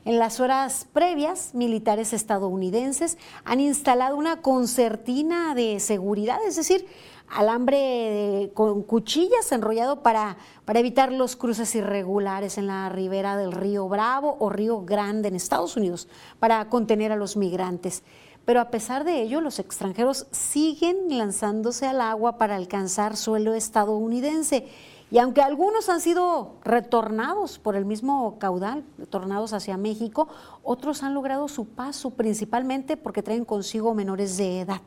En 0.06 0.20
las 0.20 0.42
horas 0.42 0.86
previas, 0.92 1.54
militares 1.54 2.12
estadounidenses 2.12 3.18
han 3.46 3.62
instalado 3.62 4.18
una 4.18 4.42
concertina 4.42 5.56
de 5.56 5.80
seguridad, 5.80 6.40
es 6.46 6.58
decir, 6.58 6.86
alambre 7.30 8.52
con 8.54 8.84
cuchillas 8.84 9.52
enrollado 9.52 10.04
para, 10.04 10.38
para 10.66 10.80
evitar 10.80 11.12
los 11.12 11.36
cruces 11.36 11.74
irregulares 11.76 12.58
en 12.58 12.68
la 12.68 12.90
ribera 12.90 13.38
del 13.38 13.54
río 13.54 13.88
Bravo 13.88 14.36
o 14.40 14.50
río 14.50 14.84
Grande 14.84 15.30
en 15.30 15.36
Estados 15.36 15.78
Unidos, 15.78 16.10
para 16.40 16.68
contener 16.70 17.12
a 17.12 17.16
los 17.16 17.38
migrantes. 17.38 18.04
Pero 18.46 18.60
a 18.60 18.70
pesar 18.70 19.06
de 19.06 19.22
ello, 19.22 19.40
los 19.40 19.60
extranjeros 19.60 20.28
siguen 20.32 21.18
lanzándose 21.18 21.88
al 21.88 22.02
agua 22.02 22.38
para 22.38 22.56
alcanzar 22.56 23.16
suelo 23.16 23.54
estadounidense. 23.54 24.68
Y 25.14 25.20
aunque 25.20 25.42
algunos 25.42 25.90
han 25.90 26.02
sido 26.02 26.56
retornados 26.64 27.60
por 27.60 27.76
el 27.76 27.86
mismo 27.86 28.40
caudal, 28.40 28.84
retornados 28.98 29.54
hacia 29.54 29.78
México, 29.78 30.28
otros 30.64 31.04
han 31.04 31.14
logrado 31.14 31.48
su 31.48 31.68
paso 31.68 32.10
principalmente 32.10 32.98
porque 32.98 33.22
traen 33.22 33.46
consigo 33.46 33.94
menores 33.94 34.38
de 34.38 34.62
edad. 34.62 34.82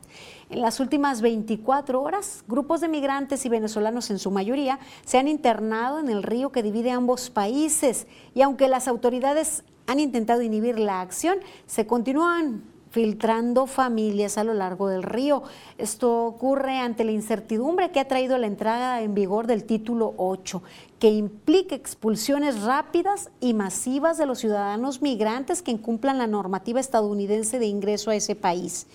En 0.49 0.59
las 0.59 0.81
últimas 0.81 1.21
24 1.21 2.01
horas, 2.01 2.43
grupos 2.45 2.81
de 2.81 2.89
migrantes 2.89 3.45
y 3.45 3.49
venezolanos 3.49 4.11
en 4.11 4.19
su 4.19 4.29
mayoría 4.29 4.79
se 5.05 5.17
han 5.17 5.29
internado 5.29 5.99
en 5.99 6.09
el 6.09 6.23
río 6.23 6.51
que 6.51 6.61
divide 6.61 6.91
ambos 6.91 7.29
países 7.29 8.05
y 8.35 8.41
aunque 8.41 8.67
las 8.67 8.89
autoridades 8.89 9.63
han 9.85 10.01
intentado 10.01 10.41
inhibir 10.41 10.77
la 10.77 10.99
acción, 10.99 11.37
se 11.67 11.87
continúan 11.87 12.63
filtrando 12.89 13.67
familias 13.67 14.37
a 14.37 14.43
lo 14.43 14.53
largo 14.53 14.87
del 14.87 15.03
río. 15.03 15.43
Esto 15.77 16.25
ocurre 16.25 16.79
ante 16.79 17.03
la 17.03 17.11
incertidumbre 17.11 17.91
que 17.91 17.99
ha 17.99 18.07
traído 18.07 18.37
la 18.37 18.47
entrada 18.47 19.01
en 19.01 19.13
vigor 19.13 19.47
del 19.47 19.63
título 19.63 20.13
8, 20.17 20.63
que 20.99 21.09
implica 21.09 21.75
expulsiones 21.75 22.61
rápidas 22.63 23.29
y 23.39 23.53
masivas 23.53 24.17
de 24.17 24.25
los 24.25 24.39
ciudadanos 24.39 25.01
migrantes 25.01 25.61
que 25.61 25.71
incumplan 25.71 26.17
la 26.17 26.27
normativa 26.27 26.79
estadounidense 26.79 27.59
de 27.59 27.67
ingreso 27.67 28.11
a 28.11 28.15
ese 28.15 28.35
país. 28.35 28.87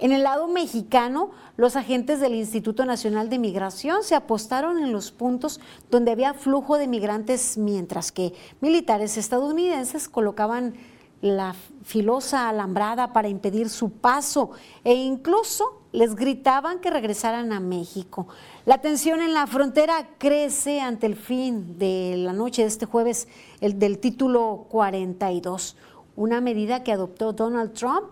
En 0.00 0.12
el 0.12 0.22
lado 0.22 0.46
mexicano, 0.46 1.32
los 1.56 1.74
agentes 1.74 2.20
del 2.20 2.36
Instituto 2.36 2.84
Nacional 2.84 3.28
de 3.28 3.40
Migración 3.40 4.04
se 4.04 4.14
apostaron 4.14 4.78
en 4.78 4.92
los 4.92 5.10
puntos 5.10 5.60
donde 5.90 6.12
había 6.12 6.34
flujo 6.34 6.78
de 6.78 6.86
migrantes, 6.86 7.58
mientras 7.58 8.12
que 8.12 8.32
militares 8.60 9.16
estadounidenses 9.16 10.08
colocaban 10.08 10.74
la 11.20 11.54
filosa 11.82 12.48
alambrada 12.48 13.12
para 13.12 13.28
impedir 13.28 13.68
su 13.68 13.90
paso 13.90 14.50
e 14.84 14.94
incluso 14.94 15.82
les 15.92 16.14
gritaban 16.14 16.80
que 16.80 16.90
regresaran 16.90 17.52
a 17.52 17.60
México. 17.60 18.28
La 18.66 18.80
tensión 18.80 19.20
en 19.20 19.34
la 19.34 19.46
frontera 19.46 20.10
crece 20.18 20.80
ante 20.80 21.06
el 21.06 21.16
fin 21.16 21.78
de 21.78 22.14
la 22.18 22.32
noche 22.32 22.62
de 22.62 22.68
este 22.68 22.86
jueves 22.86 23.26
el 23.60 23.78
del 23.78 23.98
título 23.98 24.66
42, 24.68 25.76
una 26.14 26.40
medida 26.40 26.84
que 26.84 26.92
adoptó 26.92 27.32
Donald 27.32 27.72
Trump 27.72 28.10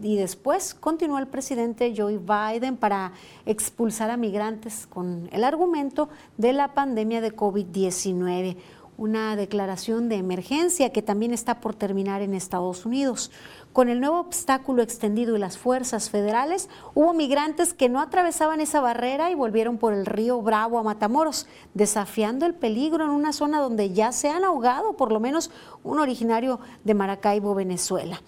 y 0.00 0.16
después 0.16 0.74
continuó 0.74 1.18
el 1.18 1.26
presidente 1.26 1.92
Joe 1.96 2.18
Biden 2.18 2.76
para 2.76 3.12
expulsar 3.44 4.10
a 4.10 4.16
migrantes 4.16 4.86
con 4.86 5.28
el 5.32 5.44
argumento 5.44 6.08
de 6.38 6.54
la 6.54 6.72
pandemia 6.74 7.20
de 7.20 7.36
COVID-19 7.36 8.56
una 9.02 9.34
declaración 9.34 10.08
de 10.08 10.14
emergencia 10.14 10.92
que 10.92 11.02
también 11.02 11.34
está 11.34 11.60
por 11.60 11.74
terminar 11.74 12.22
en 12.22 12.34
Estados 12.34 12.86
Unidos. 12.86 13.32
Con 13.72 13.88
el 13.88 13.98
nuevo 13.98 14.20
obstáculo 14.20 14.80
extendido 14.80 15.34
y 15.34 15.40
las 15.40 15.58
fuerzas 15.58 16.08
federales, 16.08 16.68
hubo 16.94 17.12
migrantes 17.12 17.74
que 17.74 17.88
no 17.88 18.00
atravesaban 18.00 18.60
esa 18.60 18.80
barrera 18.80 19.28
y 19.32 19.34
volvieron 19.34 19.76
por 19.76 19.92
el 19.92 20.06
río 20.06 20.40
Bravo 20.40 20.78
a 20.78 20.84
Matamoros, 20.84 21.48
desafiando 21.74 22.46
el 22.46 22.54
peligro 22.54 23.02
en 23.02 23.10
una 23.10 23.32
zona 23.32 23.60
donde 23.60 23.90
ya 23.90 24.12
se 24.12 24.28
han 24.28 24.44
ahogado 24.44 24.92
por 24.92 25.10
lo 25.10 25.18
menos 25.18 25.50
un 25.82 25.98
originario 25.98 26.60
de 26.84 26.94
Maracaibo, 26.94 27.56
Venezuela. 27.56 28.22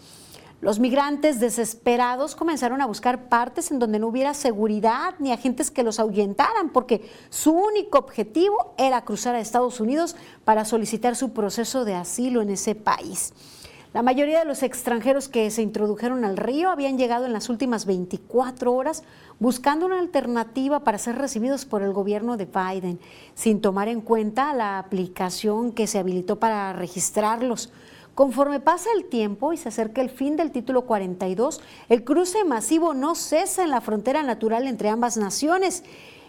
Los 0.64 0.80
migrantes 0.80 1.40
desesperados 1.40 2.34
comenzaron 2.34 2.80
a 2.80 2.86
buscar 2.86 3.28
partes 3.28 3.70
en 3.70 3.78
donde 3.78 3.98
no 3.98 4.06
hubiera 4.06 4.32
seguridad 4.32 5.12
ni 5.18 5.30
agentes 5.30 5.70
que 5.70 5.82
los 5.82 6.00
ahuyentaran, 6.00 6.70
porque 6.70 7.06
su 7.28 7.52
único 7.52 7.98
objetivo 7.98 8.72
era 8.78 9.04
cruzar 9.04 9.34
a 9.34 9.40
Estados 9.40 9.78
Unidos 9.78 10.16
para 10.46 10.64
solicitar 10.64 11.16
su 11.16 11.34
proceso 11.34 11.84
de 11.84 11.96
asilo 11.96 12.40
en 12.40 12.48
ese 12.48 12.74
país. 12.74 13.34
La 13.92 14.02
mayoría 14.02 14.38
de 14.38 14.46
los 14.46 14.62
extranjeros 14.62 15.28
que 15.28 15.50
se 15.50 15.60
introdujeron 15.60 16.24
al 16.24 16.38
río 16.38 16.70
habían 16.70 16.96
llegado 16.96 17.26
en 17.26 17.34
las 17.34 17.50
últimas 17.50 17.84
24 17.84 18.72
horas 18.72 19.02
buscando 19.38 19.84
una 19.84 19.98
alternativa 19.98 20.80
para 20.80 20.96
ser 20.96 21.16
recibidos 21.16 21.66
por 21.66 21.82
el 21.82 21.92
gobierno 21.92 22.38
de 22.38 22.46
Biden, 22.46 22.98
sin 23.34 23.60
tomar 23.60 23.88
en 23.88 24.00
cuenta 24.00 24.54
la 24.54 24.78
aplicación 24.78 25.72
que 25.72 25.86
se 25.86 25.98
habilitó 25.98 26.38
para 26.38 26.72
registrarlos. 26.72 27.70
Conforme 28.14 28.60
pasa 28.60 28.90
el 28.96 29.06
tiempo 29.06 29.52
y 29.52 29.56
se 29.56 29.70
acerca 29.70 30.00
el 30.00 30.08
fin 30.08 30.36
del 30.36 30.52
título 30.52 30.82
42, 30.82 31.60
el 31.88 32.04
cruce 32.04 32.44
masivo 32.44 32.94
no 32.94 33.16
cesa 33.16 33.64
en 33.64 33.70
la 33.70 33.80
frontera 33.80 34.22
natural 34.22 34.68
entre 34.68 34.88
ambas 34.88 35.16
naciones. 35.16 35.82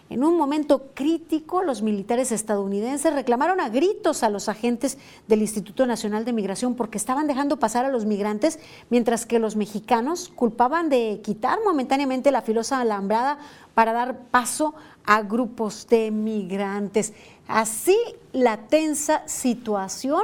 En 0.10 0.24
un 0.24 0.36
momento 0.36 0.91
crítico, 0.95 1.62
los 1.62 1.84
militares 1.84 2.32
estadounidenses 2.32 3.13
reclamaron 3.13 3.60
a 3.60 3.69
gritos 3.69 4.24
a 4.24 4.30
los 4.30 4.50
agentes 4.50 4.98
del 5.28 5.41
Instituto 5.41 5.86
Nacional 5.86 6.26
de 6.26 6.34
Migración 6.34 6.76
porque 6.76 6.98
estaban 6.98 7.28
dejando 7.28 7.58
pasar 7.58 7.86
a 7.86 7.89
los 7.89 8.06
migrantes, 8.06 8.60
mientras 8.89 9.28
que 9.28 9.39
los 9.39 9.56
mexicanos 9.56 10.32
culpaban 10.36 10.89
de 10.89 11.21
quitar 11.24 11.60
momentáneamente 11.63 12.32
la 12.32 12.41
filosa 12.41 12.80
alambrada 12.80 13.38
para 13.76 13.93
dar 13.93 14.19
paso 14.30 14.74
a 15.06 15.21
grupos 15.21 15.88
de 15.88 16.10
migrantes. 16.10 17.13
Así, 17.48 17.98
la 18.32 18.58
tensa 18.67 19.28
situación 19.28 20.24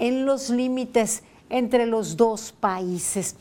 en 0.00 0.24
los 0.24 0.48
límites 0.48 1.22
entre 1.50 1.86
los 1.86 2.16
dos 2.16 2.52
países. 2.58 3.36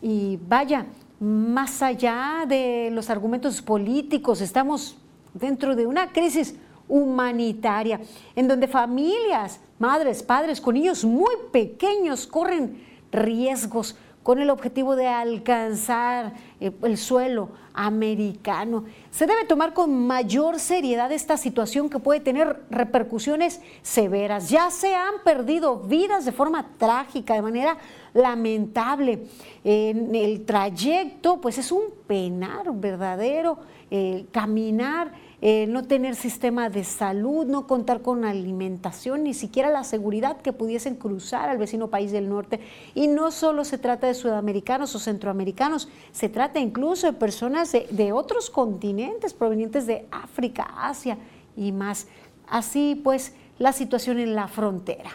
Y 0.00 0.38
vaya, 0.48 0.86
más 1.20 1.82
allá 1.82 2.44
de 2.48 2.88
los 2.90 3.10
argumentos 3.10 3.60
políticos, 3.60 4.40
estamos 4.40 4.96
dentro 5.34 5.76
de 5.76 5.86
una 5.86 6.12
crisis 6.12 6.56
humanitaria, 6.88 8.00
en 8.34 8.48
donde 8.48 8.68
familias, 8.68 9.60
madres, 9.78 10.22
padres 10.22 10.60
con 10.60 10.74
niños 10.74 11.04
muy 11.04 11.34
pequeños 11.52 12.26
corren 12.26 12.82
riesgos 13.12 13.96
con 14.26 14.40
el 14.40 14.50
objetivo 14.50 14.96
de 14.96 15.06
alcanzar 15.06 16.32
eh, 16.58 16.72
el 16.82 16.98
suelo 16.98 17.50
americano. 17.72 18.84
Se 19.12 19.24
debe 19.24 19.44
tomar 19.44 19.72
con 19.72 20.04
mayor 20.04 20.58
seriedad 20.58 21.12
esta 21.12 21.36
situación 21.36 21.88
que 21.88 22.00
puede 22.00 22.18
tener 22.18 22.64
repercusiones 22.68 23.60
severas. 23.82 24.50
Ya 24.50 24.72
se 24.72 24.96
han 24.96 25.22
perdido 25.24 25.76
vidas 25.78 26.24
de 26.24 26.32
forma 26.32 26.70
trágica, 26.76 27.34
de 27.34 27.42
manera 27.42 27.78
lamentable. 28.14 29.28
En 29.62 30.12
el 30.12 30.44
trayecto, 30.44 31.40
pues 31.40 31.58
es 31.58 31.70
un 31.70 31.84
penar 32.08 32.72
verdadero, 32.72 33.58
eh, 33.92 34.26
caminar 34.32 35.12
eh, 35.42 35.66
no 35.68 35.84
tener 35.84 36.14
sistema 36.14 36.70
de 36.70 36.82
salud, 36.84 37.44
no 37.46 37.66
contar 37.66 38.00
con 38.00 38.24
alimentación, 38.24 39.24
ni 39.24 39.34
siquiera 39.34 39.70
la 39.70 39.84
seguridad 39.84 40.40
que 40.40 40.52
pudiesen 40.52 40.96
cruzar 40.96 41.48
al 41.48 41.58
vecino 41.58 41.88
país 41.88 42.10
del 42.12 42.28
norte. 42.28 42.60
Y 42.94 43.06
no 43.06 43.30
solo 43.30 43.64
se 43.64 43.78
trata 43.78 44.06
de 44.06 44.14
sudamericanos 44.14 44.94
o 44.94 44.98
centroamericanos, 44.98 45.88
se 46.12 46.28
trata 46.28 46.58
incluso 46.58 47.06
de 47.06 47.12
personas 47.12 47.72
de, 47.72 47.86
de 47.90 48.12
otros 48.12 48.48
continentes 48.48 49.34
provenientes 49.34 49.86
de 49.86 50.06
África, 50.10 50.68
Asia 50.78 51.18
y 51.56 51.72
más. 51.72 52.06
Así 52.48 53.00
pues, 53.02 53.34
la 53.58 53.72
situación 53.72 54.18
en 54.18 54.34
la 54.34 54.48
frontera. 54.48 55.10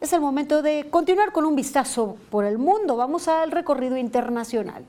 Es 0.00 0.12
el 0.12 0.20
momento 0.20 0.62
de 0.62 0.86
continuar 0.90 1.32
con 1.32 1.44
un 1.44 1.56
vistazo 1.56 2.16
por 2.30 2.44
el 2.44 2.58
mundo. 2.58 2.96
Vamos 2.96 3.26
al 3.26 3.50
recorrido 3.50 3.96
internacional. 3.96 4.84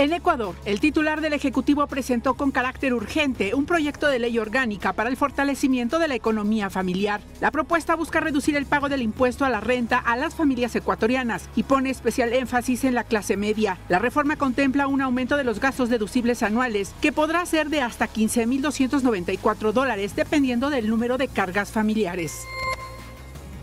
En 0.00 0.14
Ecuador, 0.14 0.54
el 0.64 0.80
titular 0.80 1.20
del 1.20 1.34
Ejecutivo 1.34 1.86
presentó 1.86 2.32
con 2.32 2.52
carácter 2.52 2.94
urgente 2.94 3.54
un 3.54 3.66
proyecto 3.66 4.08
de 4.08 4.18
ley 4.18 4.38
orgánica 4.38 4.94
para 4.94 5.10
el 5.10 5.18
fortalecimiento 5.18 5.98
de 5.98 6.08
la 6.08 6.14
economía 6.14 6.70
familiar. 6.70 7.20
La 7.42 7.50
propuesta 7.50 7.96
busca 7.96 8.18
reducir 8.18 8.56
el 8.56 8.64
pago 8.64 8.88
del 8.88 9.02
impuesto 9.02 9.44
a 9.44 9.50
la 9.50 9.60
renta 9.60 9.98
a 9.98 10.16
las 10.16 10.34
familias 10.34 10.74
ecuatorianas 10.74 11.50
y 11.54 11.64
pone 11.64 11.90
especial 11.90 12.32
énfasis 12.32 12.84
en 12.84 12.94
la 12.94 13.04
clase 13.04 13.36
media. 13.36 13.76
La 13.90 13.98
reforma 13.98 14.36
contempla 14.36 14.86
un 14.86 15.02
aumento 15.02 15.36
de 15.36 15.44
los 15.44 15.60
gastos 15.60 15.90
deducibles 15.90 16.42
anuales 16.42 16.94
que 17.02 17.12
podrá 17.12 17.44
ser 17.44 17.68
de 17.68 17.82
hasta 17.82 18.08
15.294 18.08 19.72
dólares 19.72 20.16
dependiendo 20.16 20.70
del 20.70 20.88
número 20.88 21.18
de 21.18 21.28
cargas 21.28 21.72
familiares. 21.72 22.46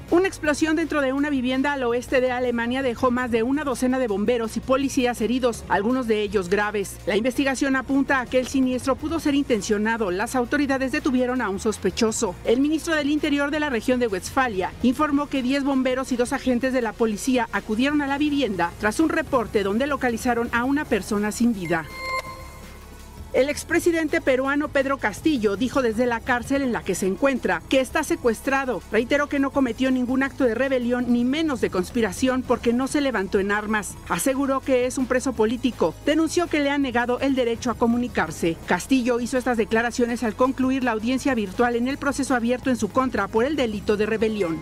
Una 0.10 0.30
explosión 0.30 0.78
dentro 0.78 1.02
de 1.02 1.12
una 1.12 1.30
vivienda 1.30 1.74
al 1.74 1.84
oeste 1.84 2.22
de 2.22 2.32
Alemania 2.32 2.82
dejó 2.82 3.12
más 3.12 3.30
de 3.30 3.44
una 3.44 3.66
docena 3.66 4.00
de 4.00 4.08
bomberos 4.08 4.56
y 4.56 4.62
policías 4.62 5.20
heridos, 5.20 5.66
algunos 5.68 6.08
de 6.08 6.22
ellos 6.22 6.48
graves. 6.48 6.96
La 7.06 7.18
investigación 7.18 7.76
apunta 7.76 8.22
a 8.22 8.26
que 8.26 8.40
el 8.40 8.48
siniestro 8.48 8.96
pudo 8.96 9.20
ser 9.20 9.36
intencionado. 9.36 10.10
Las 10.10 10.38
autoridades 10.38 10.94
detuvieron 10.94 11.42
a 11.42 11.50
un 11.50 11.60
sospechoso. 11.60 12.36
El 12.46 12.62
ministro 12.62 12.96
del 12.96 13.10
Interior 13.10 13.52
de 13.52 13.60
la 13.60 13.70
región 13.70 14.00
de 14.00 14.08
Westfalia 14.08 14.72
informó 14.82 15.28
que 15.28 15.44
10 15.44 15.66
bomberos 15.66 16.14
y 16.14 16.16
dos 16.16 16.32
agentes 16.32 16.72
de 16.72 16.82
la 16.82 16.94
policía 16.94 17.50
acudieron 17.52 18.02
a 18.02 18.08
la 18.08 18.18
vivienda 18.18 18.72
tras 18.80 19.02
un 19.02 19.10
reporte 19.10 19.64
donde 19.64 19.88
localizaron 19.88 20.48
a 20.54 20.64
una 20.64 20.86
persona 20.86 21.34
sin 21.34 21.54
vida. 21.54 21.86
El 23.34 23.50
expresidente 23.50 24.22
peruano 24.22 24.70
Pedro 24.70 24.98
Castillo 24.98 25.58
dijo 25.58 25.82
desde 25.82 26.06
la 26.06 26.22
cárcel 26.22 26.62
en 26.62 26.72
la 26.72 26.82
que 26.82 26.96
se 26.96 27.08
encuentra 27.08 27.62
que 27.70 27.82
está 27.82 28.04
secuestrado. 28.04 28.82
Reiteró 28.92 29.28
que 29.28 29.40
no 29.40 29.52
cometió 29.52 29.92
ningún 29.92 30.24
acto 30.24 30.46
de 30.46 30.56
rebelión 30.56 31.06
ni 31.10 31.26
menos 31.26 31.60
de 31.60 31.70
conspiración 31.70 32.42
porque 32.42 32.74
no 32.74 32.88
se 32.88 33.02
levantó 33.02 33.40
en 33.40 33.52
armas. 33.52 33.96
Aseguró 34.08 34.62
que 34.62 34.86
es 34.86 34.98
un 34.98 35.08
preso 35.08 35.34
político. 35.34 35.94
Denunció 36.06 36.48
que 36.48 36.62
le 36.62 36.70
han 36.70 36.82
negado 36.82 37.20
el 37.20 37.36
derecho 37.36 37.70
a 37.70 37.76
comunicarse. 37.76 38.58
Castillo 38.66 39.20
hizo 39.20 39.38
estas 39.38 39.58
declaraciones 39.58 40.24
al 40.24 40.36
concluir 40.36 40.84
la 40.84 40.92
audiencia 40.92 41.36
virtual 41.36 41.76
en 41.76 41.88
el 41.88 41.98
proceso 41.98 42.34
abierto 42.34 42.70
en 42.70 42.78
su 42.78 42.90
contra 42.90 43.28
por 43.28 43.46
el 43.46 43.56
delito 43.56 43.98
de 43.98 44.06
rebelión. 44.06 44.62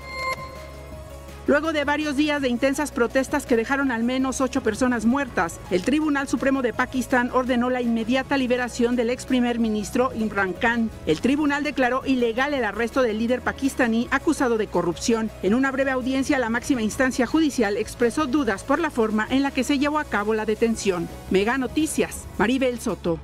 Luego 1.47 1.73
de 1.73 1.83
varios 1.83 2.15
días 2.15 2.41
de 2.41 2.49
intensas 2.49 2.91
protestas 2.91 3.45
que 3.45 3.55
dejaron 3.55 3.91
al 3.91 4.03
menos 4.03 4.41
ocho 4.41 4.63
personas 4.63 5.05
muertas, 5.05 5.59
el 5.69 5.83
Tribunal 5.83 6.27
Supremo 6.27 6.63
de 6.63 6.73
Pakistán 6.73 7.29
ordenó 7.31 7.69
la 7.69 7.83
inmediata 7.83 8.35
liberación 8.35 8.95
del 8.95 9.11
ex 9.11 9.27
primer 9.27 9.59
ministro 9.59 10.11
Imran 10.15 10.53
Khan. 10.53 10.89
El 11.05 11.21
tribunal 11.21 11.63
declaró 11.63 12.01
ilegal 12.03 12.55
el 12.55 12.63
arresto 12.63 13.03
del 13.03 13.19
líder 13.19 13.41
pakistaní 13.41 14.07
acusado 14.09 14.57
de 14.57 14.65
corrupción. 14.65 15.29
En 15.43 15.53
una 15.53 15.71
breve 15.71 15.91
audiencia, 15.91 16.39
la 16.39 16.49
máxima 16.49 16.81
instancia 16.81 17.27
judicial 17.27 17.77
expresó 17.77 18.25
dudas 18.25 18.63
por 18.63 18.79
la 18.79 18.89
forma 18.89 19.27
en 19.29 19.43
la 19.43 19.51
que 19.51 19.63
se 19.63 19.77
llevó 19.77 19.99
a 19.99 20.05
cabo 20.05 20.33
la 20.33 20.45
detención. 20.45 21.07
Mega 21.29 21.59
Noticias, 21.59 22.25
Maribel 22.39 22.79
Soto. 22.79 23.19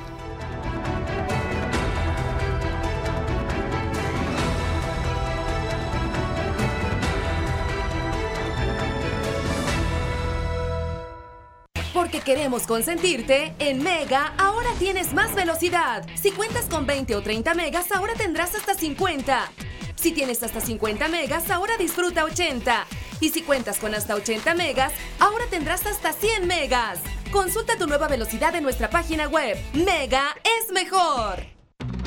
Queremos 12.25 12.67
consentirte, 12.67 13.55
en 13.57 13.81
Mega 13.81 14.33
ahora 14.37 14.69
tienes 14.77 15.11
más 15.11 15.33
velocidad. 15.33 16.05
Si 16.13 16.31
cuentas 16.31 16.65
con 16.65 16.85
20 16.85 17.15
o 17.15 17.23
30 17.23 17.55
megas, 17.55 17.91
ahora 17.91 18.13
tendrás 18.13 18.53
hasta 18.53 18.75
50. 18.75 19.51
Si 19.95 20.11
tienes 20.11 20.43
hasta 20.43 20.61
50 20.61 21.07
megas, 21.07 21.49
ahora 21.49 21.77
disfruta 21.77 22.23
80. 22.23 22.85
Y 23.21 23.29
si 23.29 23.41
cuentas 23.41 23.79
con 23.79 23.95
hasta 23.95 24.13
80 24.13 24.53
megas, 24.53 24.93
ahora 25.19 25.45
tendrás 25.49 25.87
hasta 25.87 26.13
100 26.13 26.45
megas. 26.45 26.99
Consulta 27.31 27.75
tu 27.75 27.87
nueva 27.87 28.07
velocidad 28.07 28.53
en 28.53 28.63
nuestra 28.63 28.91
página 28.91 29.27
web. 29.27 29.57
Mega 29.73 30.35
es 30.43 30.71
mejor. 30.71 31.43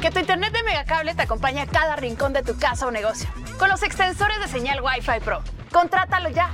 Que 0.01 0.12
tu 0.12 0.21
internet 0.21 0.53
de 0.53 0.62
Megacable 0.62 1.15
te 1.17 1.23
acompañe 1.23 1.61
a 1.61 1.67
cada 1.67 1.97
rincón 1.97 2.33
de 2.33 2.43
tu 2.43 2.57
casa 2.57 2.87
o 2.87 2.93
negocio. 2.93 3.29
Con 3.59 3.69
los 3.69 3.83
extensores 3.83 4.39
de 4.39 4.47
señal 4.47 4.81
Wi-Fi 4.81 5.25
Pro. 5.25 5.43
Contrátalo 5.73 6.29
ya. 6.29 6.53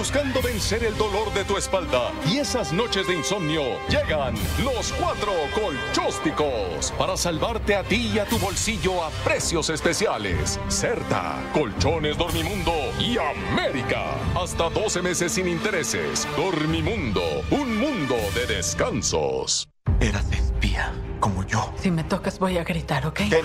Buscando 0.00 0.40
vencer 0.40 0.82
el 0.82 0.96
dolor 0.96 1.30
de 1.34 1.44
tu 1.44 1.58
espalda 1.58 2.10
y 2.26 2.38
esas 2.38 2.72
noches 2.72 3.06
de 3.06 3.16
insomnio, 3.16 3.62
llegan 3.90 4.34
los 4.64 4.94
cuatro 4.94 5.30
colchósticos 5.54 6.90
para 6.96 7.18
salvarte 7.18 7.76
a 7.76 7.82
ti 7.82 8.10
y 8.14 8.18
a 8.18 8.24
tu 8.24 8.38
bolsillo 8.38 9.04
a 9.04 9.10
precios 9.22 9.68
especiales. 9.68 10.58
Certa, 10.68 11.38
Colchones 11.52 12.16
Dormimundo 12.16 12.72
y 12.98 13.18
América. 13.18 14.14
Hasta 14.34 14.70
12 14.70 15.02
meses 15.02 15.32
sin 15.32 15.46
intereses. 15.46 16.26
Dormimundo, 16.34 17.44
un 17.50 17.76
mundo 17.76 18.16
de 18.34 18.46
descansos. 18.46 19.68
Eras 20.00 20.32
espía, 20.32 20.94
como 21.20 21.44
yo. 21.44 21.74
Si 21.76 21.90
me 21.90 22.04
tocas 22.04 22.38
voy 22.38 22.56
a 22.56 22.64
gritar, 22.64 23.06
¿ok? 23.06 23.18
Ten. 23.28 23.44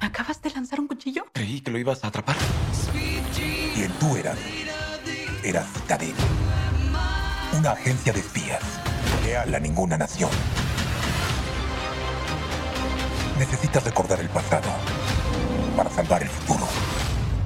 ¿Me 0.00 0.06
acabas 0.06 0.40
de 0.40 0.48
lanzar 0.52 0.80
un 0.80 0.88
cuchillo? 0.88 1.26
Creí 1.34 1.60
que 1.60 1.70
lo 1.70 1.76
ibas 1.76 2.02
a 2.02 2.06
atrapar. 2.06 2.36
¿Quién 3.74 3.92
tú 4.00 4.16
eras? 4.16 4.38
Era 5.48 5.64
Citadel. 5.64 6.12
Una 7.56 7.70
agencia 7.70 8.12
de 8.12 8.20
espías. 8.20 8.60
Leal 9.24 9.54
a 9.54 9.58
ninguna 9.58 9.96
nación. 9.96 10.28
Necesitas 13.38 13.82
recordar 13.82 14.20
el 14.20 14.28
pasado 14.28 14.68
para 15.74 15.88
salvar 15.88 16.22
el 16.22 16.28
futuro. 16.28 16.68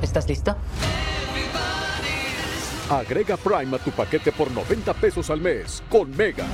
¿Estás 0.03 0.29
listo? 0.29 0.57
Agrega 2.91 3.37
Prime 3.37 3.77
a 3.77 3.79
tu 3.79 3.93
paquete 3.93 4.33
por 4.33 4.51
90 4.51 4.95
pesos 4.95 5.31
al 5.31 5.41
mes 5.41 5.81
con 5.89 6.11
Mega. 6.17 6.47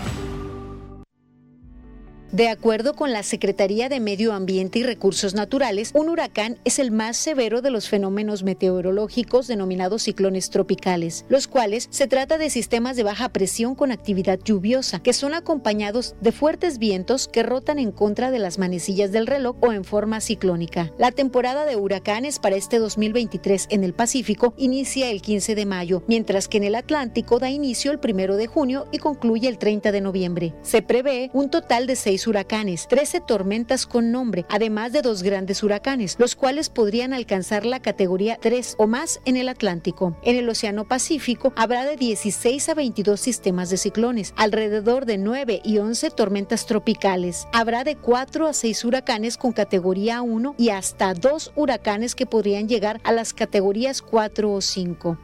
De 2.31 2.51
acuerdo 2.51 2.93
con 2.93 3.15
la 3.15 3.23
Secretaría 3.23 3.89
de 3.89 4.01
Medio 4.01 4.35
Ambiente 4.35 4.81
y 4.81 4.83
Recursos 4.83 5.33
Naturales, 5.33 5.93
un 5.95 6.11
huracán 6.11 6.59
es 6.67 6.79
el 6.79 6.91
más 6.91 7.17
severo 7.17 7.63
de 7.63 7.71
los 7.71 7.89
fenómenos 7.89 8.43
meteorológicos 8.43 9.47
denominados 9.47 10.03
ciclones 10.03 10.51
tropicales, 10.51 11.25
los 11.31 11.49
cuales 11.49 11.89
se 11.91 12.07
trata 12.07 12.37
de 12.37 12.51
sistemas 12.51 12.97
de 12.97 13.03
baja 13.03 13.31
presión 13.31 13.75
con 13.75 13.93
actividad 13.93 14.39
lluviosa, 14.45 14.99
que 14.99 15.15
son 15.15 15.33
acompañados 15.33 16.17
de 16.21 16.33
fuertes 16.33 16.79
vientos 16.79 17.29
que 17.29 17.43
rotan 17.43 17.79
en 17.79 17.93
contra 17.93 18.31
de 18.31 18.39
las 18.39 18.59
manecillas 18.59 19.11
del 19.11 19.27
reloj 19.27 19.57
o 19.63 19.73
en 19.73 19.85
forma 19.85 20.21
ciclónica. 20.21 20.93
La 20.99 21.13
temporada 21.13 21.65
de 21.65 21.77
huracanes 21.77 22.41
para 22.41 22.57
este 22.57 22.79
2023 22.79 23.69
en 23.71 23.85
el 23.85 23.95
Pacífico 23.95 24.53
inicia 24.59 25.11
el 25.11 25.23
15 25.23 25.55
de 25.55 25.65
mayo, 25.65 26.03
mientras 26.07 26.47
que 26.47 26.59
en 26.59 26.65
el 26.65 26.75
Atlántico 26.75 27.39
da 27.39 27.49
inicio 27.49 27.91
el 27.91 28.01
1 28.05 28.37
de 28.37 28.47
junio 28.49 28.87
y 28.93 28.99
concluye 28.99 29.49
el 29.49 29.57
30 29.57 29.93
de 29.93 30.03
noviembre. 30.03 30.55
Se 30.61 30.83
prevé 30.83 31.31
un 31.33 31.49
total 31.49 31.87
de 31.87 31.97
seis 31.97 32.18
seis 32.19 32.27
huracanes, 32.27 32.89
13 32.89 33.21
tormentas 33.21 33.87
con 33.87 34.11
nombre, 34.11 34.45
además 34.49 34.93
de 34.93 35.03
dos 35.03 35.23
grandes 35.23 35.63
huracanes, 35.63 36.17
los 36.19 36.35
cuales 36.35 36.69
podrían 36.69 37.13
alcanzar 37.13 37.65
la 37.65 37.79
categoría 37.79 38.39
3 38.41 38.75
o 38.77 38.89
más 38.89 39.21
en 39.25 39.37
el 39.37 39.49
Atlántico. 39.49 40.17
En 40.25 40.35
el 40.35 40.49
Océano 40.49 40.89
Pacífico 40.89 41.53
habrá 41.55 41.85
de 41.85 41.95
16 41.95 42.71
a 42.71 42.75
22 42.75 43.21
sistemas 43.21 43.71
de 43.71 43.77
ciclones, 43.77 44.35
alrededor 44.37 45.07
de 45.07 45.17
9 45.17 45.61
y 45.63 45.79
11 45.79 46.11
tormentas 46.11 46.67
tropicales. 46.67 47.47
Habrá 47.53 47.85
de 47.85 47.95
4 47.95 48.49
a 48.49 48.53
6 48.53 48.85
huracanes 48.85 49.37
con 49.37 49.53
categoría 49.53 50.21
1 50.21 50.57
y 50.59 50.71
hasta 50.71 51.15
2 51.15 51.53
huracanes 51.55 52.17
que 52.17 52.27
podrían 52.27 52.67
llegar 52.67 53.01
a 53.05 53.13
las 53.13 53.33
categorías 53.33 54.03
4 54.03 54.53
o 54.53 54.61
5. 54.61 55.19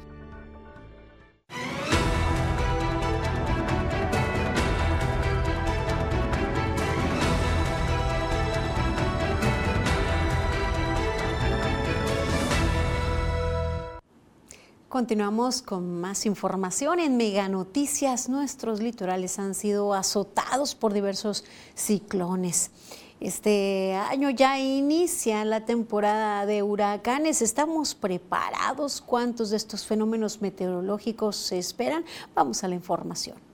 Continuamos 14.95 15.61
con 15.61 16.01
más 16.01 16.25
información 16.25 17.01
en 17.01 17.17
Mega 17.17 17.49
Noticias. 17.49 18.29
Nuestros 18.29 18.81
litorales 18.81 19.41
han 19.41 19.57
sido 19.57 19.93
azotados 19.93 20.77
por 20.77 20.93
diversos 20.93 21.45
ciclones. 21.75 22.71
Este 23.19 23.95
año 23.97 24.31
ya 24.31 24.61
inicia 24.61 25.45
la 25.45 25.65
temporada 25.65 26.47
de 26.47 26.63
huracanes. 26.63 27.43
¿Estamos 27.43 27.97
preparados? 27.97 29.01
¿Cuántos 29.01 29.51
de 29.51 29.57
estos 29.57 29.85
fenómenos 29.85 30.41
meteorológicos 30.41 31.35
se 31.35 31.59
esperan? 31.59 32.05
Vamos 32.33 32.63
a 32.63 32.69
la 32.69 32.77
información. 32.77 33.54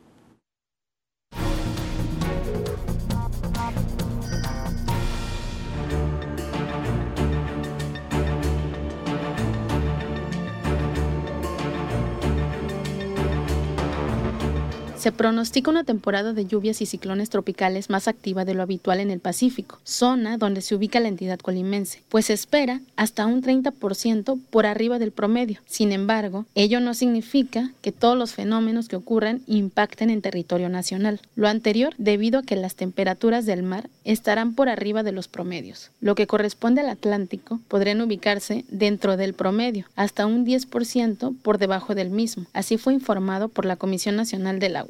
Se 15.00 15.12
pronostica 15.12 15.70
una 15.70 15.84
temporada 15.84 16.34
de 16.34 16.44
lluvias 16.44 16.82
y 16.82 16.86
ciclones 16.86 17.30
tropicales 17.30 17.88
más 17.88 18.06
activa 18.06 18.44
de 18.44 18.52
lo 18.52 18.60
habitual 18.60 19.00
en 19.00 19.10
el 19.10 19.18
Pacífico, 19.18 19.78
zona 19.82 20.36
donde 20.36 20.60
se 20.60 20.74
ubica 20.74 21.00
la 21.00 21.08
entidad 21.08 21.38
colimense, 21.38 22.02
pues 22.10 22.26
se 22.26 22.34
espera 22.34 22.82
hasta 22.96 23.24
un 23.24 23.42
30% 23.42 24.38
por 24.50 24.66
arriba 24.66 24.98
del 24.98 25.10
promedio. 25.10 25.60
Sin 25.64 25.92
embargo, 25.92 26.44
ello 26.54 26.80
no 26.80 26.92
significa 26.92 27.70
que 27.80 27.92
todos 27.92 28.14
los 28.14 28.34
fenómenos 28.34 28.88
que 28.88 28.96
ocurran 28.96 29.40
impacten 29.46 30.10
en 30.10 30.20
territorio 30.20 30.68
nacional. 30.68 31.22
Lo 31.34 31.48
anterior 31.48 31.94
debido 31.96 32.40
a 32.40 32.42
que 32.42 32.56
las 32.56 32.74
temperaturas 32.74 33.46
del 33.46 33.62
mar 33.62 33.88
estarán 34.04 34.54
por 34.54 34.68
arriba 34.68 35.02
de 35.02 35.12
los 35.12 35.28
promedios. 35.28 35.92
Lo 36.02 36.14
que 36.14 36.26
corresponde 36.26 36.82
al 36.82 36.90
Atlántico 36.90 37.58
podrían 37.68 38.02
ubicarse 38.02 38.66
dentro 38.68 39.16
del 39.16 39.32
promedio, 39.32 39.86
hasta 39.96 40.26
un 40.26 40.44
10% 40.44 41.34
por 41.40 41.56
debajo 41.56 41.94
del 41.94 42.10
mismo. 42.10 42.44
Así 42.52 42.76
fue 42.76 42.92
informado 42.92 43.48
por 43.48 43.64
la 43.64 43.76
Comisión 43.76 44.14
Nacional 44.16 44.58
del 44.58 44.76
Agua. 44.76 44.89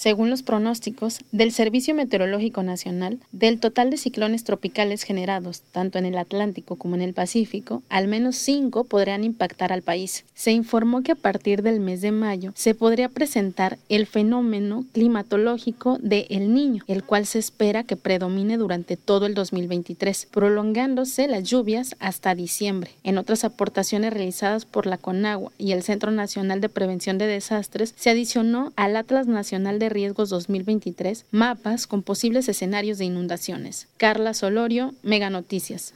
Según 0.00 0.30
los 0.30 0.42
pronósticos 0.42 1.18
del 1.30 1.52
Servicio 1.52 1.94
Meteorológico 1.94 2.62
Nacional, 2.62 3.18
del 3.32 3.60
total 3.60 3.90
de 3.90 3.98
ciclones 3.98 4.44
tropicales 4.44 5.02
generados 5.02 5.60
tanto 5.72 5.98
en 5.98 6.06
el 6.06 6.16
Atlántico 6.16 6.76
como 6.76 6.94
en 6.94 7.02
el 7.02 7.12
Pacífico, 7.12 7.82
al 7.90 8.08
menos 8.08 8.36
cinco 8.36 8.84
podrían 8.84 9.24
impactar 9.24 9.74
al 9.74 9.82
país. 9.82 10.24
Se 10.32 10.52
informó 10.52 11.02
que 11.02 11.12
a 11.12 11.16
partir 11.16 11.62
del 11.62 11.80
mes 11.80 12.00
de 12.00 12.12
mayo 12.12 12.52
se 12.56 12.74
podría 12.74 13.10
presentar 13.10 13.76
el 13.90 14.06
fenómeno 14.06 14.86
climatológico 14.94 15.98
de 16.00 16.26
El 16.30 16.54
Niño, 16.54 16.82
el 16.86 17.04
cual 17.04 17.26
se 17.26 17.38
espera 17.38 17.84
que 17.84 17.96
predomine 17.96 18.56
durante 18.56 18.96
todo 18.96 19.26
el 19.26 19.34
2023, 19.34 20.28
prolongándose 20.30 21.28
las 21.28 21.44
lluvias 21.44 21.94
hasta 21.98 22.34
diciembre. 22.34 22.92
En 23.04 23.18
otras 23.18 23.44
aportaciones 23.44 24.14
realizadas 24.14 24.64
por 24.64 24.86
la 24.86 24.96
CONAGUA 24.96 25.52
y 25.58 25.72
el 25.72 25.82
Centro 25.82 26.10
Nacional 26.10 26.62
de 26.62 26.70
Prevención 26.70 27.18
de 27.18 27.26
Desastres, 27.26 27.92
se 27.98 28.08
adicionó 28.08 28.72
al 28.76 28.96
Atlas 28.96 29.26
Nacional 29.26 29.78
de 29.78 29.89
Riesgos 29.90 30.30
2023 30.30 31.26
mapas 31.30 31.86
con 31.86 32.02
posibles 32.02 32.48
escenarios 32.48 32.98
de 32.98 33.04
inundaciones. 33.04 33.88
Carla 33.98 34.32
Solorio, 34.32 34.94
Mega 35.02 35.28
Noticias 35.30 35.94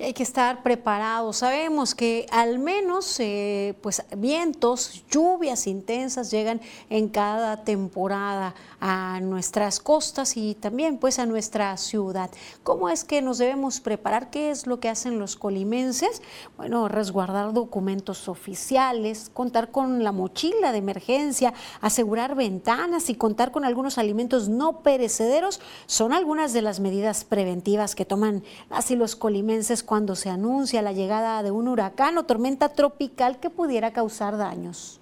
hay 0.00 0.14
que 0.14 0.22
estar 0.22 0.62
preparados. 0.62 1.38
Sabemos 1.38 1.94
que 1.94 2.26
al 2.30 2.58
menos 2.58 3.20
eh, 3.20 3.74
pues 3.82 4.02
vientos, 4.16 5.04
lluvias 5.10 5.66
intensas 5.66 6.30
llegan 6.30 6.60
en 6.88 7.08
cada 7.08 7.64
temporada 7.64 8.54
a 8.80 9.20
nuestras 9.20 9.78
costas 9.78 10.36
y 10.36 10.54
también 10.54 10.96
pues 10.96 11.18
a 11.18 11.26
nuestra 11.26 11.76
ciudad. 11.76 12.30
¿Cómo 12.62 12.88
es 12.88 13.04
que 13.04 13.20
nos 13.20 13.38
debemos 13.38 13.80
preparar? 13.80 14.30
¿Qué 14.30 14.50
es 14.50 14.66
lo 14.66 14.80
que 14.80 14.88
hacen 14.88 15.18
los 15.18 15.36
colimenses? 15.36 16.22
Bueno, 16.56 16.88
resguardar 16.88 17.52
documentos 17.52 18.28
oficiales, 18.28 19.30
contar 19.34 19.70
con 19.70 20.02
la 20.02 20.12
mochila 20.12 20.72
de 20.72 20.78
emergencia, 20.78 21.52
asegurar 21.82 22.34
ventanas 22.34 23.10
y 23.10 23.14
contar 23.16 23.52
con 23.52 23.66
algunos 23.66 23.98
alimentos 23.98 24.48
no 24.48 24.80
perecederos 24.80 25.60
son 25.86 26.14
algunas 26.14 26.54
de 26.54 26.62
las 26.62 26.80
medidas 26.80 27.24
preventivas 27.24 27.94
que 27.94 28.06
toman 28.06 28.42
así 28.70 28.96
los 28.96 29.14
colimenses 29.14 29.82
cuando 29.90 30.14
se 30.14 30.30
anuncia 30.30 30.82
la 30.82 30.92
llegada 30.92 31.42
de 31.42 31.50
un 31.50 31.66
huracán 31.66 32.16
o 32.16 32.22
tormenta 32.22 32.68
tropical 32.68 33.40
que 33.40 33.50
pudiera 33.50 33.92
causar 33.92 34.36
daños. 34.36 35.00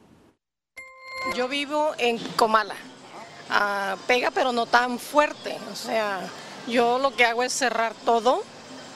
Yo 1.36 1.46
vivo 1.46 1.92
en 1.98 2.16
Comala, 2.36 2.74
ah, 3.50 3.96
pega 4.06 4.30
pero 4.30 4.50
no 4.50 4.64
tan 4.64 4.98
fuerte, 4.98 5.58
o 5.70 5.76
sea, 5.76 6.20
yo 6.66 6.98
lo 6.98 7.14
que 7.14 7.26
hago 7.26 7.42
es 7.42 7.52
cerrar 7.52 7.92
todo 8.06 8.42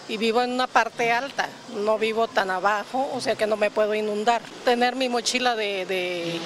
y 0.08 0.16
vivo 0.16 0.40
en 0.40 0.52
una 0.52 0.66
parte 0.66 1.12
alta, 1.12 1.50
no 1.84 1.98
vivo 1.98 2.26
tan 2.26 2.50
abajo, 2.50 3.10
o 3.12 3.20
sea 3.20 3.34
que 3.34 3.46
no 3.46 3.58
me 3.58 3.70
puedo 3.70 3.94
inundar. 3.94 4.40
Tener 4.64 4.96
mi 4.96 5.10
mochila 5.10 5.56
de, 5.56 6.40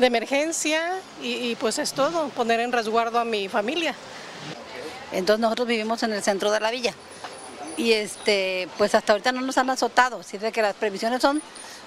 emergencia 0.00 0.98
y, 1.22 1.34
y 1.34 1.54
pues 1.54 1.78
es 1.78 1.92
todo, 1.92 2.30
poner 2.30 2.58
en 2.58 2.72
resguardo 2.72 3.20
a 3.20 3.24
mi 3.24 3.48
familia. 3.48 3.94
Entonces 5.12 5.40
nosotros 5.40 5.68
vivimos 5.68 6.02
en 6.02 6.14
el 6.14 6.22
centro 6.24 6.50
de 6.50 6.58
la 6.58 6.72
villa 6.72 6.94
y 7.78 7.92
este, 7.92 8.68
pues 8.76 8.94
hasta 8.94 9.12
ahorita 9.12 9.32
no 9.32 9.40
nos 9.40 9.56
han 9.56 9.70
azotado, 9.70 10.22
sirve 10.22 10.52
que 10.52 10.60
las 10.60 10.74
previsiones 10.74 11.22
son 11.22 11.40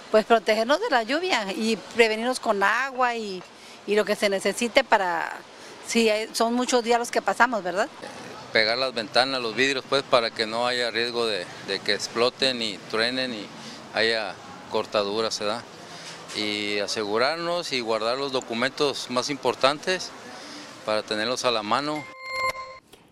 pues 0.10 0.26
protegernos 0.26 0.80
de 0.80 0.90
la 0.90 1.04
lluvia 1.04 1.52
y 1.52 1.78
prevenirnos 1.96 2.40
con 2.40 2.64
agua 2.64 3.16
y, 3.16 3.44
lo 3.88 4.06
que 4.06 4.16
se 4.16 4.30
necesite 4.30 4.86
para, 4.86 5.34
si 5.86 6.10
son 6.32 6.54
muchos 6.54 6.82
días 6.82 6.98
los 6.98 7.12
que 7.12 7.22
pasamos, 7.22 7.62
¿verdad? 7.62 7.90
Pegar 8.54 8.78
las 8.78 8.94
ventanas, 8.94 9.42
los 9.42 9.54
vidrios, 9.54 9.84
pues 9.90 10.02
para 10.04 10.30
que 10.30 10.46
no 10.46 10.66
haya 10.66 10.92
riesgo 10.92 11.26
de, 11.26 11.46
que 11.84 11.94
exploten 11.94 12.62
y 12.62 12.78
truenen 12.90 13.34
y 13.34 13.46
haya 13.94 14.34
cortaduras, 14.72 15.38
¿verdad? 15.40 15.62
Y 16.38 16.80
asegurarnos 16.80 17.74
y 17.74 17.82
guardar 17.82 18.18
los 18.18 18.32
documentos 18.32 19.10
más 19.10 19.30
importantes 19.30 20.10
para 20.86 21.04
tenerlos 21.04 21.44
a 21.44 21.52
la 21.52 21.64
mano. 21.64 22.06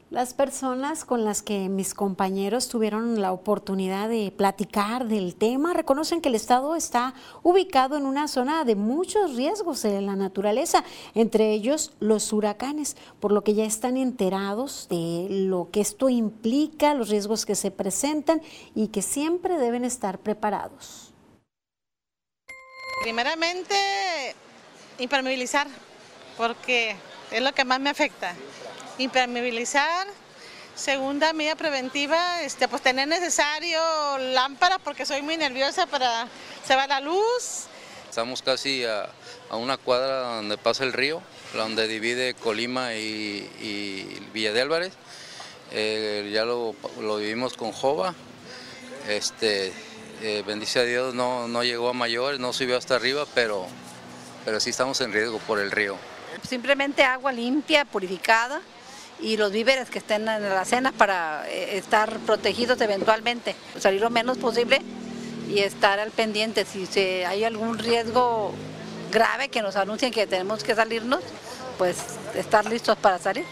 Las 0.09 0.33
personas 0.33 1.05
con 1.05 1.23
las 1.23 1.43
que 1.43 1.69
mis 1.69 1.93
compañeros 1.93 2.67
tuvieron 2.67 3.21
la 3.21 3.31
oportunidad 3.31 4.09
de 4.09 4.33
platicar 4.35 5.07
del 5.07 5.35
tema 5.35 5.75
reconocen 5.75 6.19
que 6.19 6.29
el 6.29 6.35
Estado 6.35 6.75
está 6.75 7.13
ubicado 7.43 7.95
en 7.95 8.07
una 8.07 8.27
zona 8.27 8.63
de 8.63 8.73
muchos 8.73 9.35
riesgos 9.35 9.83
de 9.83 10.01
la 10.01 10.15
naturaleza, 10.15 10.83
entre 11.13 11.51
ellos 11.51 11.91
los 11.99 12.33
huracanes, 12.33 12.97
por 13.19 13.31
lo 13.31 13.43
que 13.43 13.53
ya 13.53 13.65
están 13.65 13.97
enterados 13.97 14.87
de 14.89 15.27
lo 15.29 15.69
que 15.69 15.81
esto 15.81 16.09
implica, 16.09 16.95
los 16.95 17.09
riesgos 17.09 17.45
que 17.45 17.53
se 17.53 17.69
presentan 17.69 18.41
y 18.73 18.87
que 18.87 19.03
siempre 19.03 19.59
deben 19.59 19.85
estar 19.85 20.17
preparados. 20.17 21.13
Primeramente, 23.03 23.75
impermeabilizar, 24.97 25.67
porque 26.35 26.95
es 27.29 27.43
lo 27.43 27.53
que 27.53 27.63
más 27.63 27.79
me 27.79 27.91
afecta 27.91 28.33
impermeabilizar. 28.99 30.07
Segunda 30.75 31.33
medida 31.33 31.55
preventiva, 31.55 32.41
este, 32.41 32.67
pues 32.67 32.81
tener 32.81 33.07
necesario 33.07 33.79
lámpara 34.17 34.79
porque 34.79 35.05
soy 35.05 35.21
muy 35.21 35.35
nerviosa 35.35 35.87
para 35.87 36.27
se 36.65 36.75
va 36.75 36.87
la 36.87 37.01
luz. 37.01 37.65
Estamos 38.07 38.41
casi 38.41 38.85
a, 38.85 39.09
una 39.51 39.77
cuadra 39.77 40.35
donde 40.35 40.57
pasa 40.57 40.83
el 40.83 40.93
río, 40.93 41.21
donde 41.53 41.87
divide 41.87 42.33
Colima 42.33 42.95
y, 42.95 44.25
Villa 44.33 44.53
de 44.53 44.61
Álvarez. 44.61 44.93
Eh, 45.71 46.31
ya 46.33 46.45
lo, 46.45 46.73
vivimos 47.17 47.55
con 47.55 47.71
Jova. 47.71 48.15
Este, 49.07 49.73
eh, 50.21 50.43
bendice 50.45 50.79
a 50.79 50.83
Dios, 50.83 51.13
no, 51.13 51.47
no 51.47 51.63
llegó 51.63 51.89
a 51.89 51.93
mayores, 51.93 52.39
no 52.39 52.53
subió 52.53 52.77
hasta 52.77 52.95
arriba, 52.95 53.25
pero, 53.33 53.67
pero 54.45 54.59
sí 54.59 54.69
estamos 54.69 55.01
en 55.01 55.11
riesgo 55.11 55.39
por 55.39 55.59
el 55.59 55.71
río. 55.71 55.97
Simplemente 56.47 57.03
agua 57.03 57.31
limpia, 57.31 57.85
purificada 57.85 58.61
y 59.21 59.37
los 59.37 59.51
víveres 59.51 59.89
que 59.89 59.99
estén 59.99 60.27
en 60.27 60.49
la 60.49 60.65
cena 60.65 60.91
para 60.91 61.47
eh, 61.49 61.77
estar 61.77 62.19
protegidos 62.19 62.79
eventualmente, 62.81 63.55
salir 63.77 64.01
lo 64.01 64.09
menos 64.09 64.37
posible 64.37 64.81
y 65.49 65.59
estar 65.59 65.99
al 65.99 66.11
pendiente. 66.11 66.65
Si 66.65 66.87
hay 67.23 67.43
algún 67.43 67.77
riesgo 67.79 68.53
grave 69.11 69.49
que 69.49 69.61
nos 69.61 69.75
anuncien 69.75 70.11
que 70.11 70.27
tenemos 70.27 70.63
que 70.63 70.75
salirnos, 70.75 71.21
pues 71.77 71.97
estar 72.35 72.65
listos 72.65 72.97
para 72.97 73.17
salir. 73.17 73.45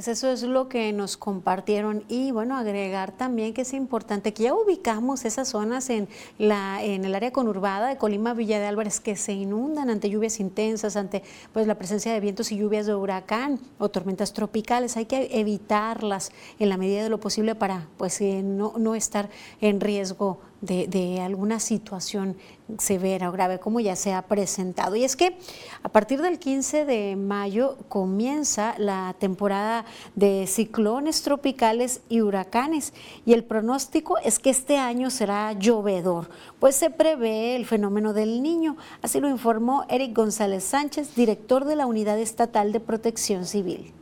Pues 0.00 0.08
eso 0.08 0.30
es 0.30 0.42
lo 0.44 0.66
que 0.66 0.94
nos 0.94 1.18
compartieron 1.18 2.04
y 2.08 2.30
bueno, 2.30 2.56
agregar 2.56 3.12
también 3.12 3.52
que 3.52 3.60
es 3.60 3.74
importante 3.74 4.32
que 4.32 4.44
ya 4.44 4.54
ubicamos 4.54 5.26
esas 5.26 5.48
zonas 5.48 5.90
en, 5.90 6.08
la, 6.38 6.82
en 6.82 7.04
el 7.04 7.14
área 7.14 7.32
conurbada 7.32 7.88
de 7.88 7.98
Colima, 7.98 8.32
Villa 8.32 8.58
de 8.58 8.64
Álvarez, 8.64 8.98
que 8.98 9.14
se 9.14 9.34
inundan 9.34 9.90
ante 9.90 10.08
lluvias 10.08 10.40
intensas, 10.40 10.96
ante 10.96 11.22
pues 11.52 11.66
la 11.66 11.74
presencia 11.74 12.14
de 12.14 12.20
vientos 12.20 12.50
y 12.50 12.56
lluvias 12.56 12.86
de 12.86 12.94
huracán 12.94 13.60
o 13.78 13.90
tormentas 13.90 14.32
tropicales. 14.32 14.96
Hay 14.96 15.04
que 15.04 15.38
evitarlas 15.38 16.32
en 16.58 16.70
la 16.70 16.78
medida 16.78 17.02
de 17.02 17.10
lo 17.10 17.20
posible 17.20 17.54
para 17.54 17.86
pues 17.98 18.22
eh, 18.22 18.40
no, 18.42 18.72
no 18.78 18.94
estar 18.94 19.28
en 19.60 19.82
riesgo 19.82 20.40
de, 20.60 21.20
alguna 21.20 21.60
situación 21.60 22.36
severa 22.78 23.28
o 23.28 23.32
grave, 23.32 23.58
como 23.58 23.80
ya 23.80 23.96
se 23.96 24.12
ha 24.12 24.22
presentado. 24.22 24.96
Y 24.96 25.04
es 25.04 25.16
que 25.16 25.38
a 25.82 25.88
partir 25.88 26.22
del 26.22 26.38
15 26.38 26.84
de 26.84 27.16
mayo 27.16 27.78
comienza 27.88 28.74
la 28.78 29.14
temporada 29.18 29.84
de 30.14 30.46
ciclones 30.46 31.22
tropicales 31.22 32.02
y 32.08 32.20
huracanes, 32.20 32.92
y 33.24 33.32
el 33.32 33.44
pronóstico 33.44 34.18
es 34.18 34.38
que 34.38 34.50
este 34.50 34.76
año 34.78 35.10
será 35.10 35.52
llovedor, 35.52 36.28
pues 36.58 36.76
se 36.76 36.90
prevé 36.90 37.56
el 37.56 37.66
fenómeno 37.66 38.12
del 38.12 38.42
niño. 38.42 38.76
Así 39.02 39.20
lo 39.20 39.28
informó 39.28 39.84
Eric 39.88 40.14
González 40.14 40.64
Sánchez, 40.64 41.14
director 41.14 41.64
de 41.64 41.76
la 41.76 41.86
Unidad 41.86 42.18
Estatal 42.18 42.72
de 42.72 42.80
Protección 42.80 43.46
Civil 43.46 43.94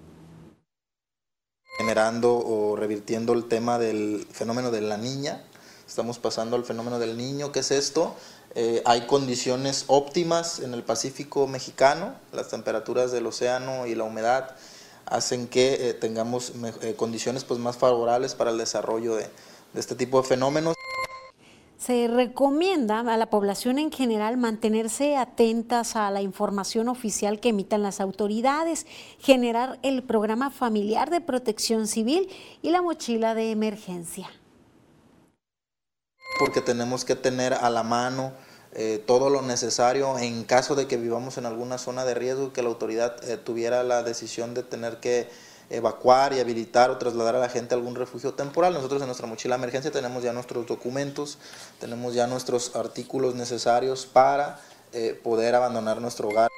generando 1.79 2.37
o 2.37 2.75
revirtiendo 2.75 3.33
el 3.33 3.45
tema 3.45 3.79
del 3.79 4.27
fenómeno 4.33 4.73
de 4.73 4.81
la 4.81 4.97
niña, 4.97 5.45
estamos 5.89 6.19
pasando 6.19 6.55
al 6.55 6.65
fenómeno 6.65 6.99
del 6.99 7.17
niño, 7.17 7.51
¿qué 7.51 7.61
es 7.61 7.71
esto? 7.71 8.15
Eh, 8.55 8.83
hay 8.85 9.07
condiciones 9.07 9.85
óptimas 9.87 10.61
en 10.61 10.75
el 10.75 10.83
Pacífico 10.83 11.47
mexicano, 11.47 12.15
las 12.33 12.49
temperaturas 12.49 13.11
del 13.11 13.27
océano 13.27 13.87
y 13.87 13.95
la 13.95 14.05
humedad 14.05 14.55
hacen 15.07 15.49
que 15.49 15.89
eh, 15.89 15.95
tengamos 15.95 16.53
eh, 16.83 16.95
condiciones 16.95 17.45
pues, 17.45 17.59
más 17.59 17.79
favorables 17.79 18.35
para 18.35 18.51
el 18.51 18.59
desarrollo 18.59 19.17
de, 19.17 19.25
de 19.73 19.81
este 19.81 19.95
tipo 19.95 20.21
de 20.21 20.29
fenómenos. 20.29 20.75
Se 21.79 22.07
recomienda 22.09 23.01
a 23.01 23.17
la 23.17 23.31
población 23.31 23.79
en 23.79 23.91
general 23.91 24.37
mantenerse 24.37 25.17
atentas 25.17 25.97
a 25.97 26.11
la 26.11 26.21
información 26.21 26.89
oficial 26.89 27.41
que 27.41 27.51
emitan 27.51 27.83
las 27.83 28.01
autoridades, 28.01 28.87
generar 29.21 29.79
el 29.83 30.03
programa 30.03 30.51
familiar 30.51 31.09
de 31.09 31.23
protección 31.23 31.87
civil 31.87 32.29
y 32.61 32.73
la 32.73 32.83
mochila 32.83 33.35
de 33.35 33.53
emergencia 33.53 34.29
porque 36.39 36.61
tenemos 36.61 37.05
que 37.05 37.17
tener 37.17 37.55
a 37.55 37.71
la 37.71 37.83
mano 37.83 38.33
eh, 38.73 39.03
todo 39.07 39.31
lo 39.31 39.43
necesario 39.43 40.19
en 40.19 40.45
caso 40.45 40.75
de 40.75 40.87
que 40.87 40.97
vivamos 40.97 41.39
en 41.39 41.47
alguna 41.47 41.79
zona 41.79 42.05
de 42.05 42.15
riesgo, 42.15 42.53
que 42.53 42.63
la 42.63 42.69
autoridad 42.69 43.17
eh, 43.29 43.37
tuviera 43.37 43.83
la 43.83 44.03
decisión 44.03 44.55
de 44.55 44.63
tener 44.63 44.99
que 44.99 45.29
evacuar 45.71 46.33
y 46.33 46.41
habilitar 46.41 46.91
o 46.91 46.99
trasladar 46.99 47.37
a 47.37 47.41
la 47.41 47.49
gente 47.49 47.75
a 47.75 47.79
algún 47.79 47.95
refugio 47.95 48.35
temporal. 48.35 48.75
Nosotros 48.75 49.01
en 49.03 49.09
nuestra 49.09 49.27
mochila 49.27 49.57
de 49.57 49.61
emergencia 49.63 49.91
tenemos 49.91 50.23
ya 50.23 50.33
nuestros 50.33 50.67
documentos, 50.67 51.39
tenemos 51.81 52.15
ya 52.15 52.27
nuestros 52.27 52.77
artículos 52.77 53.35
necesarios 53.35 54.07
para 54.07 54.61
eh, 54.93 55.19
poder 55.23 55.55
abandonar 55.55 56.01
nuestro 56.01 56.29
hogar. 56.29 56.49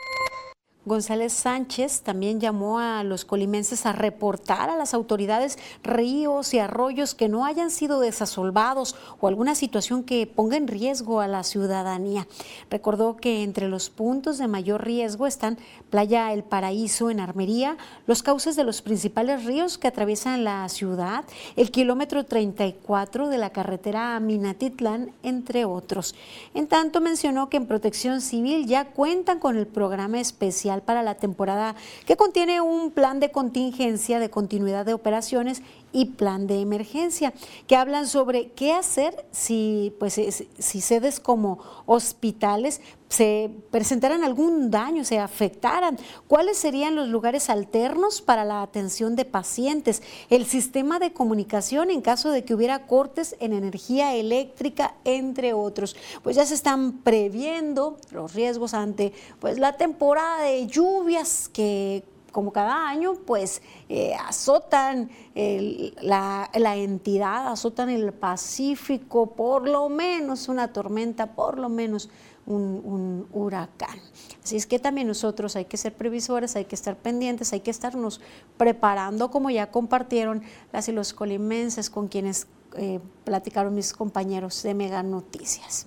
González 0.86 1.34
Sánchez 1.34 2.00
también 2.00 2.40
llamó 2.40 2.78
a 2.78 3.04
los 3.04 3.26
colimenses 3.26 3.84
a 3.84 3.92
reportar 3.92 4.70
a 4.70 4.76
las 4.76 4.94
autoridades 4.94 5.58
ríos 5.82 6.54
y 6.54 6.58
arroyos 6.58 7.14
que 7.14 7.28
no 7.28 7.44
hayan 7.44 7.70
sido 7.70 8.00
desasolvados 8.00 8.96
o 9.20 9.28
alguna 9.28 9.54
situación 9.54 10.02
que 10.02 10.26
ponga 10.26 10.56
en 10.56 10.68
riesgo 10.68 11.20
a 11.20 11.28
la 11.28 11.44
ciudadanía. 11.44 12.26
Recordó 12.70 13.18
que 13.18 13.42
entre 13.42 13.68
los 13.68 13.90
puntos 13.90 14.38
de 14.38 14.48
mayor 14.48 14.82
riesgo 14.82 15.26
están 15.26 15.58
Playa 15.90 16.32
El 16.32 16.44
Paraíso 16.44 17.10
en 17.10 17.20
Armería, 17.20 17.76
los 18.06 18.22
cauces 18.22 18.56
de 18.56 18.64
los 18.64 18.80
principales 18.80 19.44
ríos 19.44 19.76
que 19.76 19.88
atraviesan 19.88 20.44
la 20.44 20.66
ciudad, 20.70 21.26
el 21.56 21.70
kilómetro 21.70 22.24
34 22.24 23.28
de 23.28 23.36
la 23.36 23.50
carretera 23.50 24.16
a 24.16 24.20
Minatitlán, 24.20 25.12
entre 25.22 25.66
otros. 25.66 26.14
En 26.54 26.68
tanto 26.68 27.02
mencionó 27.02 27.50
que 27.50 27.58
en 27.58 27.66
Protección 27.66 28.22
Civil 28.22 28.66
ya 28.66 28.86
cuentan 28.86 29.40
con 29.40 29.58
el 29.58 29.66
programa 29.66 30.20
especial 30.20 30.69
para 30.78 31.02
la 31.02 31.16
temporada 31.16 31.74
que 32.06 32.16
contiene 32.16 32.60
un 32.60 32.90
plan 32.90 33.20
de 33.20 33.30
contingencia, 33.30 34.20
de 34.20 34.30
continuidad 34.30 34.86
de 34.86 34.94
operaciones 34.94 35.62
y 35.92 36.06
plan 36.06 36.46
de 36.46 36.60
emergencia, 36.60 37.32
que 37.66 37.76
hablan 37.76 38.06
sobre 38.06 38.52
qué 38.52 38.72
hacer 38.72 39.26
si, 39.30 39.94
pues, 39.98 40.20
si 40.58 40.80
sedes 40.80 41.20
como 41.20 41.58
hospitales 41.86 42.80
se 43.10 43.50
presentaran 43.72 44.22
algún 44.22 44.70
daño, 44.70 45.04
se 45.04 45.18
afectaran, 45.18 45.98
cuáles 46.28 46.56
serían 46.56 46.94
los 46.94 47.08
lugares 47.08 47.50
alternos 47.50 48.22
para 48.22 48.44
la 48.44 48.62
atención 48.62 49.16
de 49.16 49.24
pacientes, 49.24 50.00
el 50.30 50.46
sistema 50.46 51.00
de 51.00 51.12
comunicación 51.12 51.90
en 51.90 52.02
caso 52.02 52.30
de 52.30 52.44
que 52.44 52.54
hubiera 52.54 52.86
cortes 52.86 53.34
en 53.40 53.52
energía 53.52 54.14
eléctrica, 54.14 54.94
entre 55.04 55.54
otros. 55.54 55.96
Pues 56.22 56.36
ya 56.36 56.46
se 56.46 56.54
están 56.54 56.98
previendo 56.98 57.98
los 58.12 58.32
riesgos 58.32 58.74
ante 58.74 59.12
pues, 59.40 59.58
la 59.58 59.76
temporada 59.76 60.44
de 60.44 60.68
lluvias 60.68 61.48
que 61.48 62.04
como 62.30 62.52
cada 62.52 62.88
año, 62.88 63.14
pues 63.26 63.62
eh, 63.88 64.14
azotan 64.14 65.10
la, 65.34 66.48
entidad, 66.76 67.48
azotan 67.48 67.90
el 67.90 68.12
Pacífico, 68.12 69.34
por 69.34 69.68
lo 69.68 69.88
menos 69.88 70.48
una 70.48 70.72
tormenta, 70.72 71.34
por 71.34 71.58
lo 71.58 71.68
menos 71.68 72.10
un, 72.46 73.26
huracán. 73.32 73.98
Así 74.42 74.56
es 74.56 74.66
que 74.66 74.78
también 74.78 75.06
nosotros 75.06 75.56
hay 75.56 75.66
que 75.66 75.76
ser 75.76 75.94
previsores, 75.94 76.56
hay 76.56 76.64
que 76.64 76.74
estar 76.74 76.96
pendientes, 76.96 77.52
hay 77.52 77.60
que 77.60 77.70
estarnos 77.70 78.20
preparando, 78.56 79.30
como 79.30 79.50
ya 79.50 79.70
compartieron 79.70 80.42
las 80.72 80.88
y 80.88 80.92
los 80.92 81.12
colimenses 81.12 81.90
con 81.90 82.08
quienes 82.08 82.46
eh, 82.76 83.00
platicaron 83.24 83.74
mis 83.74 83.92
compañeros 83.92 84.62
de 84.62 84.74
Mega 84.74 85.02
Noticias. 85.02 85.86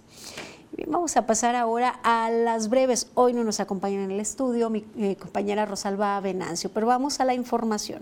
Vamos 0.87 1.17
a 1.17 1.25
pasar 1.25 1.55
ahora 1.55 1.99
a 2.03 2.29
las 2.29 2.69
breves. 2.69 3.07
Hoy 3.13 3.33
no 3.33 3.43
nos 3.43 3.59
acompaña 3.59 4.03
en 4.03 4.11
el 4.11 4.19
estudio 4.19 4.69
mi 4.69 4.85
eh, 4.97 5.15
compañera 5.15 5.65
Rosalba 5.65 6.19
Venancio, 6.19 6.69
pero 6.73 6.87
vamos 6.87 7.19
a 7.19 7.25
la 7.25 7.33
información. 7.33 8.01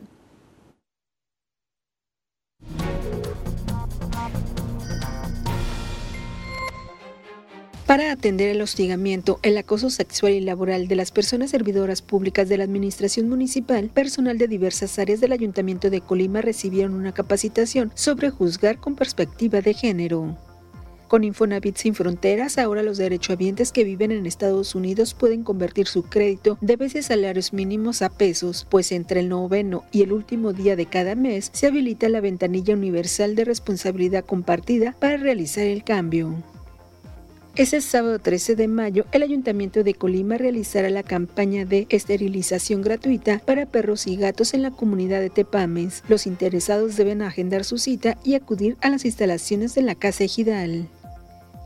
para 7.92 8.14
atender 8.14 8.48
el 8.48 8.62
hostigamiento, 8.62 9.38
el 9.44 9.58
acoso 9.58 9.90
sexual 9.90 10.32
y 10.32 10.40
laboral 10.40 10.88
de 10.88 10.96
las 10.96 11.12
personas 11.12 11.50
servidoras 11.50 12.02
públicas 12.02 12.48
de 12.48 12.58
la 12.58 12.64
Administración 12.64 13.28
Municipal, 13.28 13.90
personal 13.90 14.38
de 14.38 14.48
diversas 14.48 14.98
áreas 14.98 15.20
del 15.20 15.34
Ayuntamiento 15.34 15.90
de 15.90 16.00
Colima 16.00 16.40
recibieron 16.40 16.94
una 16.94 17.14
capacitación 17.14 17.92
sobre 17.94 18.30
juzgar 18.30 18.78
con 18.78 18.96
perspectiva 18.96 19.60
de 19.60 19.74
género. 19.74 20.38
Con 21.12 21.26
Infonavit 21.26 21.76
Sin 21.76 21.94
Fronteras, 21.94 22.58
ahora 22.58 22.84
los 22.84 22.98
derechohabientes 22.98 23.74
que 23.74 23.84
viven 23.84 24.12
en 24.12 24.26
Estados 24.26 24.76
Unidos 24.76 25.14
pueden 25.14 25.44
convertir 25.44 25.86
su 25.86 26.04
crédito 26.04 26.58
de 26.62 26.78
veces 26.78 27.08
salarios 27.08 27.52
mínimos 27.52 28.02
a 28.02 28.08
pesos, 28.08 28.66
pues 28.70 28.94
entre 28.94 29.20
el 29.20 29.28
noveno 29.28 29.84
y 29.92 30.04
el 30.04 30.14
último 30.14 30.54
día 30.54 30.78
de 30.78 30.86
cada 30.86 31.16
mes 31.16 31.50
se 31.52 31.68
habilita 31.68 32.08
la 32.08 32.22
ventanilla 32.22 32.76
universal 32.76 33.36
de 33.36 33.44
responsabilidad 33.44 34.24
compartida 34.24 34.96
para 35.02 35.18
realizar 35.18 35.66
el 35.66 35.84
cambio. 35.84 36.34
Ese 37.58 37.82
sábado 37.82 38.18
13 38.18 38.56
de 38.56 38.70
mayo, 38.70 39.06
el 39.12 39.24
Ayuntamiento 39.24 39.84
de 39.84 39.94
Colima 39.94 40.38
realizará 40.38 40.90
la 40.90 41.04
campaña 41.04 41.66
de 41.66 41.88
esterilización 41.90 42.82
gratuita 42.82 43.40
para 43.40 43.66
perros 43.66 44.08
y 44.08 44.16
gatos 44.16 44.54
en 44.54 44.62
la 44.62 44.72
comunidad 44.72 45.20
de 45.20 45.30
Tepames. 45.30 46.06
Los 46.08 46.26
interesados 46.26 46.96
deben 46.96 47.22
agendar 47.22 47.66
su 47.66 47.78
cita 47.78 48.18
y 48.24 48.36
acudir 48.36 48.78
a 48.80 48.90
las 48.90 49.04
instalaciones 49.04 49.76
de 49.76 49.82
la 49.82 49.96
Casa 49.96 50.24
Ejidal. 50.24 50.88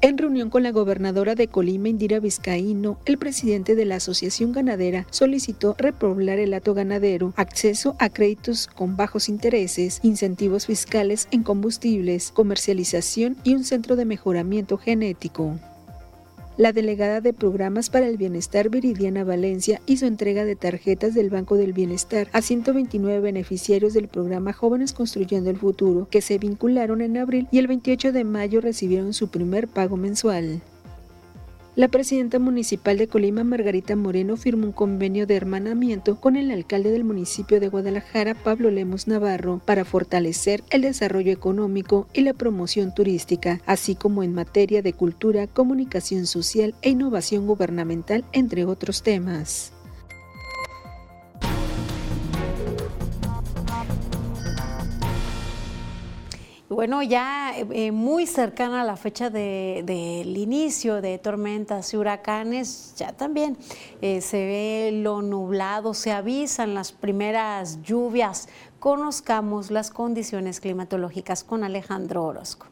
En 0.02 0.18
reunión 0.18 0.50
con 0.50 0.62
la 0.62 0.72
gobernadora 0.72 1.36
de 1.36 1.48
Colima, 1.48 1.90
Indira 1.90 2.20
Vizcaíno, 2.20 3.00
el 3.06 3.18
presidente 3.18 3.76
de 3.76 3.86
la 3.86 3.96
Asociación 3.96 4.52
Ganadera 4.52 5.08
solicitó 5.10 5.76
repoblar 5.78 6.38
el 6.38 6.54
hato 6.54 6.74
ganadero, 6.74 7.34
acceso 7.38 7.96
a 7.98 8.10
créditos 8.10 8.68
con 8.68 8.98
bajos 8.98 9.30
intereses, 9.30 10.00
incentivos 10.04 10.68
fiscales 10.68 11.28
en 11.32 11.44
combustibles, 11.44 12.32
comercialización 12.32 13.38
y 13.44 13.56
un 13.56 13.64
centro 13.64 13.96
de 13.96 14.06
mejoramiento 14.06 14.78
genético. 14.78 15.60
La 16.58 16.72
delegada 16.72 17.20
de 17.20 17.34
Programas 17.34 17.90
para 17.90 18.08
el 18.08 18.16
Bienestar 18.16 18.70
Viridiana 18.70 19.26
Valencia 19.26 19.82
hizo 19.88 20.06
entrega 20.06 20.46
de 20.46 20.56
tarjetas 20.56 21.14
del 21.14 21.30
Banco 21.30 21.58
del 21.58 21.74
Bienestar 21.74 22.30
a 22.32 22.42
129 22.42 23.20
beneficiarios 23.20 23.94
del 23.94 24.08
programa 24.08 24.54
Jóvenes 24.54 24.94
Construyendo 24.94 25.50
el 25.50 25.58
Futuro, 25.58 26.08
que 26.10 26.22
se 26.22 26.38
vincularon 26.38 27.02
en 27.02 27.18
abril 27.18 27.50
y 27.52 27.58
el 27.58 27.68
28 27.68 28.14
de 28.14 28.24
mayo 28.24 28.62
recibieron 28.62 29.14
su 29.14 29.28
primer 29.28 29.68
pago 29.68 29.98
mensual. 29.98 30.62
La 31.76 31.90
presidenta 31.90 32.40
municipal 32.40 32.98
de 32.98 33.10
Colima, 33.10 33.44
Margarita 33.44 33.98
Moreno, 33.98 34.38
firmó 34.38 34.68
un 34.68 34.72
convenio 34.72 35.28
de 35.28 35.36
hermanamiento 35.36 36.16
con 36.22 36.38
el 36.38 36.50
alcalde 36.52 36.90
del 36.90 37.04
municipio 37.04 37.60
de 37.60 37.68
Guadalajara, 37.68 38.34
Pablo 38.34 38.72
Lemos 38.72 39.10
Navarro, 39.10 39.60
para 39.66 39.84
fortalecer 39.84 40.64
el 40.70 40.84
desarrollo 40.84 41.34
económico 41.34 42.08
y 42.14 42.22
la 42.22 42.32
promoción 42.32 42.94
turística, 42.94 43.60
así 43.66 43.96
como 43.96 44.24
en 44.24 44.34
materia 44.34 44.82
de 44.82 44.94
cultura, 44.94 45.48
comunicación 45.48 46.28
social 46.28 46.76
e 46.82 46.92
innovación 46.92 47.46
gubernamental, 47.46 48.24
entre 48.32 48.64
otros 48.64 49.04
temas. 49.04 49.75
Bueno, 56.76 57.02
ya 57.02 57.54
eh, 57.58 57.94
muy 57.94 58.28
cercana 58.28 58.82
a 58.82 58.84
la 58.84 58.98
fecha 58.98 59.30
del 59.30 59.86
de, 59.86 60.24
inicio 60.36 61.02
de 61.02 61.18
tormentas 61.18 61.94
y 61.94 61.98
huracanes, 61.98 62.96
ya 62.98 63.14
también 63.14 63.58
eh, 64.02 64.20
se 64.20 64.46
ve 64.46 64.92
lo 64.92 65.22
nublado, 65.22 65.94
se 65.94 66.12
avisan 66.12 66.74
las 66.74 66.92
primeras 66.92 67.82
lluvias. 67.82 68.50
Conozcamos 68.78 69.72
las 69.72 69.90
condiciones 69.90 70.60
climatológicas 70.60 71.46
con 71.46 71.64
Alejandro 71.64 72.26
Orozco. 72.26 72.68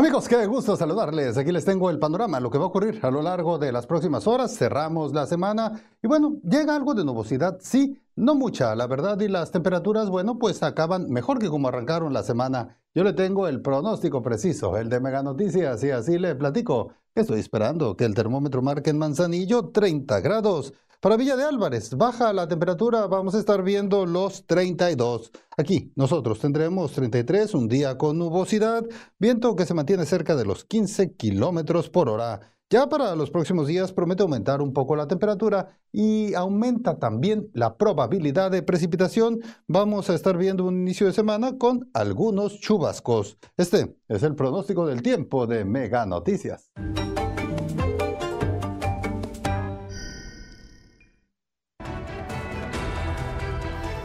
Amigos, 0.00 0.28
qué 0.28 0.46
gusto 0.46 0.76
saludarles. 0.76 1.36
Aquí 1.36 1.52
les 1.52 1.64
tengo 1.64 1.90
el 1.90 1.98
panorama, 1.98 2.38
lo 2.38 2.48
que 2.48 2.56
va 2.56 2.64
a 2.64 2.68
ocurrir 2.68 3.00
a 3.02 3.10
lo 3.10 3.20
largo 3.20 3.58
de 3.58 3.72
las 3.72 3.86
próximas 3.86 4.26
horas. 4.26 4.56
Cerramos 4.56 5.12
la 5.12 5.26
semana 5.26 5.78
y 6.02 6.06
bueno, 6.06 6.36
llega 6.42 6.74
algo 6.74 6.94
de 6.94 7.04
nubosidad, 7.04 7.58
sí, 7.60 8.00
no 8.20 8.34
mucha, 8.34 8.74
la 8.76 8.86
verdad, 8.86 9.18
y 9.20 9.28
las 9.28 9.50
temperaturas, 9.50 10.08
bueno, 10.10 10.38
pues 10.38 10.62
acaban 10.62 11.08
mejor 11.10 11.38
que 11.38 11.48
como 11.48 11.68
arrancaron 11.68 12.12
la 12.12 12.22
semana. 12.22 12.78
Yo 12.94 13.02
le 13.04 13.12
tengo 13.12 13.48
el 13.48 13.62
pronóstico 13.62 14.22
preciso, 14.22 14.76
el 14.76 14.88
de 14.88 15.00
Mega 15.00 15.22
Noticias, 15.22 15.82
y 15.82 15.90
así 15.90 16.18
le 16.18 16.34
platico. 16.34 16.92
Estoy 17.14 17.40
esperando 17.40 17.96
que 17.96 18.04
el 18.04 18.14
termómetro 18.14 18.62
marque 18.62 18.90
en 18.90 18.98
Manzanillo 18.98 19.70
30 19.70 20.20
grados. 20.20 20.72
Para 21.00 21.16
Villa 21.16 21.34
de 21.34 21.44
Álvarez, 21.44 21.96
baja 21.96 22.32
la 22.34 22.46
temperatura, 22.46 23.06
vamos 23.06 23.34
a 23.34 23.38
estar 23.38 23.62
viendo 23.62 24.04
los 24.04 24.46
32. 24.46 25.32
Aquí 25.56 25.92
nosotros 25.96 26.40
tendremos 26.40 26.92
33, 26.92 27.54
un 27.54 27.68
día 27.68 27.96
con 27.96 28.18
nubosidad, 28.18 28.84
viento 29.18 29.56
que 29.56 29.64
se 29.64 29.72
mantiene 29.72 30.04
cerca 30.04 30.36
de 30.36 30.44
los 30.44 30.64
15 30.66 31.14
kilómetros 31.14 31.88
por 31.88 32.10
hora. 32.10 32.40
Ya 32.72 32.88
para 32.88 33.16
los 33.16 33.32
próximos 33.32 33.66
días 33.66 33.92
promete 33.92 34.22
aumentar 34.22 34.62
un 34.62 34.72
poco 34.72 34.94
la 34.94 35.08
temperatura 35.08 35.76
y 35.90 36.34
aumenta 36.34 37.00
también 37.00 37.50
la 37.52 37.76
probabilidad 37.76 38.52
de 38.52 38.62
precipitación. 38.62 39.40
Vamos 39.66 40.08
a 40.08 40.14
estar 40.14 40.38
viendo 40.38 40.64
un 40.64 40.80
inicio 40.80 41.08
de 41.08 41.12
semana 41.12 41.58
con 41.58 41.90
algunos 41.94 42.60
chubascos. 42.60 43.38
Este 43.56 43.96
es 44.06 44.22
el 44.22 44.36
pronóstico 44.36 44.86
del 44.86 45.02
tiempo 45.02 45.48
de 45.48 45.64
Mega 45.64 46.06
Noticias. 46.06 46.70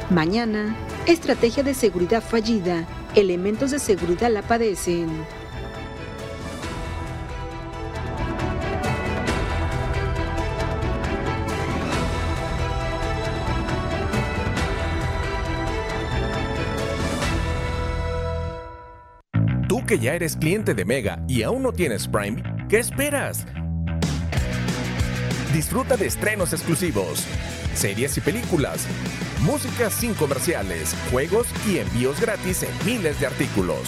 Mañana, 0.09 0.75
estrategia 1.05 1.61
de 1.61 1.75
seguridad 1.75 2.23
fallida. 2.23 2.87
Elementos 3.13 3.69
de 3.69 3.77
seguridad 3.77 4.31
la 4.31 4.41
padecen. 4.41 5.44
Tú 19.67 19.85
que 19.85 19.99
ya 19.99 20.13
eres 20.13 20.35
cliente 20.35 20.73
de 20.73 20.85
Mega 20.85 21.23
y 21.27 21.43
aún 21.43 21.63
no 21.63 21.71
tienes 21.71 22.07
Prime, 22.07 22.41
¿qué 22.69 22.79
esperas? 22.79 23.45
Disfruta 25.53 25.97
de 25.97 26.07
estrenos 26.07 26.53
exclusivos, 26.53 27.25
series 27.73 28.17
y 28.17 28.21
películas 28.21 28.87
música 29.45 29.91
sin 29.91 30.15
comerciales, 30.15 30.95
juegos 31.11 31.45
y 31.67 31.77
envíos 31.77 32.19
gratis 32.19 32.63
en 32.63 32.85
miles 32.85 33.19
de 33.19 33.27
artículos. 33.27 33.79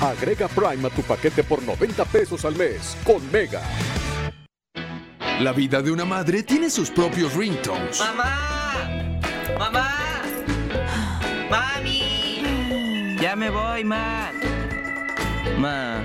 Agrega 0.00 0.48
Prime 0.48 0.88
a 0.88 0.90
tu 0.90 1.02
paquete 1.02 1.44
por 1.44 1.62
90 1.62 2.04
pesos 2.06 2.44
al 2.44 2.56
mes 2.56 2.96
con 3.04 3.30
Mega. 3.30 3.62
La 5.42 5.52
vida 5.52 5.82
de 5.82 5.90
una 5.90 6.04
madre 6.04 6.44
tiene 6.44 6.70
sus 6.70 6.88
propios 6.88 7.34
ringtones. 7.34 7.98
¡Mamá! 7.98 9.18
¡Mamá! 9.58 10.22
¡Mami! 11.50 13.16
Ya 13.20 13.34
me 13.34 13.50
voy, 13.50 13.82
ma. 13.82 14.30
Ma, 15.58 16.04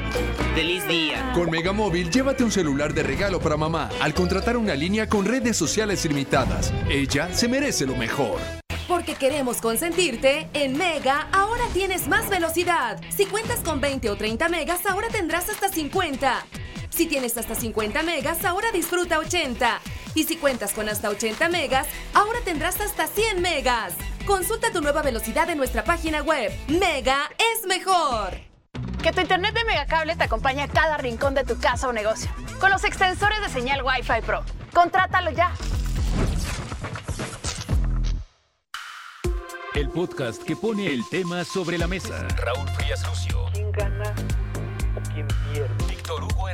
feliz 0.55 0.87
día. 0.87 1.33
Con 1.35 1.51
Megamóvil, 1.51 2.09
llévate 2.09 2.43
un 2.43 2.49
celular 2.51 2.95
de 2.95 3.03
regalo 3.03 3.39
para 3.39 3.57
mamá 3.57 3.91
al 4.01 4.15
contratar 4.15 4.57
una 4.57 4.73
línea 4.73 5.07
con 5.07 5.23
redes 5.23 5.55
sociales 5.55 6.03
ilimitadas. 6.03 6.73
Ella 6.89 7.31
se 7.31 7.47
merece 7.47 7.85
lo 7.85 7.95
mejor. 7.95 8.39
Porque 8.87 9.13
queremos 9.13 9.61
consentirte, 9.61 10.49
en 10.53 10.75
Mega 10.79 11.27
ahora 11.31 11.65
tienes 11.73 12.07
más 12.07 12.27
velocidad. 12.27 12.99
Si 13.15 13.27
cuentas 13.27 13.59
con 13.59 13.81
20 13.81 14.09
o 14.09 14.17
30 14.17 14.49
megas, 14.49 14.83
ahora 14.87 15.09
tendrás 15.09 15.47
hasta 15.47 15.69
50. 15.69 16.43
Si 16.97 17.05
tienes 17.05 17.37
hasta 17.37 17.53
50 17.53 18.01
megas, 18.01 18.43
ahora 18.43 18.71
disfruta 18.71 19.19
80. 19.19 19.81
Y 20.15 20.23
si 20.23 20.35
cuentas 20.35 20.73
con 20.73 20.89
hasta 20.89 21.11
80 21.11 21.47
megas, 21.47 21.85
ahora 22.11 22.39
tendrás 22.43 22.81
hasta 22.81 23.05
100 23.05 23.39
megas. 23.39 23.93
Consulta 24.25 24.71
tu 24.71 24.81
nueva 24.81 25.03
velocidad 25.03 25.47
en 25.51 25.59
nuestra 25.59 25.83
página 25.83 26.23
web. 26.23 26.51
Mega 26.67 27.29
es 27.37 27.67
mejor. 27.67 28.31
Que 29.03 29.11
tu 29.11 29.21
internet 29.21 29.53
de 29.53 29.63
Megacable 29.65 30.15
te 30.15 30.23
acompañe 30.23 30.63
a 30.63 30.67
cada 30.67 30.97
rincón 30.97 31.35
de 31.35 31.43
tu 31.43 31.59
casa 31.59 31.87
o 31.87 31.93
negocio. 31.93 32.31
Con 32.59 32.71
los 32.71 32.83
extensores 32.83 33.41
de 33.41 33.49
señal 33.49 33.83
Wi-Fi 33.83 34.21
Pro. 34.25 34.43
Contrátalo 34.73 35.29
ya. 35.29 35.51
El 39.75 39.89
podcast 39.89 40.41
que 40.41 40.55
pone 40.55 40.87
el 40.87 41.07
tema 41.09 41.43
sobre 41.43 41.77
la 41.77 41.85
mesa. 41.85 42.27
Raúl 42.37 42.67
Frías 42.69 43.05
Lucio. 43.07 43.45
¿Quién 43.53 43.71
gana 43.71 44.15
o 44.95 45.13
quién 45.13 45.27
pierde? 45.53 45.76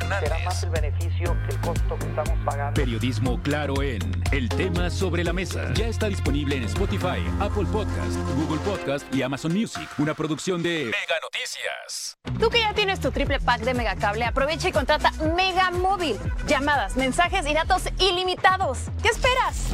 Hernández. 0.04 0.30
Será 0.30 0.45
más 0.45 0.64
el 0.64 0.70
beneficio 0.70 1.38
que 1.47 1.56
el 1.56 1.62
costo 1.62 1.97
que 1.97 2.06
estamos 2.06 2.38
pagando. 2.45 2.74
Periodismo 2.74 3.41
claro 3.41 3.82
en 3.82 4.01
El 4.32 4.49
tema 4.49 4.89
sobre 4.89 5.24
la 5.24 5.34
mesa. 5.34 5.74
Ya 5.74 5.88
está 5.88 6.08
disponible 6.08 6.56
en 6.58 6.64
Spotify, 6.64 7.24
Apple 7.39 7.66
Podcast, 7.72 8.16
Google 8.36 8.60
Podcast 8.60 9.14
y 9.14 9.22
Amazon 9.22 9.54
Music. 9.54 9.88
Una 9.97 10.14
producción 10.14 10.62
de 10.62 10.86
Mega 10.86 11.16
Noticias. 11.22 12.18
Tú 12.39 12.49
que 12.49 12.60
ya 12.60 12.74
tienes 12.74 12.99
tu 12.99 13.12
triple 13.12 13.39
pack 13.39 13.62
de 13.62 13.74
Megacable, 13.74 14.26
aprovecha 14.26 14.70
y 14.70 14.72
contrata 14.72 15.12
Mega 15.36 15.72
Móvil. 15.72 16.18
Llamadas, 16.47 16.95
mensajes 16.95 17.45
y 17.47 17.54
datos 17.54 17.84
ilimitados. 17.99 18.80
¿Qué 19.01 19.10
esperas? 19.10 19.68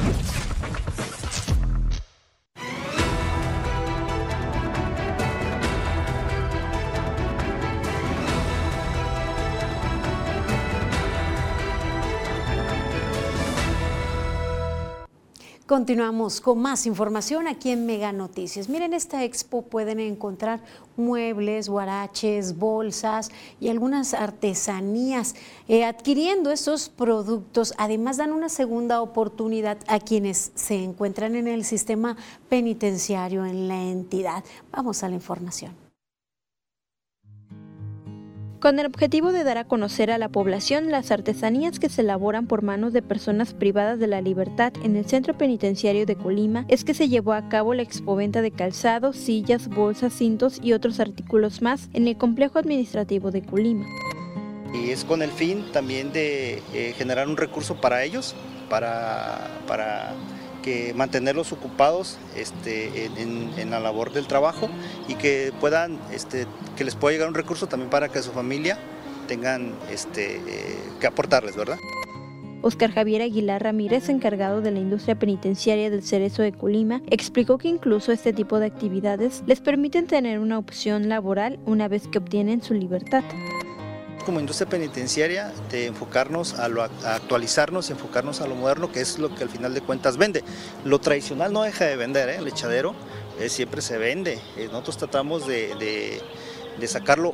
Continuamos 15.70 16.40
con 16.40 16.58
más 16.58 16.84
información 16.84 17.46
aquí 17.46 17.70
en 17.70 17.86
Mega 17.86 18.10
Noticias. 18.10 18.68
Miren, 18.68 18.92
esta 18.92 19.22
expo 19.22 19.62
pueden 19.62 20.00
encontrar 20.00 20.58
muebles, 20.96 21.68
guaraches, 21.68 22.58
bolsas 22.58 23.30
y 23.60 23.68
algunas 23.68 24.12
artesanías. 24.12 25.36
Eh, 25.68 25.84
adquiriendo 25.84 26.50
esos 26.50 26.88
productos, 26.88 27.72
además 27.78 28.16
dan 28.16 28.32
una 28.32 28.48
segunda 28.48 29.00
oportunidad 29.00 29.78
a 29.86 30.00
quienes 30.00 30.50
se 30.56 30.82
encuentran 30.82 31.36
en 31.36 31.46
el 31.46 31.64
sistema 31.64 32.16
penitenciario 32.48 33.46
en 33.46 33.68
la 33.68 33.80
entidad. 33.80 34.42
Vamos 34.72 35.04
a 35.04 35.08
la 35.08 35.14
información. 35.14 35.89
Con 38.60 38.78
el 38.78 38.86
objetivo 38.86 39.32
de 39.32 39.42
dar 39.42 39.56
a 39.56 39.64
conocer 39.64 40.10
a 40.10 40.18
la 40.18 40.28
población 40.28 40.90
las 40.90 41.10
artesanías 41.10 41.80
que 41.80 41.88
se 41.88 42.02
elaboran 42.02 42.46
por 42.46 42.62
manos 42.62 42.92
de 42.92 43.00
personas 43.00 43.54
privadas 43.54 43.98
de 43.98 44.06
la 44.06 44.20
libertad 44.20 44.72
en 44.84 44.96
el 44.96 45.06
centro 45.06 45.36
penitenciario 45.36 46.04
de 46.04 46.14
Colima, 46.14 46.66
es 46.68 46.84
que 46.84 46.92
se 46.92 47.08
llevó 47.08 47.32
a 47.32 47.48
cabo 47.48 47.72
la 47.72 47.82
expoventa 47.82 48.42
de 48.42 48.50
calzados, 48.50 49.16
sillas, 49.16 49.68
bolsas, 49.68 50.12
cintos 50.12 50.60
y 50.62 50.74
otros 50.74 51.00
artículos 51.00 51.62
más 51.62 51.88
en 51.94 52.06
el 52.06 52.18
complejo 52.18 52.58
administrativo 52.58 53.30
de 53.30 53.42
Colima. 53.42 53.86
Y 54.74 54.90
es 54.90 55.04
con 55.04 55.22
el 55.22 55.30
fin 55.30 55.64
también 55.72 56.12
de 56.12 56.62
eh, 56.74 56.94
generar 56.96 57.28
un 57.28 57.38
recurso 57.38 57.80
para 57.80 58.04
ellos, 58.04 58.36
para, 58.68 59.50
para 59.66 60.14
que 60.62 60.94
mantenerlos 60.94 61.52
ocupados 61.52 62.18
este, 62.36 63.06
en, 63.06 63.70
la 63.70 63.80
labor 63.80 64.12
del 64.12 64.26
trabajo 64.26 64.68
y 65.08 65.14
que 65.14 65.52
puedan, 65.60 65.98
este, 66.12 66.46
que 66.76 66.84
les 66.84 66.94
pueda 66.94 67.12
llegar 67.12 67.28
un 67.28 67.34
recurso 67.34 67.66
también 67.66 67.90
para 67.90 68.08
que 68.08 68.22
su 68.22 68.32
familia 68.32 68.78
tengan 69.28 69.72
este, 69.90 70.36
eh, 70.36 70.76
que 71.00 71.06
aportarles, 71.06 71.56
¿verdad? 71.56 71.78
Oscar 72.62 72.92
Javier 72.92 73.22
Aguilar 73.22 73.62
Ramírez, 73.62 74.08
encargado 74.10 74.60
de 74.60 74.70
la 74.70 74.80
industria 74.80 75.18
penitenciaria 75.18 75.88
del 75.88 76.02
Cerezo 76.02 76.42
de 76.42 76.52
Colima, 76.52 77.00
explicó 77.08 77.56
que 77.56 77.68
incluso 77.68 78.12
este 78.12 78.32
tipo 78.32 78.58
de 78.58 78.66
actividades 78.66 79.42
les 79.46 79.60
permiten 79.60 80.06
tener 80.06 80.38
una 80.40 80.58
opción 80.58 81.08
laboral 81.08 81.58
una 81.64 81.88
vez 81.88 82.06
que 82.08 82.18
obtienen 82.18 82.62
su 82.62 82.74
libertad 82.74 83.24
como 84.22 84.40
industria 84.40 84.68
penitenciaria 84.68 85.52
de 85.70 85.86
enfocarnos 85.86 86.54
a, 86.54 86.68
lo, 86.68 86.82
actualizarnos 86.82 87.88
y 87.88 87.92
enfocarnos 87.92 88.40
a 88.40 88.46
lo 88.46 88.54
moderno, 88.54 88.90
que 88.92 89.00
es 89.00 89.18
lo 89.18 89.34
que 89.34 89.42
al 89.42 89.50
final 89.50 89.74
de 89.74 89.80
cuentas 89.80 90.16
vende. 90.16 90.44
Lo 90.84 90.98
tradicional 90.98 91.52
no 91.52 91.62
deja 91.62 91.84
de 91.84 91.96
vender, 91.96 92.28
¿eh? 92.28 92.36
el 92.36 92.48
echadero 92.48 92.94
eh, 93.38 93.48
siempre 93.48 93.82
se 93.82 93.98
vende. 93.98 94.38
Eh, 94.56 94.68
nosotros 94.70 94.98
tratamos 94.98 95.46
de, 95.46 96.20
de 96.78 96.88
sacarlo 96.88 97.32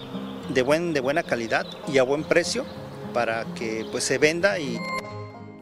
de, 0.49 0.63
buen, 0.63 0.93
de 0.93 1.01
buena 1.01 1.23
calidad 1.23 1.67
y 1.89 1.99
a 1.99 2.03
buen 2.03 2.25
precio 2.25 2.65
para 3.13 3.45
que 3.55 3.87
pues 3.91 4.05
se 4.05 4.19
venda 4.19 4.59
y 4.59 4.79